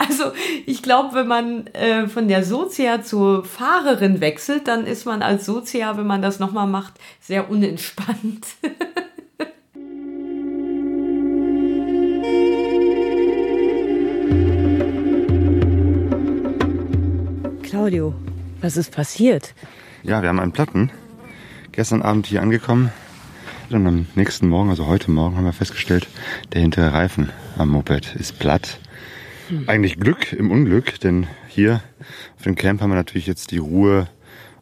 Also 0.00 0.32
ich 0.66 0.82
glaube, 0.82 1.14
wenn 1.14 1.28
man 1.28 1.66
äh, 1.68 2.08
von 2.08 2.26
der 2.28 2.42
Sozia 2.42 3.02
zur 3.02 3.44
Fahrerin 3.44 4.20
wechselt, 4.20 4.66
dann 4.66 4.86
ist 4.86 5.04
man 5.04 5.22
als 5.22 5.44
Sozia, 5.44 5.96
wenn 5.96 6.06
man 6.06 6.22
das 6.22 6.40
nochmal 6.40 6.66
macht, 6.66 6.94
sehr 7.20 7.50
unentspannt. 7.50 8.46
Claudio, 17.62 18.14
was 18.60 18.76
ist 18.76 18.92
passiert? 18.92 19.54
Ja, 20.02 20.22
wir 20.22 20.30
haben 20.30 20.40
einen 20.40 20.52
Platten. 20.52 20.90
Gestern 21.70 22.02
Abend 22.02 22.26
hier 22.26 22.42
angekommen. 22.42 22.90
Und 23.70 23.86
am 23.86 24.06
nächsten 24.14 24.48
Morgen, 24.48 24.70
also 24.70 24.86
heute 24.86 25.10
Morgen, 25.10 25.36
haben 25.36 25.44
wir 25.44 25.52
festgestellt, 25.52 26.08
der 26.52 26.62
hintere 26.62 26.92
Reifen 26.92 27.30
am 27.58 27.68
Moped 27.68 28.16
ist 28.16 28.38
platt. 28.38 28.80
Eigentlich 29.66 29.98
Glück 29.98 30.32
im 30.32 30.50
Unglück, 30.50 31.00
denn 31.00 31.26
hier 31.48 31.82
auf 32.36 32.42
dem 32.42 32.54
Camp 32.54 32.80
haben 32.80 32.90
wir 32.90 32.96
natürlich 32.96 33.26
jetzt 33.26 33.50
die 33.50 33.58
Ruhe, 33.58 34.08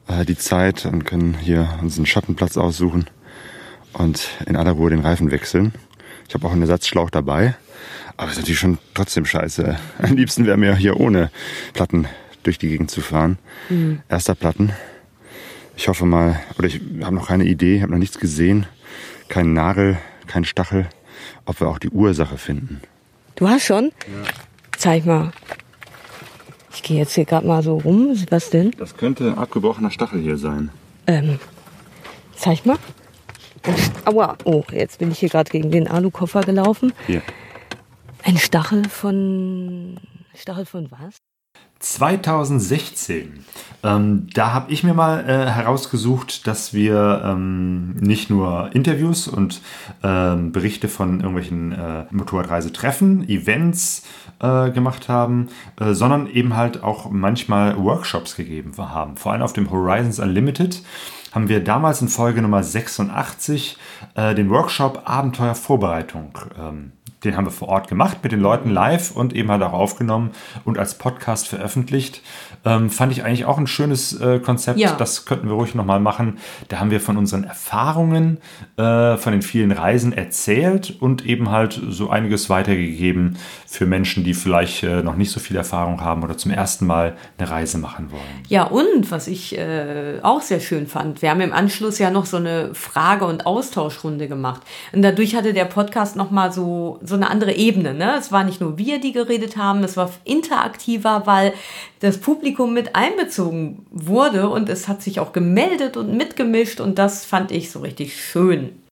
äh, 0.09 0.25
die 0.25 0.37
Zeit 0.37 0.87
und 0.87 1.05
können 1.05 1.35
hier 1.35 1.79
uns 1.83 1.97
einen 1.97 2.07
Schattenplatz 2.07 2.57
aussuchen 2.57 3.07
und 3.93 4.29
in 4.47 4.57
aller 4.57 4.73
Ruhe 4.73 4.91
den 4.91 5.01
Reifen 5.01 5.31
wechseln. 5.31 5.73
Ich 6.29 6.35
habe 6.35 6.47
auch 6.47 6.53
einen 6.53 6.63
Ersatzschlauch 6.63 7.11
dabei, 7.11 7.55
aber 8.17 8.31
ist 8.31 8.39
natürlich 8.39 8.59
schon 8.59 8.79
trotzdem 8.95 9.25
scheiße. 9.25 9.77
Am 9.99 10.17
liebsten 10.17 10.47
wäre 10.47 10.57
mir 10.57 10.77
hier 10.77 10.99
ohne 10.99 11.31
Platten 11.73 12.07
durch 12.43 12.59
die 12.59 12.69
Gegend 12.69 12.91
zu 12.91 13.01
fahren. 13.01 13.39
Mhm. 13.69 14.01
Erster 14.09 14.35
Platten. 14.35 14.73
Ich 15.77 15.89
hoffe 15.89 16.07
mal, 16.07 16.41
oder 16.59 16.69
ich 16.69 16.81
habe 17.03 17.15
noch 17.15 17.29
keine 17.29 17.45
Idee, 17.45 17.83
habe 17.83 17.93
noch 17.93 17.99
nichts 17.99 18.19
gesehen. 18.19 18.67
Kein 19.29 19.53
Nagel, 19.53 19.99
kein 20.27 20.45
Stachel, 20.45 20.87
ob 21.45 21.61
wir 21.61 21.69
auch 21.69 21.79
die 21.79 21.91
Ursache 21.91 22.39
finden. 22.39 22.81
Du 23.35 23.49
hast 23.49 23.67
schon? 23.67 23.93
Zeig 24.77 25.07
mal. 25.07 25.33
Ich 26.73 26.83
gehe 26.83 26.99
jetzt 26.99 27.15
hier 27.15 27.25
gerade 27.25 27.47
mal 27.47 27.63
so 27.63 27.79
rum. 27.79 28.15
Was 28.31 28.51
denn? 28.51 28.71
Das 28.73 28.97
könnte 28.97 29.27
ein 29.29 29.39
abgebrochener 29.39 29.91
Stachel 29.91 30.21
hier 30.21 30.37
sein. 30.37 30.71
Ähm, 31.07 31.39
zeig 32.35 32.67
mal. 32.67 32.79
Aua. 34.05 34.37
Oh, 34.45 34.63
jetzt 34.71 34.99
bin 34.99 35.11
ich 35.11 35.19
hier 35.19 35.29
gerade 35.29 35.51
gegen 35.51 35.71
den 35.71 35.89
Alukoffer 35.89 36.43
gelaufen. 36.43 36.93
Hier. 37.07 37.23
Ein 38.23 38.37
Stachel 38.37 38.89
von. 38.89 39.99
Stachel 40.35 40.67
von 40.67 40.91
was? 40.91 41.17
2016. 41.93 43.45
Ähm, 43.85 44.27
da 44.35 44.53
habe 44.53 44.73
ich 44.73 44.83
mir 44.83 44.95
mal 44.95 45.29
äh, 45.29 45.49
herausgesucht, 45.49 46.47
dass 46.47 46.75
wir 46.75 47.23
ähm, 47.25 47.95
nicht 47.97 48.29
nur 48.29 48.71
Interviews 48.73 49.29
und 49.29 49.61
ähm, 50.03 50.51
Berichte 50.53 50.89
von 50.89 51.21
irgendwelchen 51.21 51.73
äh, 51.73 52.05
Motorradreisetreffen, 52.11 53.29
Events 53.29 54.05
äh, 54.41 54.71
gemacht 54.71 55.09
haben, 55.09 55.49
äh, 55.79 55.93
sondern 55.93 56.27
eben 56.27 56.57
halt 56.57 56.83
auch 56.83 57.11
manchmal 57.11 57.77
Workshops 57.79 58.35
gegeben 58.35 58.73
haben. 58.77 59.17
Vor 59.17 59.33
allem 59.33 59.43
auf 59.43 59.53
dem 59.53 59.71
Horizons 59.71 60.19
Unlimited 60.19 60.83
haben 61.33 61.49
wir 61.49 61.63
damals 61.63 62.03
in 62.03 62.09
Folge 62.09 62.43
Nummer 62.43 62.63
86 62.63 63.77
äh, 64.15 64.35
den 64.35 64.51
Workshop 64.51 65.03
Abenteuervorbereitung 65.05 66.37
ähm, 66.59 66.93
den 67.27 67.37
haben 67.37 67.47
wir 67.47 67.51
vor 67.51 67.69
Ort 67.69 67.89
gemacht 67.89 68.19
mit 68.23 68.33
den 68.33 68.41
Leuten 68.41 68.71
live 68.71 69.11
und 69.11 69.35
eben 69.35 69.51
halt 69.51 69.63
auch 69.63 69.73
aufgenommen 69.73 70.31
und 70.65 70.79
als 70.79 70.95
Podcast 70.95 71.49
veröffentlicht. 71.49 72.23
Ähm, 72.65 72.91
fand 72.91 73.13
ich 73.13 73.25
eigentlich 73.25 73.45
auch 73.45 73.59
ein 73.59 73.67
schönes 73.67 74.19
äh, 74.21 74.41
Konzept. 74.41 74.79
Ja. 74.79 74.93
Das 74.93 75.25
könnten 75.25 75.49
wir 75.49 75.55
ruhig 75.55 75.75
nochmal 75.75 76.01
machen. 76.01 76.39
Da 76.69 76.81
haben 76.81 76.91
wir 76.91 77.01
von 77.01 77.17
unseren 77.17 77.45
Erfahrungen, 77.45 78.39
äh, 78.77 79.17
von 79.17 79.33
den 79.33 79.43
vielen 79.43 79.73
Reisen 79.73 80.13
erzählt 80.13 80.97
und 81.01 81.27
eben 81.27 81.51
halt 81.51 81.81
so 81.89 82.11
einiges 82.11 82.49
weitergegeben 82.51 83.37
für 83.67 83.87
Menschen, 83.87 84.25
die 84.25 84.35
vielleicht 84.35 84.83
äh, 84.83 85.03
noch 85.03 85.17
nicht 85.17 85.31
so 85.31 85.41
viel 85.41 85.57
Erfahrung 85.57 86.01
haben 86.01 86.23
oder 86.23 86.37
zum 86.37 86.51
ersten 86.51 86.87
Mal 86.87 87.17
eine 87.39 87.51
Reise 87.51 87.79
machen 87.79 88.11
wollen. 88.11 88.23
Ja, 88.49 88.65
und 88.65 89.11
was 89.11 89.29
ich 89.29 89.59
äh, 89.59 90.21
auch 90.23 90.41
sehr 90.41 90.61
schön 90.61 90.87
fand, 90.87 91.23
wir 91.23 91.31
haben 91.31 91.41
im 91.41 91.53
Anschluss 91.53 91.99
ja 91.99 92.11
noch 92.11 92.27
so 92.27 92.37
eine 92.37 92.75
Frage- 92.75 93.27
und 93.27 93.47
Austauschrunde 93.47 94.29
gemacht. 94.29 94.63
Und 94.93 95.03
dadurch 95.03 95.35
hatte 95.35 95.53
der 95.53 95.65
Podcast 95.67 96.17
nochmal 96.17 96.53
so, 96.53 96.99
so 97.03 97.16
eine 97.17 97.31
andere 97.31 97.55
Ebene. 97.55 97.95
Ne? 97.95 98.17
Es 98.19 98.33
war 98.33 98.45
nicht 98.45 98.61
nur 98.61 98.79
wir, 98.79 99.01
die 99.01 99.13
geredet 99.13 99.57
haben, 99.57 99.83
es 99.85 99.97
war 99.97 100.11
interaktiver, 100.25 101.27
weil 101.27 101.53
das 102.01 102.19
Publikum 102.19 102.75
mit 102.75 102.95
einbezogen 102.95 103.87
wurde 103.91 104.49
und 104.49 104.69
es 104.69 104.89
hat 104.89 105.03
sich 105.03 105.21
auch 105.21 105.33
gemeldet 105.33 105.97
und 105.97 106.17
mitgemischt 106.17 106.81
und 106.81 106.99
das 106.99 107.25
fand 107.25 107.51
ich 107.51 107.71
so 107.71 107.81
richtig 107.81 108.21
schön. 108.21 108.83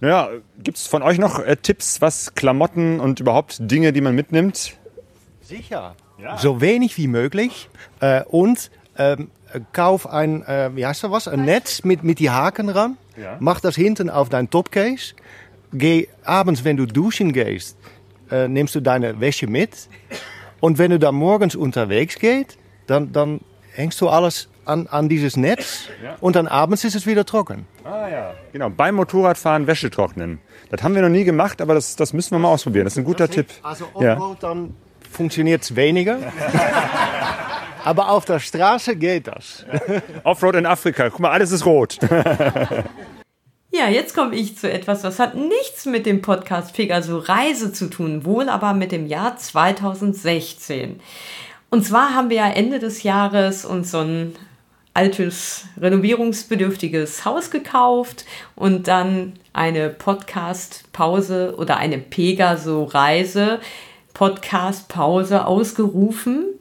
Naja, 0.00 0.30
gibt 0.62 0.78
es 0.78 0.86
von 0.86 1.02
euch 1.02 1.18
noch 1.18 1.40
äh, 1.40 1.56
Tipps, 1.56 2.00
was 2.00 2.34
Klamotten 2.34 3.00
und 3.00 3.20
überhaupt 3.20 3.56
Dinge, 3.60 3.92
die 3.92 4.00
man 4.00 4.14
mitnimmt? 4.14 4.74
Sicher. 5.42 5.96
So 6.38 6.60
wenig 6.60 6.96
wie 6.98 7.06
möglich. 7.06 7.68
Äh, 8.00 8.24
und 8.24 8.70
ähm, 8.96 9.30
kauf 9.72 10.08
ein, 10.08 10.42
äh, 10.42 10.70
wie 10.74 10.84
heißt 10.84 11.04
das 11.04 11.10
was? 11.10 11.28
Ein 11.28 11.44
Netz 11.44 11.84
mit, 11.84 12.02
mit 12.02 12.18
die 12.18 12.30
Haken 12.30 12.68
dran. 12.68 12.96
Ja. 13.16 13.36
Mach 13.40 13.60
das 13.60 13.76
hinten 13.76 14.10
auf 14.10 14.28
dein 14.28 14.50
Topcase. 14.50 15.14
Geh 15.72 16.08
abends, 16.24 16.64
wenn 16.64 16.76
du 16.76 16.86
duschen 16.86 17.32
gehst, 17.32 17.76
äh, 18.30 18.48
nimmst 18.48 18.74
du 18.74 18.80
deine 18.80 19.20
Wäsche 19.20 19.46
mit. 19.46 19.88
Und 20.60 20.78
wenn 20.78 20.90
du 20.90 20.98
dann 20.98 21.14
morgens 21.14 21.54
unterwegs 21.54 22.18
gehst, 22.18 22.58
dann, 22.86 23.12
dann 23.12 23.40
hängst 23.74 24.00
du 24.00 24.08
alles 24.08 24.48
an, 24.64 24.86
an 24.86 25.08
dieses 25.08 25.36
Netz. 25.36 25.88
Ja. 26.02 26.16
Und 26.20 26.36
dann 26.36 26.46
abends 26.46 26.84
ist 26.84 26.94
es 26.94 27.06
wieder 27.06 27.24
trocken. 27.24 27.66
Ah 27.84 28.08
ja. 28.08 28.34
Genau, 28.52 28.70
beim 28.70 28.96
Motorradfahren 28.96 29.66
Wäsche 29.66 29.90
trocknen. 29.90 30.40
Das 30.70 30.82
haben 30.82 30.94
wir 30.94 31.02
noch 31.02 31.08
nie 31.08 31.24
gemacht, 31.24 31.60
aber 31.60 31.74
das, 31.74 31.96
das 31.96 32.12
müssen 32.12 32.32
wir 32.32 32.38
mal 32.38 32.48
ausprobieren. 32.48 32.84
Das 32.84 32.94
ist 32.94 32.98
ein 32.98 33.04
guter 33.04 33.28
Tipp. 33.28 33.46
Also 33.62 33.86
ja. 34.00 34.14
Offroad, 34.14 34.42
dann 34.42 34.74
funktioniert 35.10 35.62
es 35.62 35.74
weniger. 35.74 36.18
Aber 37.84 38.10
auf 38.10 38.26
der 38.26 38.38
Straße 38.38 38.96
geht 38.96 39.28
das. 39.28 39.64
Offroad 40.24 40.56
in 40.56 40.66
Afrika. 40.66 41.08
Guck 41.08 41.20
mal, 41.20 41.30
alles 41.30 41.52
ist 41.52 41.64
rot. 41.64 41.98
Ja, 43.70 43.86
jetzt 43.88 44.14
komme 44.14 44.34
ich 44.34 44.56
zu 44.56 44.72
etwas, 44.72 45.02
das 45.02 45.18
hat 45.18 45.34
nichts 45.34 45.84
mit 45.84 46.06
dem 46.06 46.22
Podcast 46.22 46.74
Pegaso 46.74 47.18
Reise 47.18 47.70
zu 47.70 47.90
tun, 47.90 48.24
wohl 48.24 48.48
aber 48.48 48.72
mit 48.72 48.92
dem 48.92 49.06
Jahr 49.06 49.36
2016. 49.36 51.00
Und 51.68 51.84
zwar 51.84 52.14
haben 52.14 52.30
wir 52.30 52.38
ja 52.38 52.48
Ende 52.48 52.78
des 52.78 53.02
Jahres 53.02 53.66
uns 53.66 53.90
so 53.90 53.98
ein 53.98 54.34
altes, 54.94 55.66
renovierungsbedürftiges 55.78 57.26
Haus 57.26 57.50
gekauft 57.50 58.24
und 58.56 58.88
dann 58.88 59.34
eine 59.52 59.90
Podcast-Pause 59.90 61.54
oder 61.58 61.76
eine 61.76 61.98
Pegaso-Reise, 61.98 63.60
Podcast-Pause 64.14 65.46
ausgerufen, 65.46 66.57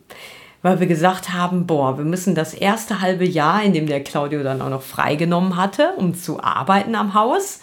weil 0.62 0.80
wir 0.80 0.88
gesagt 0.88 1.34
haben, 1.34 1.68
boah, 1.68 1.98
wir 1.98 2.06
müssen 2.06 2.36
das 2.36 2.54
erste 2.54 3.02
halbe 3.02 3.26
Jahr, 3.26 3.64
in 3.64 3.74
dem 3.74 3.88
der 3.88 4.04
Claudio 4.04 4.44
dann 4.44 4.62
auch 4.62 4.70
noch 4.70 4.82
freigenommen 4.82 5.56
hatte, 5.56 5.92
um 5.98 6.16
zu 6.16 6.42
arbeiten 6.42 6.96
am 6.96 7.14
Haus, 7.14 7.62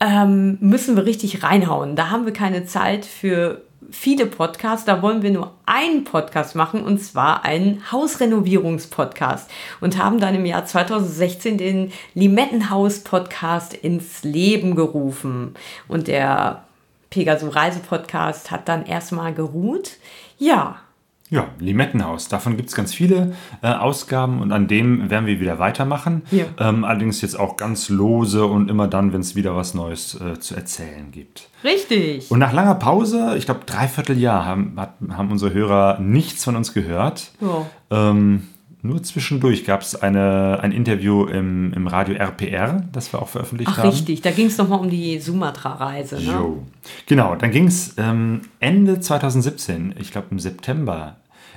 ähm, 0.00 0.58
müssen 0.60 0.96
wir 0.96 1.06
richtig 1.06 1.42
reinhauen. 1.42 1.96
Da 1.96 2.10
haben 2.10 2.26
wir 2.26 2.32
keine 2.32 2.66
Zeit 2.66 3.04
für 3.04 3.62
viele 3.90 4.26
Podcasts. 4.26 4.84
Da 4.84 5.02
wollen 5.02 5.22
wir 5.22 5.30
nur 5.30 5.52
einen 5.64 6.04
Podcast 6.04 6.54
machen 6.54 6.82
und 6.82 6.98
zwar 6.98 7.44
einen 7.44 7.90
Hausrenovierungspodcast 7.90 9.50
und 9.80 9.98
haben 10.02 10.20
dann 10.20 10.34
im 10.34 10.46
Jahr 10.46 10.64
2016 10.64 11.58
den 11.58 11.92
Limettenhaus-Podcast 12.14 13.74
ins 13.74 14.22
Leben 14.22 14.74
gerufen. 14.74 15.54
Und 15.88 16.08
der 16.08 16.64
Pegaso 17.10 17.48
Reise-Podcast 17.48 18.50
hat 18.50 18.68
dann 18.68 18.84
erstmal 18.84 19.32
geruht. 19.32 19.92
Ja, 20.38 20.80
Ja, 21.28 21.48
Limettenhaus. 21.58 22.28
Davon 22.28 22.56
gibt 22.56 22.68
es 22.68 22.74
ganz 22.76 22.94
viele 22.94 23.34
äh, 23.60 23.68
Ausgaben 23.68 24.40
und 24.40 24.52
an 24.52 24.68
dem 24.68 25.10
werden 25.10 25.26
wir 25.26 25.40
wieder 25.40 25.58
weitermachen. 25.58 26.22
Ja. 26.30 26.44
Ähm, 26.58 26.84
allerdings 26.84 27.20
jetzt 27.20 27.38
auch 27.38 27.56
ganz 27.56 27.88
lose 27.88 28.46
und 28.46 28.70
immer 28.70 28.86
dann, 28.86 29.12
wenn 29.12 29.22
es 29.22 29.34
wieder 29.34 29.56
was 29.56 29.74
Neues 29.74 30.20
äh, 30.20 30.38
zu 30.38 30.54
erzählen 30.54 31.10
gibt. 31.10 31.48
richtig. 31.64 32.30
Und 32.30 32.38
nach 32.38 32.52
langer 32.52 32.76
Pause, 32.76 33.34
ich 33.36 33.46
glaube 33.46 33.60
dreiviertel 33.66 34.16
Jahr, 34.18 34.44
haben, 34.44 34.74
hat, 34.76 34.94
haben 35.10 35.32
unsere 35.32 35.52
Hörer 35.52 35.98
nichts 35.98 36.44
von 36.44 36.54
uns 36.54 36.72
gehört. 36.72 37.32
Ja. 37.40 37.66
Ähm, 37.90 38.46
nur 38.86 39.02
zwischendurch 39.02 39.64
gab 39.64 39.82
es 39.82 39.94
eine, 39.94 40.60
ein 40.62 40.72
Interview 40.72 41.24
im, 41.26 41.72
im 41.74 41.86
Radio 41.86 42.14
RPR, 42.14 42.84
das 42.92 43.12
wir 43.12 43.20
auch 43.20 43.28
veröffentlicht 43.28 43.70
Ach, 43.72 43.78
haben. 43.78 43.90
richtig. 43.90 44.22
Da 44.22 44.30
ging 44.30 44.46
es 44.46 44.56
nochmal 44.58 44.80
um 44.80 44.88
die 44.90 45.18
Sumatra-Reise. 45.18 46.16
Ne? 46.16 46.32
Jo. 46.32 46.62
Genau, 47.06 47.34
dann 47.36 47.50
ging 47.50 47.66
es 47.66 47.94
ähm, 47.98 48.42
Ende 48.60 49.00
2017, 49.00 49.94
ich 49.98 50.10
glaube 50.12 50.28
im 50.30 50.38
September, 50.38 51.16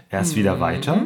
erst 0.10 0.36
wieder 0.36 0.56
Mhm. 0.56 0.60
weiter. 0.60 1.06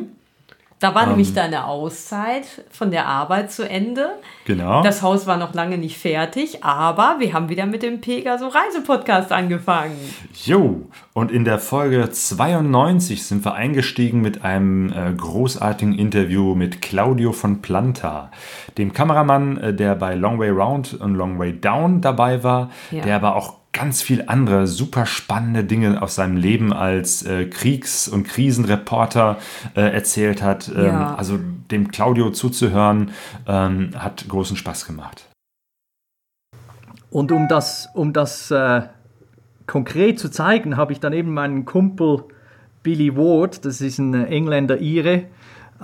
Da 0.84 0.94
war 0.94 1.04
Ähm. 1.04 1.10
nämlich 1.12 1.34
deine 1.34 1.66
Auszeit 1.66 2.44
von 2.70 2.92
der 2.92 3.08
Arbeit 3.08 3.52
zu 3.54 3.68
Ende. 3.68 4.10
Genau. 4.46 4.84
Das 4.84 5.02
Haus 5.02 5.26
war 5.26 5.38
noch 5.38 5.54
lange 5.54 5.78
nicht 5.78 5.98
fertig, 5.98 6.62
aber 6.64 7.16
wir 7.20 7.32
haben 7.34 7.48
wieder 7.48 7.66
mit 7.66 7.84
dem 7.84 8.02
Pegaso 8.02 8.48
Reisepodcast 8.50 9.32
angefangen. 9.32 9.96
Jo, 10.46 10.82
und 11.14 11.32
in 11.32 11.46
der 11.46 11.60
Folge 11.60 12.10
92 12.12 13.24
sind 13.26 13.46
wir 13.46 13.54
eingestiegen 13.54 14.20
mit 14.22 14.44
einem 14.44 14.92
äh, 14.92 15.14
großartigen 15.16 15.94
Interview 15.98 16.54
mit 16.54 16.82
Claudio 16.82 17.32
von 17.32 17.62
Planta, 17.62 18.30
dem 18.78 18.92
Kameramann, 18.92 19.58
äh, 19.58 19.74
der 19.74 19.96
bei 19.96 20.16
Long 20.16 20.38
Way 20.40 20.50
Round 20.50 20.94
und 21.00 21.16
Long 21.16 21.40
Way 21.40 21.62
Down 21.62 22.02
dabei 22.02 22.44
war, 22.44 22.70
Ja. 22.92 23.04
der 23.04 23.16
aber 23.16 23.36
auch 23.38 23.63
ganz 23.74 24.02
viel 24.04 24.24
andere 24.28 24.68
super 24.68 25.06
spannende 25.06 25.64
Dinge 25.64 26.02
aus 26.02 26.16
seinem 26.16 26.38
Leben 26.38 26.72
als 26.72 27.24
äh, 27.24 27.46
Kriegs- 27.46 28.08
und 28.08 28.24
Krisenreporter 28.24 29.38
äh, 29.76 29.82
erzählt 29.82 30.42
hat. 30.42 30.72
Ähm, 30.74 30.86
Ja. 30.86 31.16
Also 31.16 31.40
dem 31.72 31.90
Claudio 31.90 32.30
zuzuhören, 32.30 33.12
ähm, 33.48 33.90
hat 33.98 34.28
großen 34.28 34.56
Spaß 34.56 34.86
gemacht. 34.86 35.28
Und 37.10 37.32
um 37.32 37.48
das, 37.48 37.90
um 37.94 38.14
das 38.14 38.52
äh, 38.52 38.84
konkret 39.66 40.20
zu 40.20 40.30
zeigen, 40.30 40.78
habe 40.78 40.94
ich 40.94 41.00
dann 41.00 41.14
eben 41.14 41.34
meinen 41.34 41.66
Kumpel 41.66 42.24
Billy 42.84 43.16
Ward, 43.16 43.66
das 43.66 43.82
ist 43.82 43.98
ein 43.98 44.14
Engländer 44.14 44.80
Ire, 44.82 45.24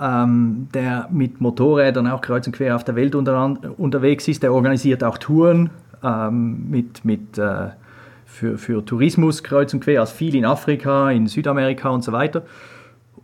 ähm, 0.00 0.68
der 0.74 1.08
mit 1.10 1.40
Motorrädern 1.40 2.06
auch 2.06 2.20
kreuz 2.20 2.46
und 2.46 2.52
quer 2.52 2.76
auf 2.76 2.84
der 2.84 2.94
Welt 2.94 3.14
unter, 3.14 3.56
unterwegs 3.78 4.28
ist. 4.28 4.42
Der 4.42 4.52
organisiert 4.52 5.02
auch 5.02 5.18
Touren 5.18 5.70
ähm, 6.02 6.70
mit, 6.70 7.04
mit, 7.04 7.38
äh, 7.38 7.70
für, 8.24 8.58
für 8.58 8.84
Tourismus 8.84 9.42
kreuz 9.42 9.74
und 9.74 9.80
quer, 9.80 10.00
also 10.00 10.14
viel 10.14 10.34
in 10.34 10.44
Afrika, 10.44 11.10
in 11.10 11.26
Südamerika 11.26 11.88
und 11.90 12.02
so 12.02 12.12
weiter. 12.12 12.42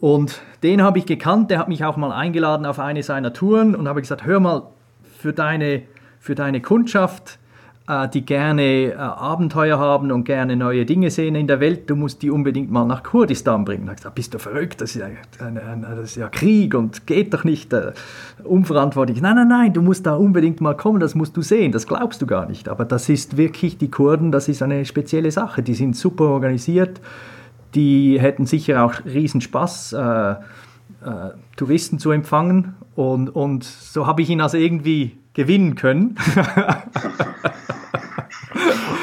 Und 0.01 0.43
den 0.63 0.83
habe 0.83 0.99
ich 0.99 1.07
gekannt, 1.07 1.51
der 1.51 1.59
hat 1.59 1.69
mich 1.69 1.85
auch 1.85 1.97
mal 1.97 2.13
eingeladen 2.13 2.67
auf 2.67 2.79
eine 2.79 3.03
seiner 3.03 3.33
Touren 3.33 3.75
und 3.75 3.89
habe 3.89 4.01
gesagt, 4.01 4.27
hör 4.27 4.41
mal, 4.41 4.63
für 5.19 5.33
deine, 5.33 5.83
für 6.21 6.35
deine 6.35 6.61
Kundschaft, 6.61 7.39
die 8.13 8.27
gerne 8.27 8.63
äh, 8.63 8.97
Abenteuer 8.97 9.79
haben 9.79 10.11
und 10.11 10.25
gerne 10.25 10.57
neue 10.57 10.85
Dinge 10.85 11.11
sehen 11.11 11.37
in 11.37 11.47
der 11.47 11.61
Welt, 11.61 11.89
du 11.89 11.95
musst 11.95 12.21
die 12.23 12.31
unbedingt 12.31 12.71
mal 12.71 12.85
nach 12.85 13.05
Kurdistan 13.05 13.65
bringen. 13.65 13.87
Da 13.87 13.95
gesagt, 13.95 14.15
bist 14.17 14.35
du 14.35 14.39
verrückt, 14.39 14.81
das 14.81 14.97
ist 14.97 15.03
ja, 15.03 15.09
ein, 15.45 15.83
das 15.83 16.11
ist 16.11 16.17
ja 16.17 16.29
Krieg 16.29 16.75
und 16.75 17.07
geht 17.07 17.33
doch 17.33 17.45
nicht 17.45 17.73
äh, 17.73 17.93
unverantwortlich. 18.43 19.21
Nein, 19.21 19.37
nein, 19.37 19.49
nein, 19.49 19.73
du 19.73 19.83
musst 19.83 20.05
da 20.05 20.17
unbedingt 20.17 20.61
mal 20.61 20.77
kommen, 20.77 20.99
das 20.99 21.15
musst 21.15 21.37
du 21.37 21.43
sehen, 21.43 21.71
das 21.71 21.87
glaubst 21.87 22.21
du 22.21 22.27
gar 22.27 22.47
nicht. 22.47 22.69
Aber 22.69 22.85
das 22.85 23.09
ist 23.09 23.37
wirklich, 23.37 23.79
die 23.79 23.91
Kurden, 23.91 24.33
das 24.33 24.49
ist 24.49 24.63
eine 24.63 24.85
spezielle 24.85 25.31
Sache, 25.31 25.63
die 25.63 25.75
sind 25.75 25.95
super 25.95 26.25
organisiert, 26.25 27.01
die 27.77 28.21
hätten 28.21 28.47
sicher 28.47 28.85
auch 28.85 28.95
riesen 29.05 29.41
Spaß, 29.41 29.93
äh, 29.93 30.31
äh, 30.31 30.37
Touristen 31.57 32.01
zu 32.01 32.11
empfangen. 32.11 32.75
Und, 32.97 33.29
und 33.29 33.63
so 33.63 34.07
habe 34.09 34.23
ich 34.23 34.31
ihn 34.31 34.41
also 34.41 34.57
irgendwie 34.57 35.19
gewinnen 35.35 35.77
können. 35.77 36.17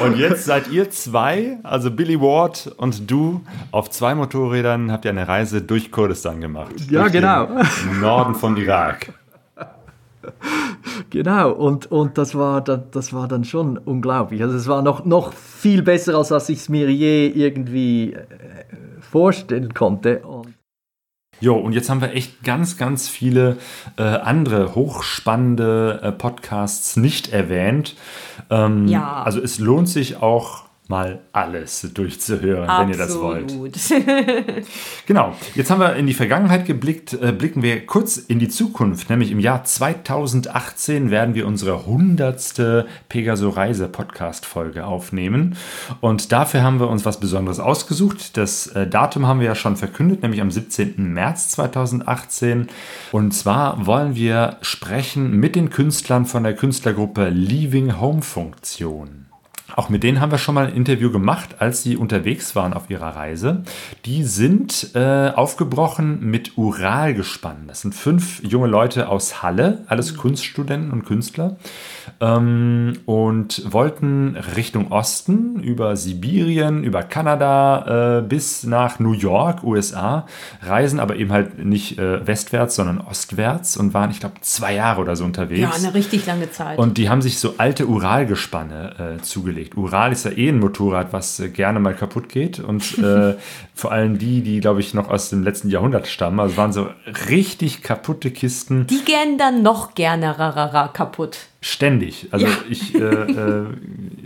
Und 0.00 0.18
jetzt 0.18 0.44
seid 0.44 0.70
ihr 0.70 0.90
zwei, 0.90 1.58
also 1.62 1.90
Billy 1.90 2.20
Ward 2.20 2.72
und 2.76 3.10
du, 3.10 3.42
auf 3.70 3.90
zwei 3.90 4.14
Motorrädern 4.14 4.90
habt 4.90 5.04
ihr 5.04 5.10
eine 5.10 5.26
Reise 5.28 5.62
durch 5.62 5.90
Kurdistan 5.90 6.40
gemacht. 6.40 6.74
Ja, 6.90 7.08
genau. 7.08 7.46
Den 7.46 8.00
Norden 8.00 8.34
vom 8.34 8.56
Irak. 8.56 9.12
Genau, 11.10 11.52
und, 11.52 11.90
und 11.90 12.18
das, 12.18 12.34
war 12.34 12.60
dann, 12.60 12.84
das 12.90 13.12
war 13.12 13.28
dann 13.28 13.44
schon 13.44 13.78
unglaublich. 13.78 14.42
Also 14.42 14.56
es 14.56 14.66
war 14.66 14.82
noch, 14.82 15.04
noch 15.04 15.32
viel 15.32 15.82
besser, 15.82 16.16
als 16.16 16.30
was 16.30 16.48
ich 16.48 16.58
es 16.58 16.68
mir 16.68 16.90
je 16.90 17.28
irgendwie 17.28 18.14
äh, 18.14 18.24
vorstellen 19.00 19.74
konnte. 19.74 20.20
Und 20.20 20.53
Jo, 21.44 21.56
und 21.56 21.74
jetzt 21.74 21.90
haben 21.90 22.00
wir 22.00 22.14
echt 22.14 22.42
ganz, 22.42 22.78
ganz 22.78 23.06
viele 23.06 23.58
äh, 23.98 24.02
andere 24.02 24.74
hochspannende 24.74 26.00
äh, 26.02 26.10
Podcasts 26.10 26.96
nicht 26.96 27.34
erwähnt. 27.34 27.96
Ähm, 28.48 28.88
Ja. 28.88 29.22
Also 29.24 29.40
es 29.42 29.58
lohnt 29.58 29.90
sich 29.90 30.22
auch 30.22 30.63
mal 30.88 31.20
alles 31.32 31.88
durchzuhören, 31.94 32.68
wenn 32.68 32.90
ihr 32.90 32.98
das 32.98 33.18
wollt. 33.18 33.52
Absolut. 33.52 33.74
Genau, 35.06 35.34
jetzt 35.54 35.70
haben 35.70 35.80
wir 35.80 35.96
in 35.96 36.06
die 36.06 36.14
Vergangenheit 36.14 36.66
geblickt, 36.66 37.12
äh, 37.14 37.32
blicken 37.32 37.62
wir 37.62 37.84
kurz 37.86 38.16
in 38.16 38.38
die 38.38 38.48
Zukunft, 38.48 39.10
nämlich 39.10 39.30
im 39.30 39.38
Jahr 39.38 39.64
2018 39.64 41.10
werden 41.10 41.34
wir 41.34 41.46
unsere 41.46 41.86
hundertste 41.86 42.86
Pegaso 43.08 43.50
Reise 43.50 43.88
Podcast 43.88 44.46
Folge 44.46 44.86
aufnehmen 44.86 45.56
und 46.00 46.32
dafür 46.32 46.62
haben 46.62 46.80
wir 46.80 46.88
uns 46.88 47.04
was 47.04 47.20
Besonderes 47.20 47.60
ausgesucht. 47.60 48.36
Das 48.36 48.66
äh, 48.68 48.86
Datum 48.86 49.26
haben 49.26 49.40
wir 49.40 49.46
ja 49.46 49.54
schon 49.54 49.76
verkündet, 49.76 50.22
nämlich 50.22 50.40
am 50.40 50.50
17. 50.50 51.12
März 51.12 51.50
2018 51.50 52.68
und 53.12 53.32
zwar 53.32 53.86
wollen 53.86 54.16
wir 54.16 54.58
sprechen 54.62 55.32
mit 55.38 55.56
den 55.56 55.70
Künstlern 55.70 56.26
von 56.26 56.42
der 56.42 56.54
Künstlergruppe 56.54 57.28
Leaving 57.28 58.00
Home 58.00 58.22
Funktion. 58.22 59.23
Auch 59.76 59.88
mit 59.88 60.04
denen 60.04 60.20
haben 60.20 60.30
wir 60.30 60.38
schon 60.38 60.54
mal 60.54 60.66
ein 60.66 60.74
Interview 60.74 61.10
gemacht, 61.10 61.56
als 61.58 61.82
sie 61.82 61.96
unterwegs 61.96 62.54
waren 62.54 62.72
auf 62.72 62.90
ihrer 62.90 63.16
Reise. 63.16 63.64
Die 64.04 64.22
sind 64.22 64.90
äh, 64.94 65.30
aufgebrochen 65.34 66.20
mit 66.20 66.56
Uralgespann. 66.56 67.64
Das 67.66 67.80
sind 67.80 67.94
fünf 67.94 68.42
junge 68.44 68.68
Leute 68.68 69.08
aus 69.08 69.42
Halle, 69.42 69.82
alles 69.88 70.16
Kunststudenten 70.16 70.92
und 70.92 71.04
Künstler, 71.04 71.56
ähm, 72.20 73.00
und 73.06 73.72
wollten 73.72 74.36
Richtung 74.56 74.92
Osten 74.92 75.60
über 75.60 75.96
Sibirien, 75.96 76.84
über 76.84 77.02
Kanada 77.02 78.18
äh, 78.18 78.22
bis 78.22 78.64
nach 78.64 79.00
New 79.00 79.12
York, 79.12 79.64
USA, 79.64 80.26
reisen 80.62 81.00
aber 81.00 81.16
eben 81.16 81.32
halt 81.32 81.64
nicht 81.64 81.98
äh, 81.98 82.24
westwärts, 82.26 82.76
sondern 82.76 83.00
ostwärts 83.00 83.76
und 83.76 83.92
waren, 83.92 84.10
ich 84.10 84.20
glaube, 84.20 84.36
zwei 84.40 84.74
Jahre 84.74 85.00
oder 85.00 85.16
so 85.16 85.24
unterwegs. 85.24 85.60
Ja, 85.60 85.72
eine 85.72 85.94
richtig 85.94 86.26
lange 86.26 86.50
Zeit. 86.50 86.78
Und 86.78 86.96
die 86.96 87.08
haben 87.08 87.22
sich 87.22 87.38
so 87.38 87.54
alte 87.58 87.88
Uralgespanne 87.88 89.16
äh, 89.18 89.22
zugelegt. 89.64 89.76
Ural 89.76 90.12
ist 90.12 90.24
ja 90.24 90.30
eh 90.32 90.48
ein 90.48 90.60
Motorrad, 90.60 91.12
was 91.12 91.40
äh, 91.40 91.48
gerne 91.48 91.80
mal 91.80 91.94
kaputt 91.94 92.28
geht. 92.28 92.60
Und 92.60 92.98
äh, 93.02 93.34
vor 93.74 93.92
allem 93.92 94.18
die, 94.18 94.42
die, 94.42 94.60
glaube 94.60 94.80
ich, 94.80 94.94
noch 94.94 95.08
aus 95.08 95.30
dem 95.30 95.42
letzten 95.42 95.68
Jahrhundert 95.70 96.06
stammen. 96.06 96.40
Also 96.40 96.56
waren 96.56 96.72
so 96.72 96.88
richtig 97.28 97.82
kaputte 97.82 98.30
Kisten. 98.30 98.86
Die 98.86 99.04
gehen 99.04 99.38
dann 99.38 99.62
noch 99.62 99.94
gerne 99.94 100.38
rarara 100.38 100.88
kaputt. 100.88 101.38
Ständig. 101.66 102.28
Also 102.30 102.44
Ja. 102.44 102.52
ich, 102.68 102.94
äh, 102.94 102.98
äh, 102.98 103.64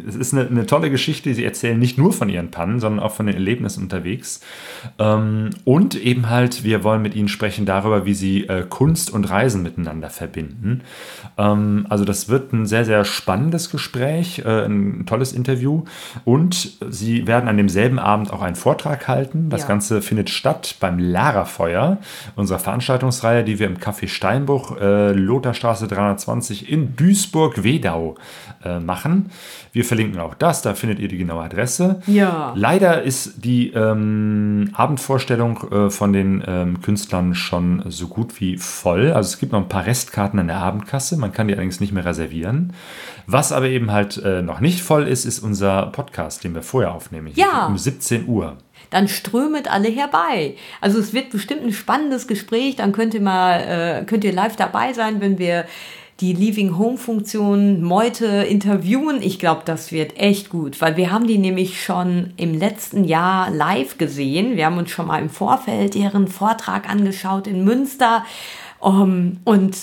es 0.09 0.17
ist 0.17 0.35
eine, 0.35 0.49
eine 0.49 0.67
tolle 0.67 0.91
Geschichte. 0.91 1.33
Sie 1.35 1.45
erzählen 1.45 1.79
nicht 1.79 1.97
nur 1.97 2.13
von 2.13 2.29
ihren 2.29 2.51
Pannen, 2.51 2.81
sondern 2.81 2.99
auch 2.99 3.13
von 3.13 3.27
den 3.27 3.37
Erlebnissen 3.37 3.85
unterwegs. 3.85 4.41
Ähm, 4.99 5.51
und 5.65 5.95
eben 5.95 6.31
halt, 6.31 6.65
wir 6.65 6.83
wollen 6.83 7.01
mit 7.01 7.15
ihnen 7.15 7.29
sprechen 7.29 7.65
darüber, 7.65 8.05
wie 8.07 8.15
sie 8.15 8.49
äh, 8.49 8.65
Kunst 8.69 9.13
und 9.13 9.31
Reisen 9.31 9.63
miteinander 9.63 10.11
verbinden. 10.11 10.81
Ähm, 11.37 11.87
also 11.89 12.05
das 12.05 12.29
wird 12.29 12.53
ein 12.53 12.67
sehr, 12.67 12.85
sehr 12.85 13.05
spannendes 13.05 13.71
Gespräch, 13.71 14.41
äh, 14.45 14.65
ein 14.65 15.07
tolles 15.07 15.33
Interview. 15.33 15.85
Und 16.25 16.73
sie 16.91 17.29
werden 17.29 17.49
an 17.49 17.57
demselben 17.57 18.01
Abend 18.01 18.33
auch 18.33 18.43
einen 18.43 18.57
Vortrag 18.57 19.07
halten. 19.07 19.49
Das 19.49 19.61
Ja. 19.61 19.69
Ganze 19.69 20.03
findet 20.03 20.29
statt 20.31 20.75
beim 20.81 20.99
Lara-Feuer, 20.99 21.99
unserer 22.35 22.59
Veranstaltungsreihe, 22.59 23.45
die 23.45 23.61
wir 23.61 23.69
im 23.69 23.79
Café 23.79 24.09
Steinbruch, 24.09 24.77
äh, 24.81 25.13
Lotharstraße 25.13 25.87
320 25.87 26.69
in 26.73 26.97
Duisburg-Wedau 27.29 28.17
äh, 28.65 28.81
machen. 28.81 29.31
Wir 29.73 29.85
verlinken 29.85 30.21
auch 30.21 30.35
das, 30.35 30.63
da 30.63 30.75
findet 30.75 30.99
ihr 30.99 31.09
die 31.09 31.19
genaue 31.19 31.45
Adresse. 31.45 32.01
Ja. 32.07 32.53
Leider 32.57 33.03
ist 33.03 33.45
die 33.45 33.71
ähm, 33.73 34.71
Abendvorstellung 34.73 35.71
äh, 35.71 35.91
von 35.91 36.13
den 36.13 36.43
ähm, 36.47 36.81
Künstlern 36.81 37.35
schon 37.35 37.85
so 37.89 38.09
gut 38.09 38.41
wie 38.41 38.57
voll. 38.57 39.13
Also 39.13 39.29
es 39.29 39.39
gibt 39.39 39.53
noch 39.53 39.61
ein 39.61 39.69
paar 39.69 39.87
Restkarten 39.87 40.39
an 40.41 40.49
der 40.49 40.59
Abendkasse, 40.59 41.17
man 41.17 41.33
kann 41.33 41.49
die 41.49 41.55
allerdings 41.55 41.81
nicht 41.81 41.93
mehr 41.93 42.05
reservieren. 42.05 42.73
Was 43.27 43.53
aber 43.53 43.67
eben 43.67 43.93
halt 43.93 44.17
äh, 44.25 44.43
noch 44.43 44.61
nicht 44.61 44.83
voll 44.83 45.07
ist, 45.07 45.25
ist 45.25 45.41
unser 45.41 45.87
Podcast, 45.87 46.45
den 46.45 46.55
wir 46.55 46.63
vorher 46.63 46.93
aufnehmen. 46.93 47.31
Ja. 47.35 47.67
Um 47.67 47.77
17 47.77 48.27
Uhr. 48.27 48.57
dann 48.91 49.07
strömet 49.07 49.71
alle 49.71 49.89
herbei. 49.89 50.57
Also 50.81 50.99
es 50.99 51.13
wird 51.13 51.31
bestimmt 51.31 51.63
ein 51.63 51.73
spannendes 51.73 52.27
Gespräch. 52.27 52.77
Dann 52.77 52.93
könnt 52.93 53.13
ihr 53.13 53.21
mal, 53.21 53.61
äh, 53.61 54.05
könnt 54.07 54.25
ihr 54.25 54.33
live 54.33 54.57
dabei 54.57 54.95
sein, 54.95 55.21
wenn 55.21 55.39
wir 55.39 55.67
die 56.21 56.33
Leaving 56.33 56.77
Home 56.77 56.97
Funktion 56.97 57.83
Meute 57.83 58.27
interviewen. 58.27 59.23
Ich 59.23 59.39
glaube, 59.39 59.63
das 59.65 59.93
wird 59.93 60.19
echt 60.19 60.51
gut, 60.51 60.81
weil 60.81 60.97
wir 60.97 61.13
haben 61.13 61.29
die 61.29 61.39
nämlich 61.39 61.83
schon 61.83 62.33
im 62.37 62.55
letzten 62.55 63.05
Jahr 63.05 63.51
live 63.51 63.99
gesehen. 63.99 64.57
Wir 64.57 64.67
haben 64.67 64.79
uns 64.79 64.91
schon 64.91 65.07
mal 65.07 65.23
im 65.23 65.31
Vorfeld 65.31 65.95
ihren 65.95 66.27
Vortrag 66.27 66.89
angeschaut 66.89 67.47
in 67.47 67.65
Münster. 67.65 68.25
Um, 68.81 69.39
und 69.45 69.77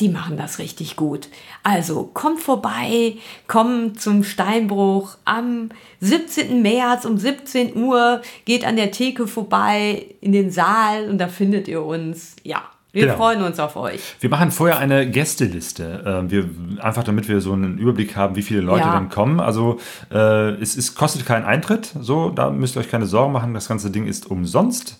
die 0.00 0.08
machen 0.08 0.36
das 0.36 0.58
richtig 0.58 0.96
gut. 0.96 1.28
Also 1.62 2.10
kommt 2.12 2.40
vorbei, 2.40 3.16
kommt 3.46 4.00
zum 4.00 4.24
Steinbruch 4.24 5.16
am 5.24 5.68
17. 6.00 6.62
März 6.62 7.04
um 7.04 7.18
17 7.18 7.76
Uhr, 7.76 8.22
geht 8.44 8.64
an 8.64 8.76
der 8.76 8.90
Theke 8.90 9.26
vorbei 9.26 10.06
in 10.20 10.32
den 10.32 10.50
Saal 10.50 11.08
und 11.08 11.18
da 11.18 11.28
findet 11.28 11.68
ihr 11.68 11.82
uns. 11.82 12.36
Ja, 12.42 12.71
wir 12.92 13.06
Genau. 13.06 13.16
freuen 13.16 13.42
uns 13.42 13.58
auf 13.58 13.76
euch. 13.76 14.00
Wir 14.20 14.28
machen 14.30 14.50
vorher 14.50 14.78
eine 14.78 15.08
Gästeliste. 15.10 16.24
Äh, 16.26 16.30
wir, 16.30 16.48
einfach 16.80 17.04
damit 17.04 17.28
wir 17.28 17.40
so 17.40 17.52
einen 17.52 17.78
Überblick 17.78 18.16
haben, 18.16 18.36
wie 18.36 18.42
viele 18.42 18.60
Leute 18.60 18.84
Ja. 18.86 18.92
dann 18.92 19.08
kommen. 19.08 19.40
Also 19.40 19.78
äh, 20.12 20.50
es, 20.60 20.76
es 20.76 20.94
kostet 20.94 21.24
keinen 21.26 21.44
Eintritt, 21.44 21.92
so, 22.00 22.30
da 22.30 22.50
müsst 22.50 22.76
ihr 22.76 22.80
euch 22.80 22.90
keine 22.90 23.06
Sorgen 23.06 23.32
machen. 23.32 23.54
Das 23.54 23.66
ganze 23.68 23.90
Ding 23.90 24.06
ist 24.06 24.30
umsonst. 24.30 24.98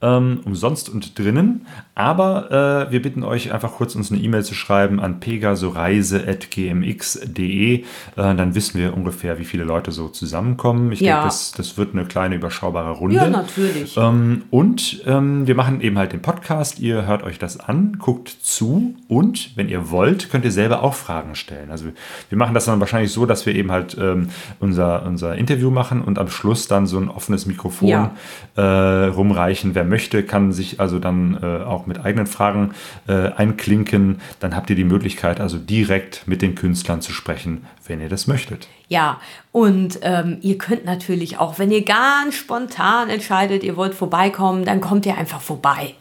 Ähm, 0.00 0.40
umsonst 0.44 0.88
und 0.88 1.18
drinnen. 1.18 1.66
Aber 1.94 2.86
äh, 2.88 2.92
wir 2.92 3.02
bitten 3.02 3.22
euch 3.22 3.52
einfach 3.52 3.72
kurz 3.72 3.94
uns 3.94 4.10
eine 4.10 4.20
E-Mail 4.20 4.44
zu 4.44 4.54
schreiben 4.54 5.00
an 5.00 5.20
pegasoreise.gmx.de. 5.20 7.74
Äh, 7.80 7.84
dann 8.16 8.54
wissen 8.54 8.78
wir 8.80 8.96
ungefähr, 8.96 9.38
wie 9.38 9.44
viele 9.44 9.64
Leute 9.64 9.92
so 9.92 10.08
zusammenkommen. 10.08 10.90
Ich 10.92 11.00
Ja. 11.00 11.14
denke, 11.14 11.28
das, 11.28 11.52
das 11.52 11.76
wird 11.78 11.94
eine 11.94 12.04
kleine 12.04 12.34
überschaubare 12.36 12.92
Runde. 12.92 13.16
Ja, 13.16 13.28
natürlich. 13.28 13.96
Ähm, 13.96 14.42
und 14.50 15.02
ähm, 15.06 15.46
wir 15.46 15.54
machen 15.54 15.80
eben 15.80 15.98
halt 15.98 16.12
den 16.12 16.22
Podcast. 16.22 16.80
Ihr 16.80 17.06
hört 17.06 17.22
euch 17.22 17.38
das 17.38 17.60
an, 17.60 17.96
guckt 17.98 18.28
zu 18.28 18.94
und 19.08 19.56
wenn 19.56 19.68
ihr 19.68 19.90
wollt, 19.90 20.30
könnt 20.30 20.44
ihr 20.44 20.52
selber 20.52 20.82
auch 20.82 20.94
Fragen 20.94 21.34
stellen. 21.34 21.70
Also 21.70 21.86
wir 22.28 22.38
machen 22.38 22.54
das 22.54 22.64
dann 22.64 22.80
wahrscheinlich 22.80 23.12
so, 23.12 23.26
dass 23.26 23.46
wir 23.46 23.54
eben 23.54 23.70
halt 23.70 23.96
ähm, 24.00 24.28
unser, 24.60 25.04
unser 25.06 25.36
Interview 25.36 25.70
machen 25.70 26.02
und 26.02 26.18
am 26.18 26.28
Schluss 26.28 26.68
dann 26.68 26.86
so 26.86 26.98
ein 26.98 27.08
offenes 27.08 27.46
Mikrofon 27.46 27.88
Ja. 27.88 28.10
äh, 28.56 29.06
rumreichen. 29.06 29.71
Wer 29.74 29.84
möchte, 29.84 30.22
kann 30.22 30.52
sich 30.52 30.80
also 30.80 30.98
dann 30.98 31.38
äh, 31.42 31.64
auch 31.64 31.86
mit 31.86 32.04
eigenen 32.04 32.26
Fragen 32.26 32.72
äh, 33.08 33.30
einklinken. 33.32 34.20
Dann 34.40 34.56
habt 34.56 34.70
ihr 34.70 34.76
die 34.76 34.84
Möglichkeit, 34.84 35.40
also 35.40 35.58
direkt 35.58 36.26
mit 36.26 36.42
den 36.42 36.54
Künstlern 36.54 37.00
zu 37.00 37.12
sprechen, 37.12 37.66
wenn 37.86 38.00
ihr 38.00 38.08
das 38.08 38.26
möchtet. 38.26 38.68
Ja, 38.88 39.20
und 39.52 39.98
ähm, 40.02 40.38
ihr 40.42 40.58
könnt 40.58 40.84
natürlich 40.84 41.38
auch, 41.38 41.58
wenn 41.58 41.70
ihr 41.70 41.84
ganz 41.84 42.34
spontan 42.34 43.08
entscheidet, 43.08 43.64
ihr 43.64 43.76
wollt 43.76 43.94
vorbeikommen, 43.94 44.64
dann 44.64 44.80
kommt 44.80 45.06
ihr 45.06 45.16
einfach 45.16 45.40
vorbei. 45.40 45.94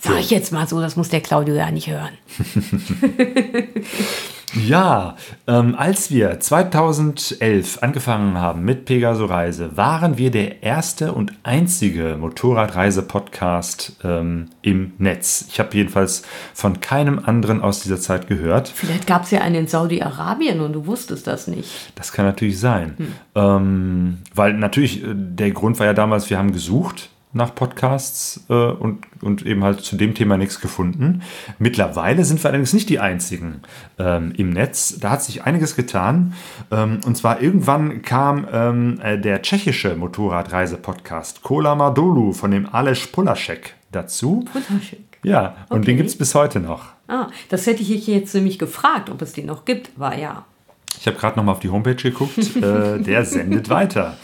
Sag 0.00 0.18
ich 0.18 0.30
jetzt 0.30 0.52
mal 0.52 0.66
so, 0.66 0.80
das 0.80 0.96
muss 0.96 1.10
der 1.10 1.20
Claudio 1.20 1.54
ja 1.54 1.70
nicht 1.70 1.88
hören. 1.88 2.18
Ja, 4.54 5.16
ähm, 5.46 5.74
als 5.76 6.10
wir 6.10 6.38
2011 6.38 7.82
angefangen 7.82 8.36
haben 8.38 8.64
mit 8.64 8.84
Pegaso 8.84 9.24
Reise, 9.24 9.76
waren 9.78 10.18
wir 10.18 10.30
der 10.30 10.62
erste 10.62 11.14
und 11.14 11.32
einzige 11.42 12.18
Motorradreise-Podcast 12.20 13.96
ähm, 14.04 14.50
im 14.60 14.92
Netz. 14.98 15.46
Ich 15.48 15.58
habe 15.58 15.74
jedenfalls 15.74 16.22
von 16.52 16.80
keinem 16.80 17.18
anderen 17.24 17.62
aus 17.62 17.80
dieser 17.80 17.98
Zeit 17.98 18.26
gehört. 18.26 18.68
Vielleicht 18.68 19.06
gab 19.06 19.22
es 19.24 19.30
ja 19.30 19.40
einen 19.40 19.54
in 19.54 19.66
Saudi-Arabien 19.68 20.60
und 20.60 20.74
du 20.74 20.86
wusstest 20.86 21.26
das 21.26 21.46
nicht. 21.46 21.70
Das 21.94 22.12
kann 22.12 22.26
natürlich 22.26 22.60
sein. 22.60 22.96
Ähm, 23.34 24.18
weil 24.34 24.52
natürlich, 24.52 25.02
äh, 25.02 25.14
der 25.14 25.52
Grund 25.52 25.78
war 25.78 25.86
ja 25.86 25.94
damals, 25.94 26.28
wir 26.28 26.36
haben 26.36 26.52
gesucht 26.52 27.08
nach 27.34 27.54
Podcasts 27.54 28.44
äh, 28.50 28.52
und, 28.52 29.04
und 29.22 29.46
eben 29.46 29.64
halt 29.64 29.80
zu 29.80 29.96
dem 29.96 30.14
Thema 30.14 30.36
nichts 30.36 30.60
gefunden. 30.60 31.22
Mittlerweile 31.58 32.24
sind 32.24 32.42
wir 32.42 32.50
allerdings 32.50 32.72
nicht 32.74 32.88
die 32.90 32.98
einzigen 33.00 33.62
ähm, 33.98 34.32
im 34.36 34.50
Netz. 34.50 34.98
Da 35.00 35.10
hat 35.10 35.22
sich 35.22 35.44
einiges 35.44 35.74
getan. 35.74 36.34
Ähm, 36.70 37.00
und 37.06 37.16
zwar 37.16 37.40
irgendwann 37.40 38.02
kam 38.02 38.46
ähm, 38.52 39.00
äh, 39.02 39.18
der 39.18 39.42
tschechische 39.42 39.96
Motorradreise-Podcast 39.96 41.42
Kola 41.42 41.74
Madolu 41.74 42.32
von 42.32 42.50
dem 42.50 42.66
Aleš 42.72 43.06
Polaschek 43.08 43.74
dazu. 43.90 44.44
Polaschek. 44.52 45.00
Ja, 45.24 45.56
und 45.68 45.78
Okay. 45.78 45.86
den 45.86 45.96
gibt 45.98 46.08
es 46.10 46.18
bis 46.18 46.34
heute 46.34 46.60
noch. 46.60 46.86
Ah, 47.08 47.28
das 47.48 47.66
hätte 47.66 47.82
ich 47.82 48.06
jetzt 48.06 48.34
nämlich 48.34 48.58
gefragt, 48.58 49.08
ob 49.10 49.22
es 49.22 49.32
den 49.32 49.46
noch 49.46 49.64
gibt. 49.64 49.98
War 49.98 50.18
ja. 50.18 50.44
Ich 51.00 51.06
habe 51.06 51.16
gerade 51.16 51.36
noch 51.36 51.44
mal 51.44 51.52
auf 51.52 51.60
die 51.60 51.70
Homepage 51.70 51.94
geguckt. 51.96 52.38
äh, 52.56 53.00
der 53.00 53.24
sendet 53.24 53.68
weiter. 53.68 54.16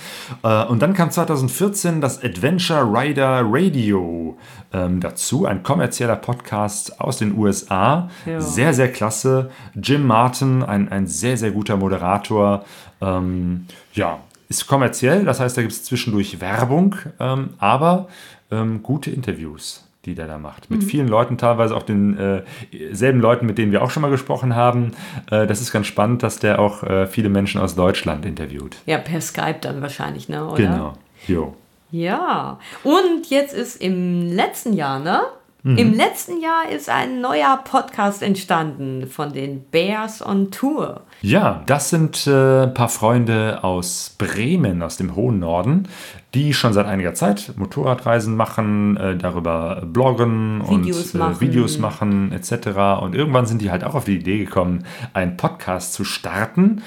Äh, 0.42 0.64
und 0.66 0.80
dann 0.80 0.94
kam 0.94 1.10
2014 1.10 2.00
das 2.00 2.22
Adventure 2.22 2.84
Rider 2.84 3.42
Radio 3.44 4.36
ähm, 4.72 5.00
dazu, 5.00 5.46
ein 5.46 5.62
kommerzieller 5.62 6.16
Podcast 6.16 7.00
aus 7.00 7.18
den 7.18 7.36
USA. 7.36 8.10
Ja. 8.26 8.40
Sehr, 8.40 8.74
sehr 8.74 8.92
klasse. 8.92 9.50
Jim 9.74 10.06
Martin, 10.06 10.62
ein, 10.62 10.88
ein 10.88 11.06
sehr, 11.06 11.36
sehr 11.36 11.50
guter 11.50 11.76
Moderator. 11.76 12.64
Ähm, 13.00 13.66
ja, 13.94 14.20
ist 14.48 14.66
kommerziell, 14.66 15.24
das 15.24 15.40
heißt, 15.40 15.56
da 15.56 15.62
gibt 15.62 15.72
es 15.72 15.84
zwischendurch 15.84 16.40
Werbung, 16.40 16.96
ähm, 17.20 17.50
aber 17.58 18.08
ähm, 18.50 18.82
gute 18.82 19.10
Interviews. 19.10 19.87
Die 20.08 20.14
der 20.14 20.26
da 20.26 20.38
macht. 20.38 20.70
Mit 20.70 20.82
mhm. 20.82 20.86
vielen 20.86 21.08
Leuten, 21.08 21.38
teilweise 21.38 21.76
auch 21.76 21.82
den 21.82 22.18
äh, 22.18 22.42
selben 22.92 23.20
Leuten, 23.20 23.46
mit 23.46 23.58
denen 23.58 23.72
wir 23.72 23.82
auch 23.82 23.90
schon 23.90 24.00
mal 24.00 24.10
gesprochen 24.10 24.56
haben. 24.56 24.92
Äh, 25.30 25.46
das 25.46 25.60
ist 25.60 25.70
ganz 25.70 25.86
spannend, 25.86 26.22
dass 26.22 26.38
der 26.38 26.58
auch 26.58 26.82
äh, 26.82 27.06
viele 27.06 27.28
Menschen 27.28 27.60
aus 27.60 27.74
Deutschland 27.74 28.24
interviewt. 28.24 28.76
Ja, 28.86 28.98
per 28.98 29.20
Skype 29.20 29.58
dann 29.60 29.82
wahrscheinlich, 29.82 30.28
ne? 30.28 30.46
Oder? 30.46 30.56
Genau. 30.56 30.92
Jo. 31.26 31.54
Ja. 31.90 32.58
Und 32.82 33.28
jetzt 33.28 33.54
ist 33.54 33.80
im 33.80 34.32
letzten 34.32 34.72
Jahr, 34.72 34.98
ne? 34.98 35.20
Mhm. 35.62 35.76
Im 35.76 35.92
letzten 35.92 36.40
Jahr 36.40 36.70
ist 36.70 36.88
ein 36.88 37.20
neuer 37.20 37.58
Podcast 37.64 38.22
entstanden 38.22 39.06
von 39.08 39.32
den 39.32 39.64
Bears 39.64 40.24
on 40.24 40.50
Tour. 40.50 41.02
Ja, 41.20 41.62
das 41.66 41.90
sind 41.90 42.26
äh, 42.26 42.62
ein 42.62 42.74
paar 42.74 42.88
Freunde 42.88 43.64
aus 43.64 44.14
Bremen, 44.16 44.82
aus 44.82 44.96
dem 44.98 45.16
hohen 45.16 45.40
Norden, 45.40 45.88
die 46.34 46.52
schon 46.52 46.74
seit 46.74 46.84
einiger 46.84 47.14
Zeit 47.14 47.54
Motorradreisen 47.56 48.36
machen, 48.36 48.98
äh, 48.98 49.16
darüber 49.16 49.82
bloggen 49.86 50.62
Videos 50.68 51.14
und 51.14 51.14
äh, 51.14 51.18
machen. 51.18 51.40
Videos 51.40 51.78
machen 51.78 52.32
etc. 52.32 53.00
Und 53.00 53.14
irgendwann 53.14 53.46
sind 53.46 53.62
die 53.62 53.70
halt 53.70 53.82
auch 53.82 53.94
auf 53.94 54.04
die 54.04 54.16
Idee 54.16 54.38
gekommen, 54.38 54.84
einen 55.14 55.38
Podcast 55.38 55.94
zu 55.94 56.04
starten. 56.04 56.82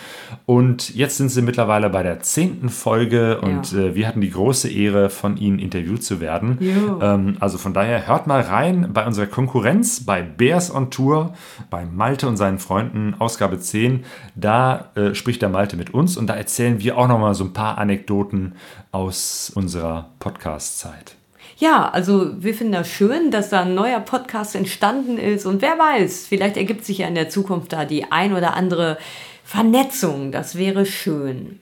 Und 0.45 0.93
jetzt 0.93 1.17
sind 1.17 1.29
sie 1.29 1.41
mittlerweile 1.41 1.89
bei 1.89 2.03
der 2.03 2.19
zehnten 2.19 2.69
Folge 2.69 3.41
und 3.41 3.71
ja. 3.71 3.79
äh, 3.79 3.95
wir 3.95 4.07
hatten 4.07 4.21
die 4.21 4.29
große 4.29 4.69
Ehre, 4.69 5.09
von 5.09 5.37
ihnen 5.37 5.57
interviewt 5.57 6.03
zu 6.03 6.21
werden. 6.21 6.59
Ähm, 7.01 7.37
also 7.39 7.57
von 7.57 7.73
daher 7.73 8.07
hört 8.07 8.27
mal 8.27 8.41
rein 8.41 8.91
bei 8.93 9.05
unserer 9.07 9.25
Konkurrenz, 9.25 10.05
bei 10.05 10.21
Bears 10.21 10.73
on 10.73 10.91
Tour, 10.91 11.33
bei 11.71 11.85
Malte 11.85 12.27
und 12.27 12.37
seinen 12.37 12.59
Freunden, 12.59 13.15
Ausgabe 13.17 13.59
10. 13.59 14.03
Da 14.35 14.91
äh, 14.93 15.15
spricht 15.15 15.41
der 15.41 15.49
Malte 15.49 15.77
mit 15.77 15.93
uns 15.95 16.15
und 16.15 16.27
da 16.27 16.35
erzählen 16.35 16.79
wir 16.79 16.97
auch 16.97 17.07
nochmal 17.07 17.33
so 17.33 17.43
ein 17.43 17.53
paar 17.53 17.79
Anekdoten 17.79 18.53
aus 18.91 19.51
unserer 19.53 20.09
Podcast-Zeit. 20.19 21.15
Ja, 21.57 21.89
also 21.89 22.41
wir 22.41 22.55
finden 22.55 22.73
das 22.73 22.89
schön, 22.89 23.29
dass 23.29 23.49
da 23.49 23.61
ein 23.61 23.75
neuer 23.75 23.99
Podcast 23.99 24.55
entstanden 24.55 25.17
ist 25.17 25.45
und 25.45 25.61
wer 25.61 25.77
weiß, 25.77 26.25
vielleicht 26.27 26.57
ergibt 26.57 26.85
sich 26.85 26.99
ja 26.99 27.07
in 27.07 27.15
der 27.15 27.29
Zukunft 27.29 27.71
da 27.71 27.85
die 27.85 28.11
ein 28.11 28.33
oder 28.33 28.55
andere 28.55 28.97
Vernetzung. 29.43 30.31
Das 30.31 30.55
wäre 30.55 30.85
schön. 30.85 31.59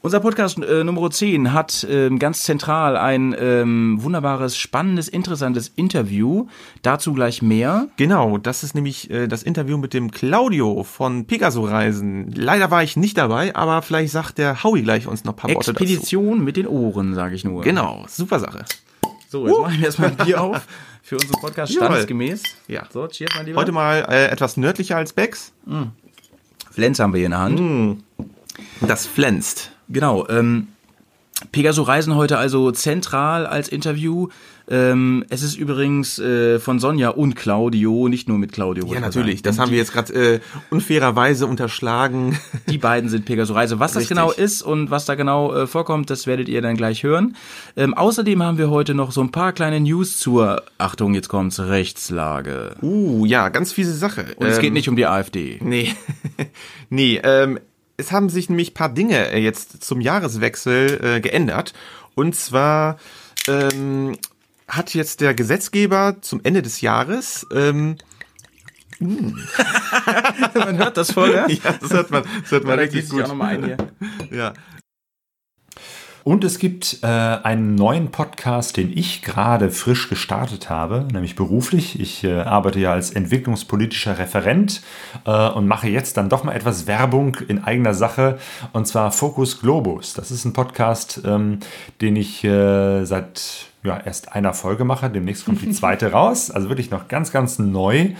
Unser 0.00 0.20
Podcast 0.20 0.62
äh, 0.62 0.84
Nummer 0.84 1.10
10 1.10 1.52
hat 1.52 1.82
äh, 1.82 2.08
ganz 2.10 2.42
zentral 2.42 2.96
ein 2.96 3.34
ähm, 3.36 3.98
wunderbares, 4.00 4.56
spannendes, 4.56 5.08
interessantes 5.08 5.68
Interview. 5.74 6.46
Dazu 6.82 7.12
gleich 7.12 7.42
mehr. 7.42 7.88
Genau, 7.96 8.38
das 8.38 8.62
ist 8.62 8.76
nämlich 8.76 9.10
äh, 9.10 9.26
das 9.26 9.42
Interview 9.42 9.76
mit 9.76 9.94
dem 9.94 10.12
Claudio 10.12 10.84
von 10.84 11.26
Pegaso 11.26 11.64
Reisen. 11.64 12.30
Leider 12.30 12.70
war 12.70 12.84
ich 12.84 12.96
nicht 12.96 13.18
dabei, 13.18 13.56
aber 13.56 13.82
vielleicht 13.82 14.12
sagt 14.12 14.38
der 14.38 14.62
Howie 14.62 14.82
gleich 14.82 15.08
uns 15.08 15.24
noch 15.24 15.32
ein 15.32 15.36
paar 15.36 15.50
Worte 15.50 15.72
dazu. 15.72 15.82
Expedition 15.82 16.44
mit 16.44 16.56
den 16.56 16.68
Ohren, 16.68 17.14
sage 17.14 17.34
ich 17.34 17.44
nur. 17.44 17.62
Genau, 17.62 18.04
super 18.06 18.38
Sache. 18.38 18.66
So, 19.28 19.46
jetzt 19.46 19.56
uh. 19.56 19.62
machen 19.62 19.78
wir 19.78 19.84
erstmal 19.86 20.10
ein 20.10 20.16
Bier 20.16 20.40
auf 20.42 20.66
für 21.02 21.16
unseren 21.16 21.40
Podcast 21.40 21.72
standesgemäß. 21.72 22.44
Ja. 22.68 22.84
So, 22.92 23.08
cheers, 23.08 23.32
mein 23.36 23.46
Lieber. 23.46 23.60
Heute 23.60 23.72
mal 23.72 24.06
äh, 24.08 24.26
etwas 24.28 24.56
nördlicher 24.56 24.96
als 24.96 25.12
Becks. 25.12 25.52
Mm. 25.66 25.84
Flens 26.70 27.00
haben 27.00 27.12
wir 27.12 27.18
hier 27.18 27.26
in 27.26 27.32
der 27.32 27.40
Hand. 27.40 27.60
Mm. 27.60 27.92
Das 28.86 29.04
flänzt. 29.06 29.72
Genau. 29.88 30.26
Ähm, 30.28 30.68
Pegaso 31.52 31.82
Reisen 31.82 32.16
heute 32.16 32.36
also 32.36 32.72
zentral 32.72 33.46
als 33.46 33.68
Interview. 33.68 34.28
Ähm, 34.70 35.24
es 35.30 35.42
ist 35.42 35.56
übrigens 35.56 36.18
äh, 36.18 36.58
von 36.58 36.78
Sonja 36.78 37.10
und 37.10 37.36
Claudio, 37.36 38.08
nicht 38.08 38.28
nur 38.28 38.38
mit 38.38 38.52
Claudio. 38.52 38.92
Ja, 38.92 39.00
natürlich. 39.00 39.40
Das 39.40 39.58
haben 39.58 39.70
wir 39.70 39.78
jetzt 39.78 39.92
gerade 39.92 40.12
äh, 40.12 40.40
unfairerweise 40.70 41.46
unterschlagen. 41.46 42.38
Die 42.68 42.76
beiden 42.76 43.08
sind 43.08 43.24
Pegaso 43.24 43.54
Reise. 43.54 43.78
Was 43.78 43.92
Richtig. 43.92 44.08
das 44.08 44.08
genau 44.08 44.30
ist 44.32 44.62
und 44.62 44.90
was 44.90 45.06
da 45.06 45.14
genau 45.14 45.54
äh, 45.54 45.66
vorkommt, 45.66 46.10
das 46.10 46.26
werdet 46.26 46.48
ihr 46.48 46.60
dann 46.60 46.76
gleich 46.76 47.02
hören. 47.02 47.36
Ähm, 47.76 47.94
außerdem 47.94 48.42
haben 48.42 48.58
wir 48.58 48.68
heute 48.68 48.94
noch 48.94 49.12
so 49.12 49.22
ein 49.22 49.30
paar 49.30 49.52
kleine 49.52 49.80
News 49.80 50.18
zur, 50.18 50.64
Achtung, 50.76 51.14
jetzt 51.14 51.28
kommt's, 51.28 51.60
Rechtslage. 51.60 52.74
Uh, 52.82 53.24
ja, 53.24 53.48
ganz 53.48 53.72
fiese 53.72 53.94
Sache. 53.94 54.34
Und 54.36 54.46
ähm, 54.46 54.52
es 54.52 54.58
geht 54.58 54.68
ähm, 54.68 54.74
nicht 54.74 54.88
um 54.88 54.96
die 54.96 55.06
AfD. 55.06 55.60
Nee. 55.62 55.94
nee, 56.90 57.18
ähm, 57.22 57.58
es 57.98 58.12
haben 58.12 58.30
sich 58.30 58.48
nämlich 58.48 58.72
paar 58.72 58.88
Dinge 58.88 59.30
äh, 59.30 59.38
jetzt 59.38 59.84
zum 59.84 60.00
Jahreswechsel 60.00 61.00
äh, 61.02 61.20
geändert. 61.20 61.74
Und 62.14 62.34
zwar 62.34 62.98
ähm, 63.46 64.16
hat 64.66 64.94
jetzt 64.94 65.20
der 65.20 65.34
Gesetzgeber 65.34 66.16
zum 66.20 66.40
Ende 66.42 66.62
des 66.62 66.80
Jahres 66.80 67.46
ähm, 67.52 67.96
hm. 68.98 69.38
man 70.54 70.78
hört 70.78 70.96
das 70.96 71.12
voll, 71.12 71.32
ja? 71.32 71.46
ja 71.48 71.74
das 71.80 71.92
hört 71.92 72.10
man, 72.10 72.24
das 72.42 72.50
hört 72.50 72.64
man 72.64 72.78
ja, 72.78 72.82
richtig 72.84 73.08
gut. 73.08 73.24
Auch 73.24 73.28
noch 73.28 73.34
mal 73.36 73.54
ein 73.54 73.64
hier. 73.64 73.76
Ja, 74.30 74.54
und 76.28 76.44
es 76.44 76.58
gibt 76.58 76.98
äh, 77.00 77.06
einen 77.06 77.74
neuen 77.74 78.10
Podcast, 78.10 78.76
den 78.76 78.92
ich 78.94 79.22
gerade 79.22 79.70
frisch 79.70 80.10
gestartet 80.10 80.68
habe, 80.68 81.08
nämlich 81.10 81.36
beruflich. 81.36 81.98
Ich 81.98 82.22
äh, 82.22 82.40
arbeite 82.40 82.78
ja 82.80 82.92
als 82.92 83.12
entwicklungspolitischer 83.12 84.18
Referent 84.18 84.82
äh, 85.24 85.48
und 85.48 85.66
mache 85.66 85.88
jetzt 85.88 86.18
dann 86.18 86.28
doch 86.28 86.44
mal 86.44 86.52
etwas 86.52 86.86
Werbung 86.86 87.36
in 87.48 87.64
eigener 87.64 87.94
Sache, 87.94 88.38
und 88.74 88.86
zwar 88.86 89.10
Focus 89.10 89.58
Globus. 89.62 90.12
Das 90.12 90.30
ist 90.30 90.44
ein 90.44 90.52
Podcast, 90.52 91.22
ähm, 91.24 91.60
den 92.02 92.14
ich 92.14 92.44
äh, 92.44 93.06
seit 93.06 93.67
ja, 93.84 94.00
erst 94.04 94.32
einer 94.32 94.54
Folge 94.54 94.84
mache. 94.84 95.08
Demnächst 95.08 95.44
kommt 95.44 95.62
die 95.62 95.70
zweite 95.70 96.10
raus. 96.12 96.50
Also 96.50 96.68
wirklich 96.68 96.90
noch 96.90 97.06
ganz, 97.06 97.30
ganz 97.30 97.58
neu. 97.60 98.10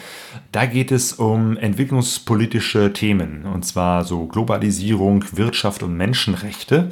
Da 0.53 0.67
geht 0.67 0.93
es 0.93 1.13
um 1.13 1.57
entwicklungspolitische 1.57 2.93
Themen. 2.93 3.45
Und 3.45 3.65
zwar 3.65 4.05
so 4.05 4.27
Globalisierung, 4.27 5.25
Wirtschaft 5.33 5.83
und 5.83 5.97
Menschenrechte. 5.97 6.91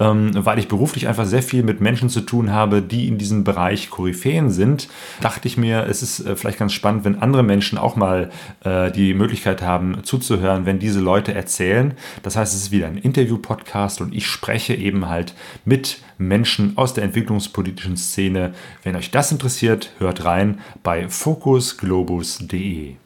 Ähm, 0.00 0.30
weil 0.34 0.58
ich 0.58 0.66
beruflich 0.66 1.06
einfach 1.06 1.26
sehr 1.26 1.44
viel 1.44 1.62
mit 1.62 1.80
Menschen 1.80 2.08
zu 2.08 2.20
tun 2.20 2.52
habe, 2.52 2.82
die 2.82 3.06
in 3.06 3.18
diesem 3.18 3.44
Bereich 3.44 3.88
Koryphäen 3.88 4.50
sind, 4.50 4.88
dachte 5.20 5.46
ich 5.46 5.56
mir, 5.56 5.86
es 5.88 6.02
ist 6.02 6.20
äh, 6.20 6.34
vielleicht 6.34 6.58
ganz 6.58 6.72
spannend, 6.72 7.04
wenn 7.04 7.22
andere 7.22 7.44
Menschen 7.44 7.78
auch 7.78 7.94
mal 7.94 8.30
äh, 8.64 8.90
die 8.90 9.14
Möglichkeit 9.14 9.62
haben, 9.62 10.02
zuzuhören, 10.02 10.66
wenn 10.66 10.80
diese 10.80 11.00
Leute 11.00 11.34
erzählen. 11.34 11.94
Das 12.24 12.34
heißt, 12.34 12.52
es 12.52 12.62
ist 12.62 12.70
wieder 12.72 12.88
ein 12.88 12.98
Interview-Podcast 12.98 14.00
und 14.00 14.12
ich 14.12 14.26
spreche 14.26 14.74
eben 14.74 15.08
halt 15.08 15.34
mit 15.64 16.00
Menschen 16.18 16.76
aus 16.76 16.94
der 16.94 17.04
entwicklungspolitischen 17.04 17.96
Szene. 17.96 18.52
Wenn 18.82 18.96
euch 18.96 19.10
das 19.10 19.32
interessiert, 19.32 19.92
hört 19.98 20.24
rein 20.24 20.60
bei 20.82 21.08
focusglobus.de. 21.08 22.96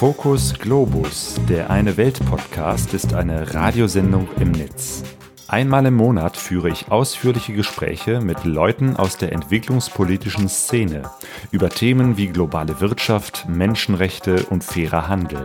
Fokus 0.00 0.54
Globus, 0.54 1.38
der 1.46 1.68
Eine 1.68 1.98
Welt 1.98 2.24
Podcast, 2.24 2.94
ist 2.94 3.12
eine 3.12 3.52
Radiosendung 3.52 4.28
im 4.38 4.52
Netz. 4.52 5.02
Einmal 5.50 5.84
im 5.86 5.94
Monat 5.94 6.36
führe 6.36 6.70
ich 6.70 6.92
ausführliche 6.92 7.52
Gespräche 7.52 8.20
mit 8.20 8.44
Leuten 8.44 8.94
aus 8.94 9.16
der 9.16 9.32
entwicklungspolitischen 9.32 10.48
Szene 10.48 11.02
über 11.50 11.70
Themen 11.70 12.16
wie 12.16 12.28
globale 12.28 12.80
Wirtschaft, 12.80 13.46
Menschenrechte 13.48 14.44
und 14.44 14.62
fairer 14.62 15.08
Handel. 15.08 15.40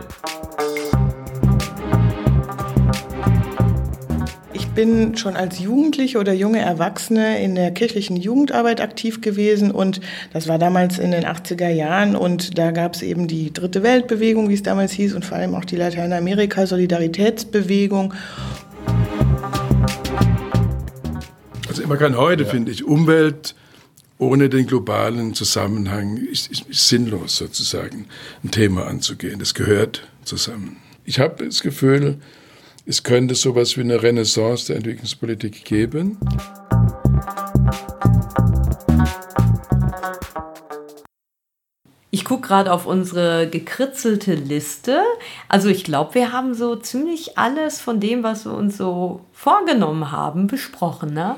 Ich 4.52 4.68
bin 4.68 5.16
schon 5.16 5.34
als 5.34 5.58
Jugendliche 5.58 6.20
oder 6.20 6.34
junge 6.34 6.60
Erwachsene 6.60 7.42
in 7.42 7.56
der 7.56 7.72
kirchlichen 7.72 8.16
Jugendarbeit 8.16 8.80
aktiv 8.80 9.20
gewesen 9.20 9.72
und 9.72 10.00
das 10.32 10.46
war 10.46 10.60
damals 10.60 11.00
in 11.00 11.10
den 11.10 11.24
80er 11.24 11.70
Jahren 11.70 12.14
und 12.14 12.56
da 12.58 12.70
gab 12.70 12.94
es 12.94 13.02
eben 13.02 13.26
die 13.26 13.52
Dritte 13.52 13.82
Weltbewegung, 13.82 14.50
wie 14.50 14.54
es 14.54 14.62
damals 14.62 14.92
hieß 14.92 15.14
und 15.14 15.24
vor 15.24 15.38
allem 15.38 15.56
auch 15.56 15.64
die 15.64 15.76
Lateinamerika-Solidaritätsbewegung 15.76 18.14
man 21.86 21.98
kann 21.98 22.16
heute, 22.16 22.44
ja. 22.44 22.48
finde 22.48 22.72
ich, 22.72 22.84
Umwelt 22.84 23.54
ohne 24.18 24.48
den 24.48 24.66
globalen 24.66 25.34
Zusammenhang 25.34 26.16
ist, 26.16 26.50
ist, 26.50 26.66
ist, 26.68 26.88
sinnlos 26.88 27.36
sozusagen 27.36 28.06
ein 28.42 28.50
Thema 28.50 28.86
anzugehen. 28.86 29.38
Das 29.38 29.54
gehört 29.54 30.08
zusammen. 30.24 30.78
Ich 31.04 31.18
habe 31.18 31.44
das 31.44 31.62
Gefühl, 31.62 32.18
es 32.86 33.02
könnte 33.02 33.34
sowas 33.34 33.76
wie 33.76 33.82
eine 33.82 34.02
Renaissance 34.02 34.66
der 34.68 34.76
Entwicklungspolitik 34.76 35.64
geben. 35.64 36.18
Ich 42.26 42.28
gucke 42.28 42.48
gerade 42.48 42.72
auf 42.72 42.86
unsere 42.86 43.48
gekritzelte 43.48 44.34
Liste. 44.34 45.00
Also 45.48 45.68
ich 45.68 45.84
glaube, 45.84 46.16
wir 46.16 46.32
haben 46.32 46.54
so 46.54 46.74
ziemlich 46.74 47.38
alles 47.38 47.80
von 47.80 48.00
dem, 48.00 48.24
was 48.24 48.44
wir 48.44 48.52
uns 48.52 48.76
so 48.76 49.20
vorgenommen 49.30 50.10
haben, 50.10 50.48
besprochen. 50.48 51.14
Ne? 51.14 51.36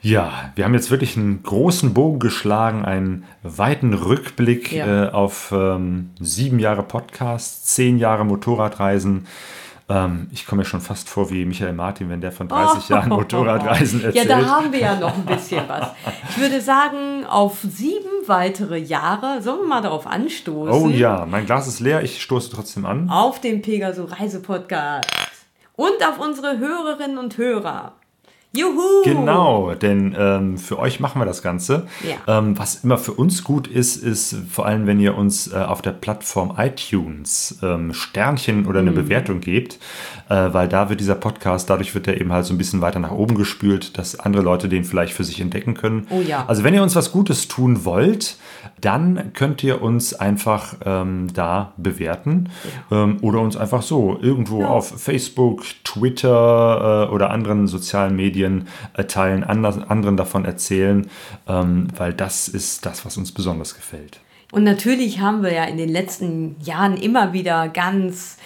Ja, 0.00 0.52
wir 0.54 0.64
haben 0.64 0.74
jetzt 0.74 0.92
wirklich 0.92 1.16
einen 1.16 1.42
großen 1.42 1.92
Bogen 1.92 2.20
geschlagen, 2.20 2.84
einen 2.84 3.24
weiten 3.42 3.94
Rückblick 3.94 4.70
ja. 4.70 5.06
äh, 5.06 5.10
auf 5.10 5.50
ähm, 5.50 6.10
sieben 6.20 6.60
Jahre 6.60 6.84
Podcast, 6.84 7.74
zehn 7.74 7.98
Jahre 7.98 8.24
Motorradreisen. 8.24 9.26
Ähm, 9.90 10.28
ich 10.32 10.44
komme 10.46 10.60
mir 10.60 10.64
schon 10.66 10.80
fast 10.82 11.08
vor 11.08 11.30
wie 11.30 11.46
Michael 11.46 11.72
Martin, 11.72 12.10
wenn 12.10 12.20
der 12.20 12.30
von 12.30 12.46
30 12.48 12.90
Jahren 12.90 13.08
Motorradreisen 13.08 14.00
Ja, 14.02 14.06
erzählt. 14.08 14.30
da 14.30 14.46
haben 14.46 14.70
wir 14.72 14.80
ja 14.80 14.96
noch 14.98 15.14
ein 15.14 15.24
bisschen 15.24 15.62
was. 15.66 15.92
Ich 16.28 16.38
würde 16.38 16.60
sagen, 16.60 17.24
auf 17.26 17.60
sieben 17.62 18.08
weitere 18.26 18.78
Jahre, 18.78 19.40
sollen 19.40 19.60
wir 19.62 19.66
mal 19.68 19.80
darauf 19.80 20.06
anstoßen? 20.06 20.74
Oh 20.74 20.88
ja, 20.88 21.24
mein 21.26 21.46
Glas 21.46 21.66
ist 21.68 21.80
leer, 21.80 22.02
ich 22.02 22.20
stoße 22.22 22.50
trotzdem 22.50 22.84
an. 22.84 23.08
Auf 23.08 23.40
den 23.40 23.62
Pegaso 23.62 24.04
Reisepodcast. 24.04 25.08
Und 25.74 26.06
auf 26.06 26.18
unsere 26.18 26.58
Hörerinnen 26.58 27.16
und 27.18 27.38
Hörer. 27.38 27.92
Juhu! 28.56 29.02
Genau, 29.04 29.74
denn 29.74 30.16
ähm, 30.18 30.56
für 30.56 30.78
euch 30.78 31.00
machen 31.00 31.20
wir 31.20 31.26
das 31.26 31.42
Ganze. 31.42 31.86
Ja. 32.02 32.38
Ähm, 32.38 32.58
was 32.58 32.82
immer 32.82 32.96
für 32.96 33.12
uns 33.12 33.44
gut 33.44 33.66
ist, 33.68 33.96
ist 33.96 34.34
vor 34.50 34.64
allem, 34.64 34.86
wenn 34.86 34.98
ihr 35.00 35.16
uns 35.18 35.52
äh, 35.52 35.56
auf 35.56 35.82
der 35.82 35.90
Plattform 35.92 36.54
iTunes 36.56 37.58
ähm, 37.62 37.92
Sternchen 37.92 38.66
oder 38.66 38.80
eine 38.80 38.90
Mhm. 38.90 38.94
Bewertung 38.94 39.40
gebt, 39.40 39.78
äh, 40.30 40.34
weil 40.52 40.66
da 40.66 40.88
wird 40.88 41.00
dieser 41.00 41.14
Podcast, 41.14 41.68
dadurch 41.68 41.94
wird 41.94 42.08
er 42.08 42.18
eben 42.20 42.32
halt 42.32 42.46
so 42.46 42.54
ein 42.54 42.58
bisschen 42.58 42.80
weiter 42.80 43.00
nach 43.00 43.10
oben 43.12 43.34
gespült, 43.34 43.98
dass 43.98 44.18
andere 44.18 44.42
Leute 44.42 44.68
den 44.70 44.84
vielleicht 44.84 45.12
für 45.12 45.24
sich 45.24 45.40
entdecken 45.42 45.74
können. 45.74 46.06
Oh 46.10 46.20
ja. 46.26 46.44
Also 46.48 46.64
wenn 46.64 46.72
ihr 46.72 46.82
uns 46.82 46.96
was 46.96 47.12
Gutes 47.12 47.48
tun 47.48 47.84
wollt, 47.84 48.36
dann 48.80 49.32
könnt 49.32 49.62
ihr 49.62 49.82
uns 49.82 50.14
einfach 50.14 50.74
ähm, 50.84 51.28
da 51.32 51.72
bewerten 51.76 52.50
ähm, 52.90 53.18
oder 53.22 53.40
uns 53.40 53.56
einfach 53.56 53.82
so 53.82 54.18
irgendwo 54.20 54.64
auf 54.64 55.00
Facebook, 55.00 55.64
Twitter 55.84 57.08
äh, 57.08 57.12
oder 57.12 57.30
anderen 57.30 57.66
sozialen 57.66 58.16
Medien 58.16 58.68
äh, 58.94 59.04
teilen, 59.04 59.44
anders, 59.44 59.78
anderen 59.78 60.16
davon 60.16 60.44
erzählen, 60.44 61.08
ähm, 61.46 61.88
weil 61.96 62.12
das 62.12 62.48
ist 62.48 62.86
das, 62.86 63.04
was 63.04 63.16
uns 63.16 63.32
besonders 63.32 63.74
gefällt. 63.74 64.20
Und 64.50 64.64
natürlich 64.64 65.20
haben 65.20 65.42
wir 65.42 65.52
ja 65.52 65.64
in 65.64 65.76
den 65.76 65.90
letzten 65.90 66.56
Jahren 66.62 66.96
immer 66.96 67.32
wieder 67.32 67.68
ganz, 67.68 68.38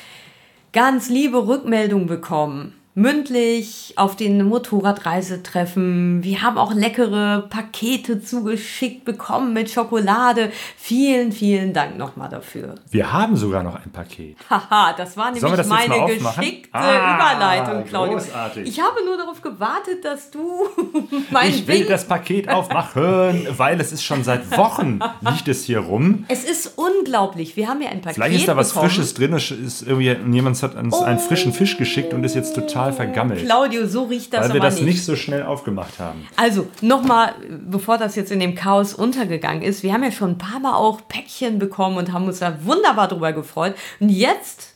ganz 0.73 1.09
liebe 1.09 1.47
Rückmeldungen 1.47 2.07
bekommen. 2.07 2.75
Mündlich 2.95 3.95
auf 3.97 4.17
den 4.17 4.45
Motorradreisetreffen. 4.45 6.23
Wir 6.23 6.43
haben 6.43 6.59
auch 6.59 6.75
leckere 6.75 7.47
Pakete 7.49 8.21
zugeschickt 8.23 9.07
bekommen 9.07 9.55
mit 9.55 9.71
Schokolade. 9.71 10.53
Vielen, 10.77 11.33
vielen 11.33 11.73
Dank 11.73 11.97
nochmal 11.97 12.29
dafür. 12.29 12.75
Wir 12.91 13.11
haben 13.11 13.35
sogar 13.37 13.63
noch 13.63 13.77
ein 13.77 13.91
Paket. 13.91 14.37
Haha, 14.51 14.93
das 14.93 15.17
war 15.17 15.33
nämlich 15.33 15.43
das 15.57 15.67
meine 15.69 16.05
geschickte 16.07 16.69
Ah, 16.73 17.15
Überleitung, 17.17 17.85
Claudio. 17.87 18.19
großartig. 18.19 18.69
Ich 18.69 18.79
habe 18.79 19.03
nur 19.07 19.17
darauf 19.17 19.41
gewartet, 19.41 20.05
dass 20.05 20.31
du 20.31 20.67
mein 21.31 21.49
ich 21.49 21.67
will 21.67 21.79
Ding 21.79 21.89
das 21.89 22.07
Paket 22.07 22.51
aufmachen, 22.51 23.47
weil 23.57 23.81
es 23.81 23.93
ist 23.93 24.05
schon 24.05 24.23
seit 24.23 24.55
Wochen 24.59 25.01
liegt 25.23 25.49
es 25.49 25.65
hier 25.65 25.79
rum. 25.81 26.27
Es 26.29 26.45
ist 26.45 26.75
unglaublich. 26.77 27.57
Wir 27.57 27.69
haben 27.69 27.81
ja 27.81 27.89
ein 27.89 28.03
Paket 28.03 28.17
Vielleicht 28.17 28.37
ist 28.41 28.49
da 28.49 28.57
was 28.57 28.69
bekommen. 28.75 28.91
Frisches 28.91 29.15
drin. 29.15 29.33
Es 29.33 29.51
Ist 29.51 29.83
irgendwie, 29.87 30.15
jemand 30.35 30.63
hat 30.63 30.75
uns 30.75 31.01
einen 31.01 31.19
frischen 31.19 31.55
Fisch 31.55 31.79
geschickt 31.79 32.13
und 32.13 32.23
ist 32.25 32.35
jetzt 32.35 32.55
total 32.55 32.82
vergammelt. 32.91 33.45
Claudio, 33.45 33.87
so 33.87 34.05
riecht 34.05 34.33
das 34.33 34.49
weil 34.49 34.55
wir 34.55 34.61
das 34.61 34.77
nicht. 34.77 34.85
nicht 34.87 35.05
so 35.05 35.15
schnell 35.15 35.43
aufgemacht 35.43 35.99
haben. 35.99 36.27
Also, 36.37 36.69
nochmal, 36.81 37.35
bevor 37.49 37.99
das 37.99 38.17
jetzt 38.17 38.33
in 38.33 38.41
dem 38.41 38.55
Chaos 38.55 38.95
untergegangen 38.95 39.63
ist, 39.63 39.83
wir 39.83 39.93
haben 39.93 40.03
ja 40.03 40.11
schon 40.11 40.31
ein 40.31 40.39
paar 40.39 40.59
Mal 40.59 40.75
auch 40.75 41.03
Päckchen 41.07 41.59
bekommen 41.59 41.99
und 41.99 42.13
haben 42.13 42.27
uns 42.27 42.39
da 42.39 42.65
wunderbar 42.65 43.09
drüber 43.09 43.33
gefreut. 43.33 43.75
Und 44.01 44.09
jetzt 44.09 44.75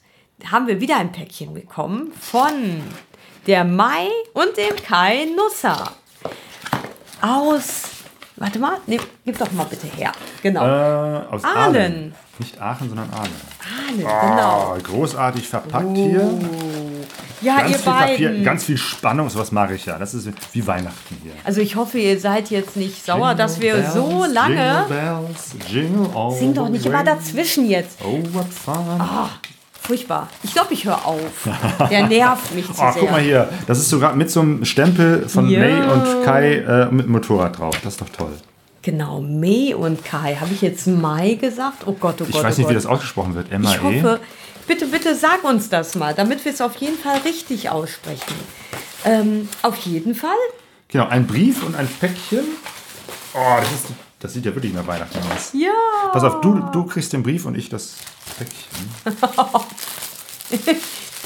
haben 0.50 0.66
wir 0.66 0.80
wieder 0.80 0.98
ein 0.98 1.12
Päckchen 1.12 1.54
bekommen 1.54 2.12
von 2.20 2.52
der 3.46 3.64
Mai 3.64 4.08
und 4.34 4.56
dem 4.56 4.76
Kai 4.82 5.26
Nusser. 5.36 5.92
Aus, 7.22 7.82
warte 8.36 8.58
mal, 8.58 8.78
nee, 8.86 9.00
gib 9.24 9.38
doch 9.38 9.50
mal 9.52 9.64
bitte 9.64 9.86
her. 9.86 10.12
Genau. 10.42 10.64
Äh, 10.64 11.26
aus 11.30 11.44
Aalen. 11.44 11.56
Aalen. 11.56 12.14
Nicht 12.38 12.60
Aachen, 12.60 12.88
sondern 12.88 13.08
Aalen. 13.10 13.32
Aalen, 13.88 13.98
genau. 13.98 14.74
Oh, 14.76 14.82
großartig 14.82 15.48
verpackt 15.48 15.96
hier. 15.96 16.38
Ja, 17.42 17.58
ganz 17.58 17.70
ihr 17.70 17.78
viel 17.78 17.92
Papier, 17.92 18.28
beiden. 18.30 18.44
ganz 18.44 18.64
viel 18.64 18.78
Spannung, 18.78 19.28
sowas 19.28 19.52
mag 19.52 19.70
ich 19.70 19.84
ja. 19.86 19.98
Das 19.98 20.14
ist 20.14 20.28
wie 20.52 20.66
Weihnachten 20.66 21.16
hier. 21.22 21.32
Also 21.44 21.60
ich 21.60 21.76
hoffe, 21.76 21.98
ihr 21.98 22.18
seid 22.18 22.50
jetzt 22.50 22.76
nicht 22.76 23.04
sauer, 23.04 23.34
dass 23.34 23.60
wir 23.60 23.74
Bells, 23.74 23.92
so 23.94 24.24
lange... 24.32 24.54
Jingle 24.56 24.84
bells, 24.88 25.70
jingle 25.70 26.32
Sing 26.38 26.54
doch 26.54 26.68
nicht 26.68 26.86
immer 26.86 27.04
dazwischen 27.04 27.68
jetzt. 27.68 27.98
Oh, 28.02 28.18
what 28.32 28.46
fun. 28.52 28.74
Ah, 28.98 29.28
furchtbar. 29.82 30.28
Ich 30.42 30.52
glaube, 30.54 30.72
ich 30.72 30.84
höre 30.86 31.04
auf. 31.06 31.48
Der 31.90 32.06
nervt 32.06 32.54
mich 32.54 32.66
zu 32.66 32.72
Oh, 32.72 32.90
sehr. 32.90 33.02
guck 33.02 33.10
mal 33.10 33.20
hier. 33.20 33.48
Das 33.66 33.78
ist 33.78 33.90
sogar 33.90 34.14
mit 34.16 34.30
so 34.30 34.40
einem 34.40 34.64
Stempel 34.64 35.28
von 35.28 35.48
Ja. 35.50 35.60
May 35.60 35.82
und 35.92 36.24
Kai 36.24 36.54
äh, 36.56 36.86
mit 36.90 37.06
Motorrad 37.08 37.58
drauf. 37.58 37.74
Das 37.84 37.92
ist 37.94 38.00
doch 38.00 38.08
toll. 38.08 38.32
Genau, 38.82 39.20
May 39.20 39.74
und 39.74 40.04
Kai. 40.04 40.36
Habe 40.36 40.52
ich 40.54 40.62
jetzt 40.62 40.86
Mai 40.86 41.34
gesagt? 41.34 41.82
Oh 41.86 41.92
Gott, 41.92 42.14
oh 42.20 42.24
Gott, 42.24 42.28
Ich 42.28 42.34
weiß 42.36 42.44
oh 42.44 42.46
nicht, 42.48 42.58
Gott. 42.60 42.70
wie 42.70 42.74
das 42.74 42.86
ausgesprochen 42.86 43.34
wird. 43.34 43.50
M 43.52 43.62
Ich 43.64 43.82
hoffe, 43.82 44.20
bitte, 44.66 44.86
bitte 44.86 45.14
sag 45.14 45.44
uns 45.44 45.68
das 45.68 45.94
mal, 45.94 46.14
damit 46.14 46.44
wir 46.44 46.52
es 46.52 46.60
auf 46.60 46.76
jeden 46.76 46.98
Fall 46.98 47.18
richtig 47.18 47.70
aussprechen. 47.70 48.34
Ähm, 49.04 49.48
auf 49.62 49.76
jeden 49.78 50.14
Fall. 50.14 50.30
Genau, 50.88 51.06
ein 51.08 51.26
Brief 51.26 51.64
und 51.64 51.74
ein 51.76 51.88
Päckchen. 51.88 52.44
Oh, 53.34 53.56
das, 53.60 53.72
ist, 53.72 53.86
das 54.20 54.32
sieht 54.32 54.46
ja 54.46 54.54
wirklich 54.54 54.72
nach 54.72 54.86
Weihnachten 54.86 55.18
aus. 55.32 55.50
Ja. 55.52 55.70
Pass 56.12 56.24
auf, 56.24 56.40
du, 56.40 56.60
du 56.72 56.84
kriegst 56.86 57.12
den 57.12 57.22
Brief 57.22 57.44
und 57.44 57.56
ich 57.56 57.68
das 57.68 57.96
Päckchen. 58.38 58.90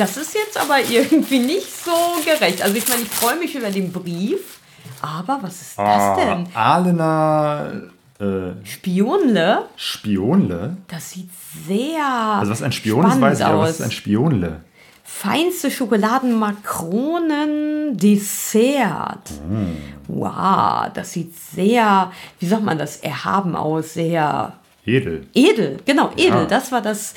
Das 0.00 0.16
ist 0.16 0.34
jetzt 0.34 0.56
aber 0.56 0.80
irgendwie 0.80 1.40
nicht 1.40 1.68
so 1.84 1.92
gerecht. 2.24 2.62
Also 2.62 2.74
ich 2.74 2.88
meine, 2.88 3.02
ich 3.02 3.10
freue 3.10 3.36
mich 3.36 3.54
über 3.54 3.70
den 3.70 3.92
Brief, 3.92 4.58
aber 5.02 5.40
was 5.42 5.60
ist 5.60 5.78
das 5.78 6.16
denn? 6.16 6.48
Ah, 6.54 6.76
Ahlener 6.76 7.90
äh, 8.20 8.52
Spionle? 8.64 9.64
Spionle. 9.76 10.76
Das 10.88 11.12
sieht 11.12 11.30
sehr 11.66 12.04
Also 12.04 12.50
was 12.52 12.62
ein 12.62 12.72
Spion 12.72 13.06
ist, 13.06 13.20
weiß 13.20 13.38
ich, 13.40 13.44
aber 13.44 13.58
was 13.60 13.70
ist 13.70 13.82
ein 13.82 13.90
Spionle? 13.90 14.60
Feinste 15.02 15.70
Schokoladenmakronen 15.70 17.96
Dessert. 17.96 19.30
Hm. 19.48 19.76
Wow, 20.08 20.90
das 20.94 21.12
sieht 21.12 21.34
sehr, 21.36 22.12
wie 22.38 22.46
sagt 22.46 22.62
man 22.62 22.78
das, 22.78 22.98
erhaben 22.98 23.56
aus, 23.56 23.94
sehr 23.94 24.52
Edel. 24.86 25.26
edel. 25.34 25.78
Genau, 25.84 26.10
edel. 26.16 26.42
Ja. 26.42 26.46
Das 26.46 26.70
war 26.72 26.80
das, 26.80 27.14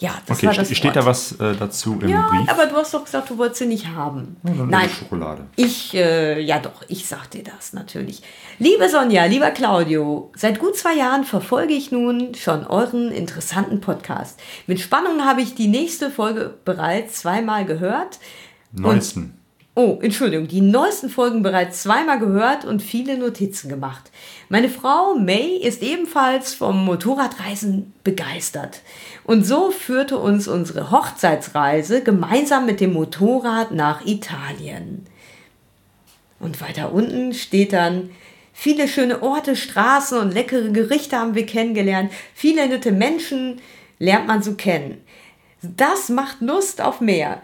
ja, 0.00 0.10
das 0.26 0.38
okay, 0.38 0.46
war 0.48 0.54
das 0.54 0.66
ste- 0.66 0.74
steht 0.74 0.94
Wort. 0.96 0.96
da 0.96 1.06
was 1.06 1.32
äh, 1.40 1.54
dazu 1.56 1.98
im 2.00 2.08
Ja, 2.08 2.28
Brief? 2.28 2.48
aber 2.48 2.66
du 2.66 2.74
hast 2.76 2.92
doch 2.92 3.04
gesagt, 3.04 3.30
du 3.30 3.38
wolltest 3.38 3.60
sie 3.60 3.66
nicht 3.66 3.86
haben. 3.88 4.36
Ja, 4.42 4.52
Nein, 4.64 4.88
Schokolade. 4.90 5.46
ich, 5.56 5.94
äh, 5.94 6.40
ja 6.40 6.58
doch, 6.58 6.82
ich 6.88 7.06
sag 7.06 7.30
dir 7.30 7.44
das 7.44 7.72
natürlich. 7.72 8.22
Liebe 8.58 8.88
Sonja, 8.88 9.26
lieber 9.26 9.50
Claudio, 9.50 10.32
seit 10.34 10.58
gut 10.58 10.76
zwei 10.76 10.94
Jahren 10.96 11.24
verfolge 11.24 11.72
ich 11.74 11.92
nun 11.92 12.34
schon 12.34 12.66
euren 12.66 13.12
interessanten 13.12 13.80
Podcast. 13.80 14.40
Mit 14.66 14.80
Spannung 14.80 15.24
habe 15.24 15.42
ich 15.42 15.54
die 15.54 15.68
nächste 15.68 16.10
Folge 16.10 16.54
bereits 16.64 17.20
zweimal 17.20 17.64
gehört. 17.64 18.18
Neuesten. 18.72 19.39
Oh, 19.76 20.00
Entschuldigung, 20.02 20.48
die 20.48 20.62
neuesten 20.62 21.08
Folgen 21.08 21.44
bereits 21.44 21.84
zweimal 21.84 22.18
gehört 22.18 22.64
und 22.64 22.82
viele 22.82 23.16
Notizen 23.16 23.68
gemacht. 23.68 24.10
Meine 24.48 24.68
Frau 24.68 25.14
May 25.14 25.58
ist 25.58 25.84
ebenfalls 25.84 26.54
vom 26.54 26.84
Motorradreisen 26.84 27.92
begeistert. 28.02 28.80
Und 29.22 29.46
so 29.46 29.70
führte 29.70 30.18
uns 30.18 30.48
unsere 30.48 30.90
Hochzeitsreise 30.90 32.02
gemeinsam 32.02 32.66
mit 32.66 32.80
dem 32.80 32.92
Motorrad 32.92 33.70
nach 33.70 34.04
Italien. 34.04 35.06
Und 36.40 36.60
weiter 36.60 36.92
unten 36.92 37.32
steht 37.32 37.72
dann, 37.72 38.10
viele 38.52 38.88
schöne 38.88 39.22
Orte, 39.22 39.54
Straßen 39.54 40.18
und 40.18 40.34
leckere 40.34 40.70
Gerichte 40.70 41.16
haben 41.16 41.36
wir 41.36 41.46
kennengelernt. 41.46 42.10
Viele 42.34 42.66
nette 42.66 42.90
Menschen 42.90 43.60
lernt 44.00 44.26
man 44.26 44.42
so 44.42 44.54
kennen. 44.54 45.04
Das 45.62 46.08
macht 46.08 46.40
Lust 46.40 46.80
auf 46.80 47.00
mehr. 47.00 47.40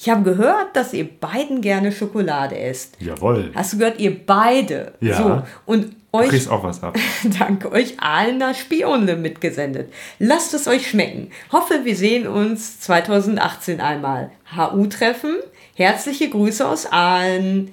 Ich 0.00 0.08
habe 0.08 0.22
gehört, 0.22 0.76
dass 0.76 0.92
ihr 0.92 1.08
beiden 1.08 1.60
gerne 1.60 1.90
Schokolade 1.90 2.56
esst. 2.56 2.96
Jawohl. 3.00 3.50
Hast 3.52 3.72
du 3.72 3.78
gehört, 3.78 3.98
ihr 3.98 4.16
beide? 4.24 4.92
Ja. 5.00 5.16
So. 5.16 5.42
Und 5.66 5.96
Du 6.12 6.18
euch 6.20 6.28
kriegst 6.28 6.48
auch 6.48 6.62
was 6.62 6.84
ab. 6.84 6.96
dank 7.38 7.66
euch 7.66 8.00
Ahlener 8.00 8.54
Spionle 8.54 9.16
mitgesendet. 9.16 9.92
Lasst 10.20 10.54
es 10.54 10.68
euch 10.68 10.88
schmecken. 10.88 11.32
Hoffe, 11.50 11.80
wir 11.82 11.96
sehen 11.96 12.28
uns 12.28 12.78
2018 12.80 13.80
einmal. 13.80 14.30
HU-Treffen. 14.56 15.34
Herzliche 15.74 16.30
Grüße 16.30 16.66
aus 16.66 16.86
Aalen. 16.86 17.72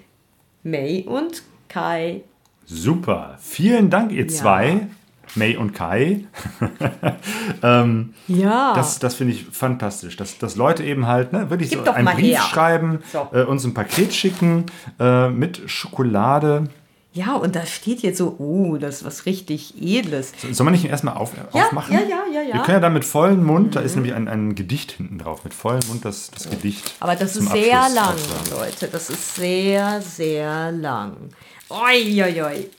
May 0.64 1.06
und 1.08 1.44
Kai. 1.70 2.24
Super. 2.66 3.38
Vielen 3.40 3.92
Dank, 3.92 4.12
ihr 4.12 4.28
zwei. 4.28 4.88
May 5.36 5.56
und 5.58 5.74
Kai. 5.74 6.26
ähm, 7.64 8.14
Ja. 8.28 8.74
Das, 8.76 9.00
das 9.00 9.16
finde 9.16 9.34
ich 9.34 9.46
fantastisch, 9.52 10.16
dass, 10.18 10.38
dass 10.38 10.56
Leute 10.56 10.84
eben 10.84 11.08
halt 11.08 11.34
ne, 11.34 11.50
wirklich 11.50 11.70
Gib 11.70 11.86
so 11.86 11.92
einen 11.92 12.08
Brief 12.16 12.36
her. 12.38 12.42
schreiben, 12.42 13.00
So. 13.12 13.28
äh, 13.34 13.44
uns 13.44 13.64
ein 13.66 13.74
Paket 13.74 14.14
schicken 14.14 14.66
äh, 15.00 15.30
mit 15.30 15.62
Schokolade. 15.70 16.66
Ja, 17.14 17.36
und 17.36 17.56
da 17.56 17.66
steht 17.66 18.02
jetzt 18.02 18.18
so, 18.18 18.36
oh, 18.40 18.76
das 18.76 18.96
ist 18.98 19.06
was 19.06 19.26
richtig 19.26 19.74
Edles. 19.82 20.34
Soll 20.52 20.66
man 20.66 20.74
nicht 20.74 20.84
erstmal 20.84 21.16
auf, 21.16 21.32
Ja, 21.54 21.64
aufmachen? 21.66 21.94
ja, 21.94 22.02
ja, 22.02 22.24
ja, 22.34 22.42
ja. 22.42 22.54
Wir 22.56 22.62
können 22.64 22.76
ja 22.76 22.80
dann 22.82 22.92
mit 22.94 23.06
vollem 23.06 23.46
Mund, 23.46 23.78
da 23.78 23.80
ist 23.80 23.96
nämlich 23.96 24.14
ein, 24.14 24.28
ein 24.28 24.54
Gedicht 24.54 24.92
hinten 24.92 25.18
drauf, 25.20 25.46
mit 25.46 25.54
vollem 25.54 25.80
Mund 25.88 26.04
das, 26.04 26.30
das 26.32 26.50
Gedicht. 26.50 26.94
Aber 27.00 27.16
das 27.16 27.38
ist 27.38 27.50
sehr 27.54 27.80
Abschluss 27.80 27.96
lang, 27.96 28.14
aufsagen. 28.16 28.60
Leute. 28.60 28.88
Das 28.90 29.10
ist 29.10 29.36
sehr, 29.36 30.02
sehr 30.02 30.74
lang. 30.74 31.14
Oi, 31.70 32.22
oi, 32.22 32.42
oi. 32.42 32.70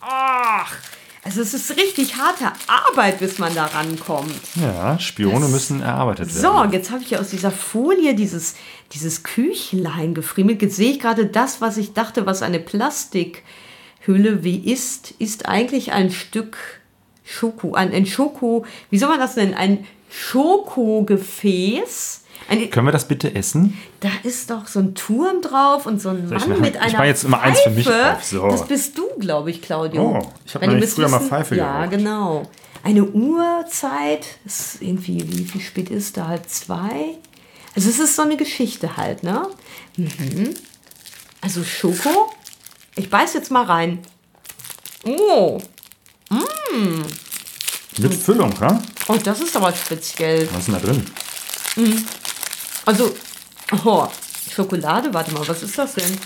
Ach, 0.00 0.72
Also 1.24 1.40
es 1.40 1.54
ist 1.54 1.70
richtig 1.76 2.16
harte 2.16 2.50
Arbeit, 2.66 3.20
bis 3.20 3.38
man 3.38 3.54
da 3.54 3.66
rankommt. 3.66 4.34
Ja, 4.56 4.98
Spione 4.98 5.46
müssen 5.46 5.80
erarbeitet 5.80 6.32
So, 6.32 6.42
werden. 6.42 6.56
und 6.66 6.72
jetzt 6.72 6.90
habe 6.90 7.00
ich 7.02 7.10
ja 7.10 7.20
aus 7.20 7.28
dieser 7.30 7.52
Folie 7.52 8.16
dieses, 8.16 8.56
dieses 8.92 9.22
Küchlein 9.22 10.14
gefriemelt. 10.14 10.60
Jetzt 10.62 10.74
sehe 10.76 10.90
ich 10.90 10.98
gerade 10.98 11.26
das, 11.26 11.60
was 11.60 11.76
ich 11.76 11.92
dachte, 11.92 12.26
was 12.26 12.42
eine 12.42 12.58
Plastikhülle 12.58 14.42
wie 14.42 14.68
ist, 14.72 15.12
ist 15.20 15.46
eigentlich 15.48 15.92
ein 15.92 16.10
Stück 16.10 16.56
Schoko, 17.24 17.74
ein, 17.74 17.92
ein 17.92 18.06
Schoko, 18.06 18.66
wie 18.90 18.98
soll 18.98 19.10
man 19.10 19.20
das 19.20 19.36
nennen? 19.36 19.54
Ein 19.54 19.86
Schokogefäß. 20.10 22.21
Ein, 22.48 22.70
Können 22.70 22.86
wir 22.86 22.92
das 22.92 23.08
bitte 23.08 23.34
essen? 23.34 23.78
da 24.00 24.10
ist 24.24 24.50
doch 24.50 24.66
so 24.66 24.78
ein 24.80 24.94
Turm 24.94 25.40
drauf 25.42 25.86
und 25.86 26.00
so 26.00 26.10
ein 26.10 26.24
ich 26.24 26.30
Mann 26.30 26.48
machen? 26.50 26.60
mit 26.60 26.74
Ich 26.74 26.80
einer 26.80 26.98
mach 26.98 27.04
jetzt 27.04 27.24
immer 27.24 27.40
eins 27.40 27.60
für 27.60 27.70
mich 27.70 27.86
Pfeife. 27.86 28.16
auf, 28.16 28.24
so. 28.24 28.48
Das 28.50 28.66
bist 28.66 28.98
du, 28.98 29.04
glaube 29.18 29.50
ich, 29.50 29.62
Claudio. 29.62 30.18
Oh, 30.20 30.28
ich 30.44 30.54
hab 30.54 30.62
Weil 30.62 30.68
ihr 30.68 30.72
nämlich 30.74 30.84
müsst 30.86 30.96
früher 30.96 31.08
mal 31.08 31.20
Pfeife 31.20 31.56
Ja, 31.56 31.78
geraucht. 31.86 31.90
genau. 31.90 32.42
Eine 32.84 33.04
Uhrzeit, 33.04 34.26
ist 34.44 34.78
irgendwie, 34.82 35.20
wie, 35.30 35.54
wie 35.54 35.60
spät 35.60 35.88
ist 35.90 36.16
da? 36.16 36.26
Halb 36.28 36.48
zwei? 36.48 37.16
Also 37.76 37.88
es 37.88 37.98
ist 37.98 38.16
so 38.16 38.22
eine 38.22 38.36
Geschichte 38.36 38.96
halt, 38.96 39.22
ne? 39.22 39.46
Mhm. 39.96 40.54
Also 41.40 41.62
Schoko. 41.64 42.32
Ich 42.96 43.08
beiß 43.08 43.34
jetzt 43.34 43.50
mal 43.50 43.64
rein. 43.64 44.00
Oh. 45.04 45.58
Mm. 46.30 47.02
Mit 47.98 48.14
Füllung, 48.14 48.52
ja? 48.60 48.80
Oh, 49.08 49.16
das 49.22 49.40
ist 49.40 49.56
aber 49.56 49.72
speziell. 49.72 50.48
Was 50.52 50.60
ist 50.60 50.68
denn 50.68 50.74
da 50.74 50.80
drin? 50.80 51.04
Mhm. 51.76 52.04
Also, 52.84 53.14
oh, 53.84 54.06
Schokolade, 54.50 55.12
warte 55.14 55.32
mal, 55.32 55.46
was 55.46 55.62
ist 55.62 55.78
das 55.78 55.94
denn? 55.94 56.18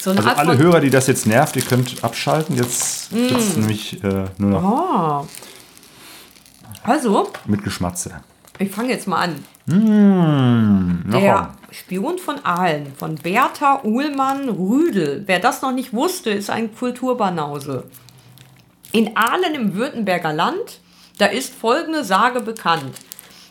So 0.00 0.10
Also 0.10 0.22
Art 0.28 0.38
alle 0.38 0.56
Hörer, 0.56 0.80
die 0.80 0.90
das 0.90 1.06
jetzt 1.08 1.26
nervt, 1.26 1.56
ihr 1.56 1.62
könnt 1.62 2.02
abschalten. 2.04 2.56
Jetzt 2.56 3.12
Mm. 3.12 3.28
gibt's 3.28 3.56
nämlich 3.56 4.04
äh, 4.04 4.24
nur 4.38 4.50
noch 4.50 4.62
Oh. 5.24 5.26
Also, 6.82 7.30
mit 7.46 7.64
Geschmatze. 7.64 8.20
ich 8.58 8.70
fange 8.70 8.90
jetzt 8.90 9.08
mal 9.08 9.22
an. 9.24 9.44
Mmh, 9.66 11.10
Der 11.12 11.54
Spion 11.72 12.18
von 12.18 12.36
Aalen 12.44 12.94
von 12.96 13.16
Bertha 13.16 13.80
Uhlmann 13.82 14.48
Rüdel. 14.48 15.24
Wer 15.26 15.40
das 15.40 15.62
noch 15.62 15.72
nicht 15.72 15.92
wusste, 15.92 16.30
ist 16.30 16.50
ein 16.50 16.72
Kulturbanause. 16.74 17.84
In 18.92 19.16
Aalen 19.16 19.54
im 19.54 19.74
Württemberger 19.74 20.32
Land, 20.32 20.80
da 21.18 21.26
ist 21.26 21.52
folgende 21.52 22.04
Sage 22.04 22.40
bekannt. 22.40 22.94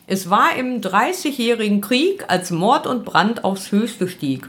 Es 0.08 0.30
war 0.30 0.56
im 0.56 0.82
Dreißigjährigen 0.82 1.82
Krieg, 1.82 2.26
als 2.28 2.52
Mord 2.52 2.86
und 2.86 3.06
Brand 3.06 3.44
aufs 3.44 3.72
Höchste 3.72 4.08
stieg. 4.08 4.48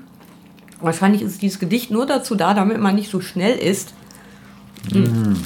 Wahrscheinlich 0.80 1.22
ist 1.22 1.40
dieses 1.40 1.58
Gedicht 1.58 1.90
nur 1.90 2.04
dazu 2.04 2.34
da, 2.34 2.52
damit 2.52 2.78
man 2.78 2.94
nicht 2.94 3.10
so 3.10 3.20
schnell 3.20 3.56
ist. 3.58 3.94
Mmh. 4.92 5.36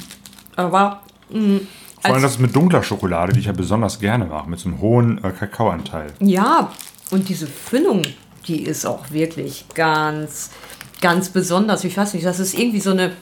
Aber 0.57 1.01
mh, 1.29 1.61
Vor 2.01 2.13
allem 2.13 2.21
das 2.21 2.33
ist 2.33 2.39
mit 2.39 2.53
dunkler 2.53 2.83
Schokolade, 2.83 3.31
die 3.31 3.39
ich 3.39 3.45
ja 3.45 3.53
besonders 3.53 3.99
gerne 3.99 4.25
mache, 4.25 4.49
mit 4.49 4.59
so 4.59 4.67
einem 4.67 4.81
hohen 4.81 5.23
äh, 5.23 5.31
Kakaoanteil. 5.31 6.07
Ja, 6.19 6.71
und 7.11 7.29
diese 7.29 7.47
Füllung, 7.47 8.01
die 8.47 8.63
ist 8.63 8.85
auch 8.85 9.11
wirklich 9.11 9.65
ganz, 9.73 10.51
ganz 10.99 11.29
besonders. 11.29 11.85
Ich 11.85 11.95
weiß 11.95 12.13
nicht, 12.13 12.25
das 12.25 12.39
ist 12.39 12.57
irgendwie 12.57 12.81
so 12.81 12.91
eine 12.91 13.13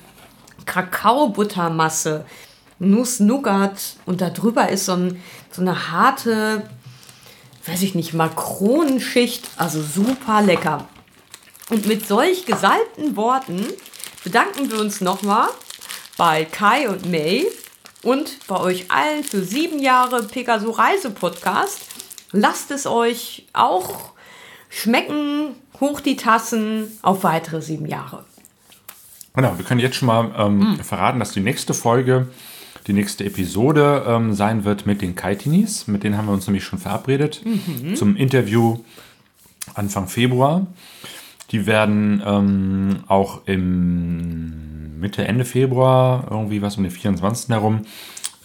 Kakaobuttermasse, 0.65 2.25
Nuss-Nougat 2.79 3.97
und 4.05 4.21
darüber 4.21 4.69
ist 4.69 4.85
so, 4.85 4.93
ein, 4.93 5.21
so 5.51 5.61
eine 5.61 5.91
harte, 5.91 6.63
weiß 7.65 7.81
ich 7.81 7.95
nicht, 7.95 8.13
Makronenschicht, 8.13 9.49
also 9.57 9.81
super 9.81 10.41
lecker. 10.41 10.87
Und 11.69 11.85
mit 11.85 12.07
solch 12.07 12.45
gesalbten 12.45 13.15
Worten 13.15 13.65
bedanken 14.23 14.71
wir 14.71 14.79
uns 14.79 15.01
nochmal 15.01 15.47
bei 16.17 16.45
Kai 16.45 16.89
und 16.89 17.09
May 17.09 17.45
und 18.01 18.39
bei 18.47 18.59
euch 18.59 18.89
allen 18.91 19.23
für 19.23 19.43
sieben 19.43 19.79
Jahre 19.79 20.23
Pegaso 20.23 20.71
Reise 20.71 21.11
Podcast. 21.11 21.81
Lasst 22.31 22.71
es 22.71 22.85
euch 22.87 23.47
auch 23.53 24.11
schmecken, 24.69 25.55
hoch 25.79 25.99
die 25.99 26.15
Tassen 26.15 26.97
auf 27.01 27.23
weitere 27.23 27.61
sieben 27.61 27.85
Jahre. 27.85 28.25
Genau, 29.35 29.57
wir 29.57 29.65
können 29.65 29.79
jetzt 29.79 29.95
schon 29.95 30.07
mal 30.07 30.33
ähm, 30.37 30.73
Mm. 30.73 30.79
verraten, 30.83 31.19
dass 31.19 31.31
die 31.31 31.39
nächste 31.39 31.73
Folge, 31.73 32.27
die 32.87 32.93
nächste 32.93 33.23
Episode 33.25 34.03
ähm, 34.07 34.33
sein 34.33 34.63
wird 34.65 34.85
mit 34.85 35.01
den 35.01 35.15
Kaitinis. 35.15 35.87
Mit 35.87 36.03
denen 36.03 36.17
haben 36.17 36.27
wir 36.27 36.33
uns 36.33 36.47
nämlich 36.47 36.63
schon 36.63 36.79
verabredet 36.79 37.41
Mhm. 37.45 37.95
zum 37.95 38.15
Interview 38.15 38.79
Anfang 39.75 40.07
Februar. 40.07 40.65
Die 41.51 41.65
werden 41.65 42.21
ähm, 42.25 42.99
auch 43.07 43.41
im 43.45 44.99
Mitte, 44.99 45.27
Ende 45.27 45.45
Februar, 45.45 46.27
irgendwie 46.29 46.61
was 46.61 46.77
um 46.77 46.83
den 46.83 46.91
24. 46.91 47.49
herum, 47.49 47.81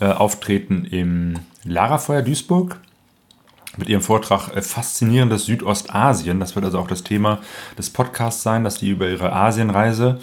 äh, 0.01 0.07
auftreten 0.07 0.85
im 0.85 1.35
Larafeuer 1.65 2.23
Duisburg 2.23 2.81
mit 3.77 3.89
ihrem 3.89 4.03
Vortrag 4.03 4.55
äh, 4.57 4.63
Faszinierendes 4.63 5.47
Südostasien. 5.47 6.41
Das 6.41 6.55
wird 6.55 6.65
also 6.65 6.79
auch 6.79 6.87
das 6.87 7.03
Thema 7.05 7.41
des 7.77 7.91
Podcasts 7.91 8.43
sein, 8.43 8.65
dass 8.65 8.77
die 8.79 8.91
über 8.91 9.09
ihre 9.09 9.33
Asienreise 9.33 10.21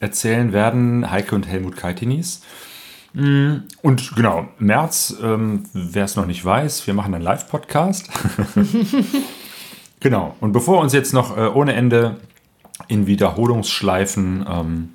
erzählen 0.00 0.52
werden. 0.52 1.10
Heike 1.10 1.34
und 1.34 1.46
Helmut 1.46 1.76
Kaitinis. 1.76 2.42
Mm, 3.12 3.62
Und 3.82 4.14
genau, 4.14 4.48
März, 4.58 5.16
ähm, 5.22 5.64
wer 5.72 6.04
es 6.04 6.16
noch 6.16 6.26
nicht 6.26 6.44
weiß, 6.44 6.86
wir 6.86 6.94
machen 6.94 7.14
einen 7.14 7.24
Live-Podcast. 7.24 8.10
genau, 10.00 10.36
und 10.40 10.52
bevor 10.52 10.80
uns 10.80 10.92
jetzt 10.92 11.12
noch 11.14 11.36
äh, 11.36 11.46
ohne 11.48 11.72
Ende 11.74 12.16
in 12.88 13.06
Wiederholungsschleifen 13.06 14.44
ähm, 14.48 14.88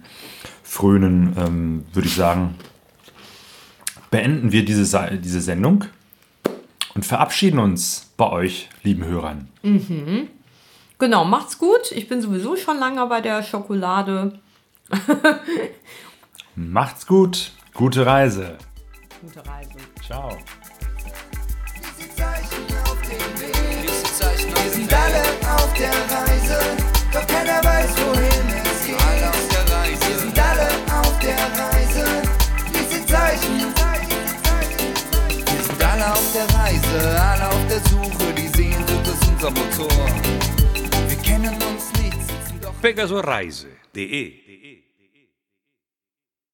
frönen, 0.63 1.35
ähm, 1.37 1.85
würde 1.93 2.07
ich 2.07 2.15
sagen, 2.15 2.55
beenden 4.11 4.51
wir 4.51 4.63
diese, 4.65 4.85
Sa- 4.85 5.09
diese 5.09 5.41
Sendung 5.41 5.85
und 6.93 7.05
verabschieden 7.05 7.59
uns 7.59 8.11
bei 8.17 8.29
euch, 8.29 8.69
lieben 8.83 9.03
Hörern. 9.05 9.47
Mhm. 9.63 10.27
Genau, 10.99 11.25
macht's 11.25 11.57
gut. 11.57 11.91
Ich 11.91 12.07
bin 12.07 12.21
sowieso 12.21 12.55
schon 12.55 12.77
lange 12.77 13.03
bei 13.07 13.21
der 13.21 13.41
Schokolade. 13.41 14.39
Macht's 16.55 17.07
gut, 17.07 17.51
gute 17.73 18.05
Reise. 18.05 18.57
Gute 19.21 19.45
Reise. 19.47 19.69
Ciao. 20.05 20.37
Wir 24.63 24.71
sind 24.71 24.93
alle 24.93 25.23
auf 25.55 25.73
der 25.73 25.89
Reise, 25.89 26.59
doch 27.11 27.27
keiner 27.27 27.63
weiß, 27.63 27.89
wohin 27.97 28.47
es 28.63 28.85
geht. 28.85 29.01
Alle 29.01 29.29
auf 29.29 29.47
der 29.49 29.65
Reise. 29.75 30.07
Wir 30.09 30.17
sind 30.19 30.39
alle 30.39 30.67
auf 31.01 31.19
der 31.19 31.37
Reise, 31.59 32.05
diese 32.69 33.05
Zeichen. 33.05 33.73
Wir 35.45 35.63
sind 35.63 35.83
alle 35.83 36.11
auf 36.11 36.31
der 36.33 36.47
Reise, 36.59 37.21
alle 37.21 37.47
auf 37.49 37.67
der 37.67 37.79
Suche, 37.89 38.33
die 38.33 38.47
Sehnsucht 38.47 39.07
ist 39.07 39.27
unser 39.27 39.51
Motor. 39.51 40.07
Wir 41.07 41.17
kennen 41.17 41.55
uns 41.63 41.91
nicht, 42.01 42.19
sitzen 42.21 42.59
doch 42.61 42.73
Pegasoreise.de 42.81 44.50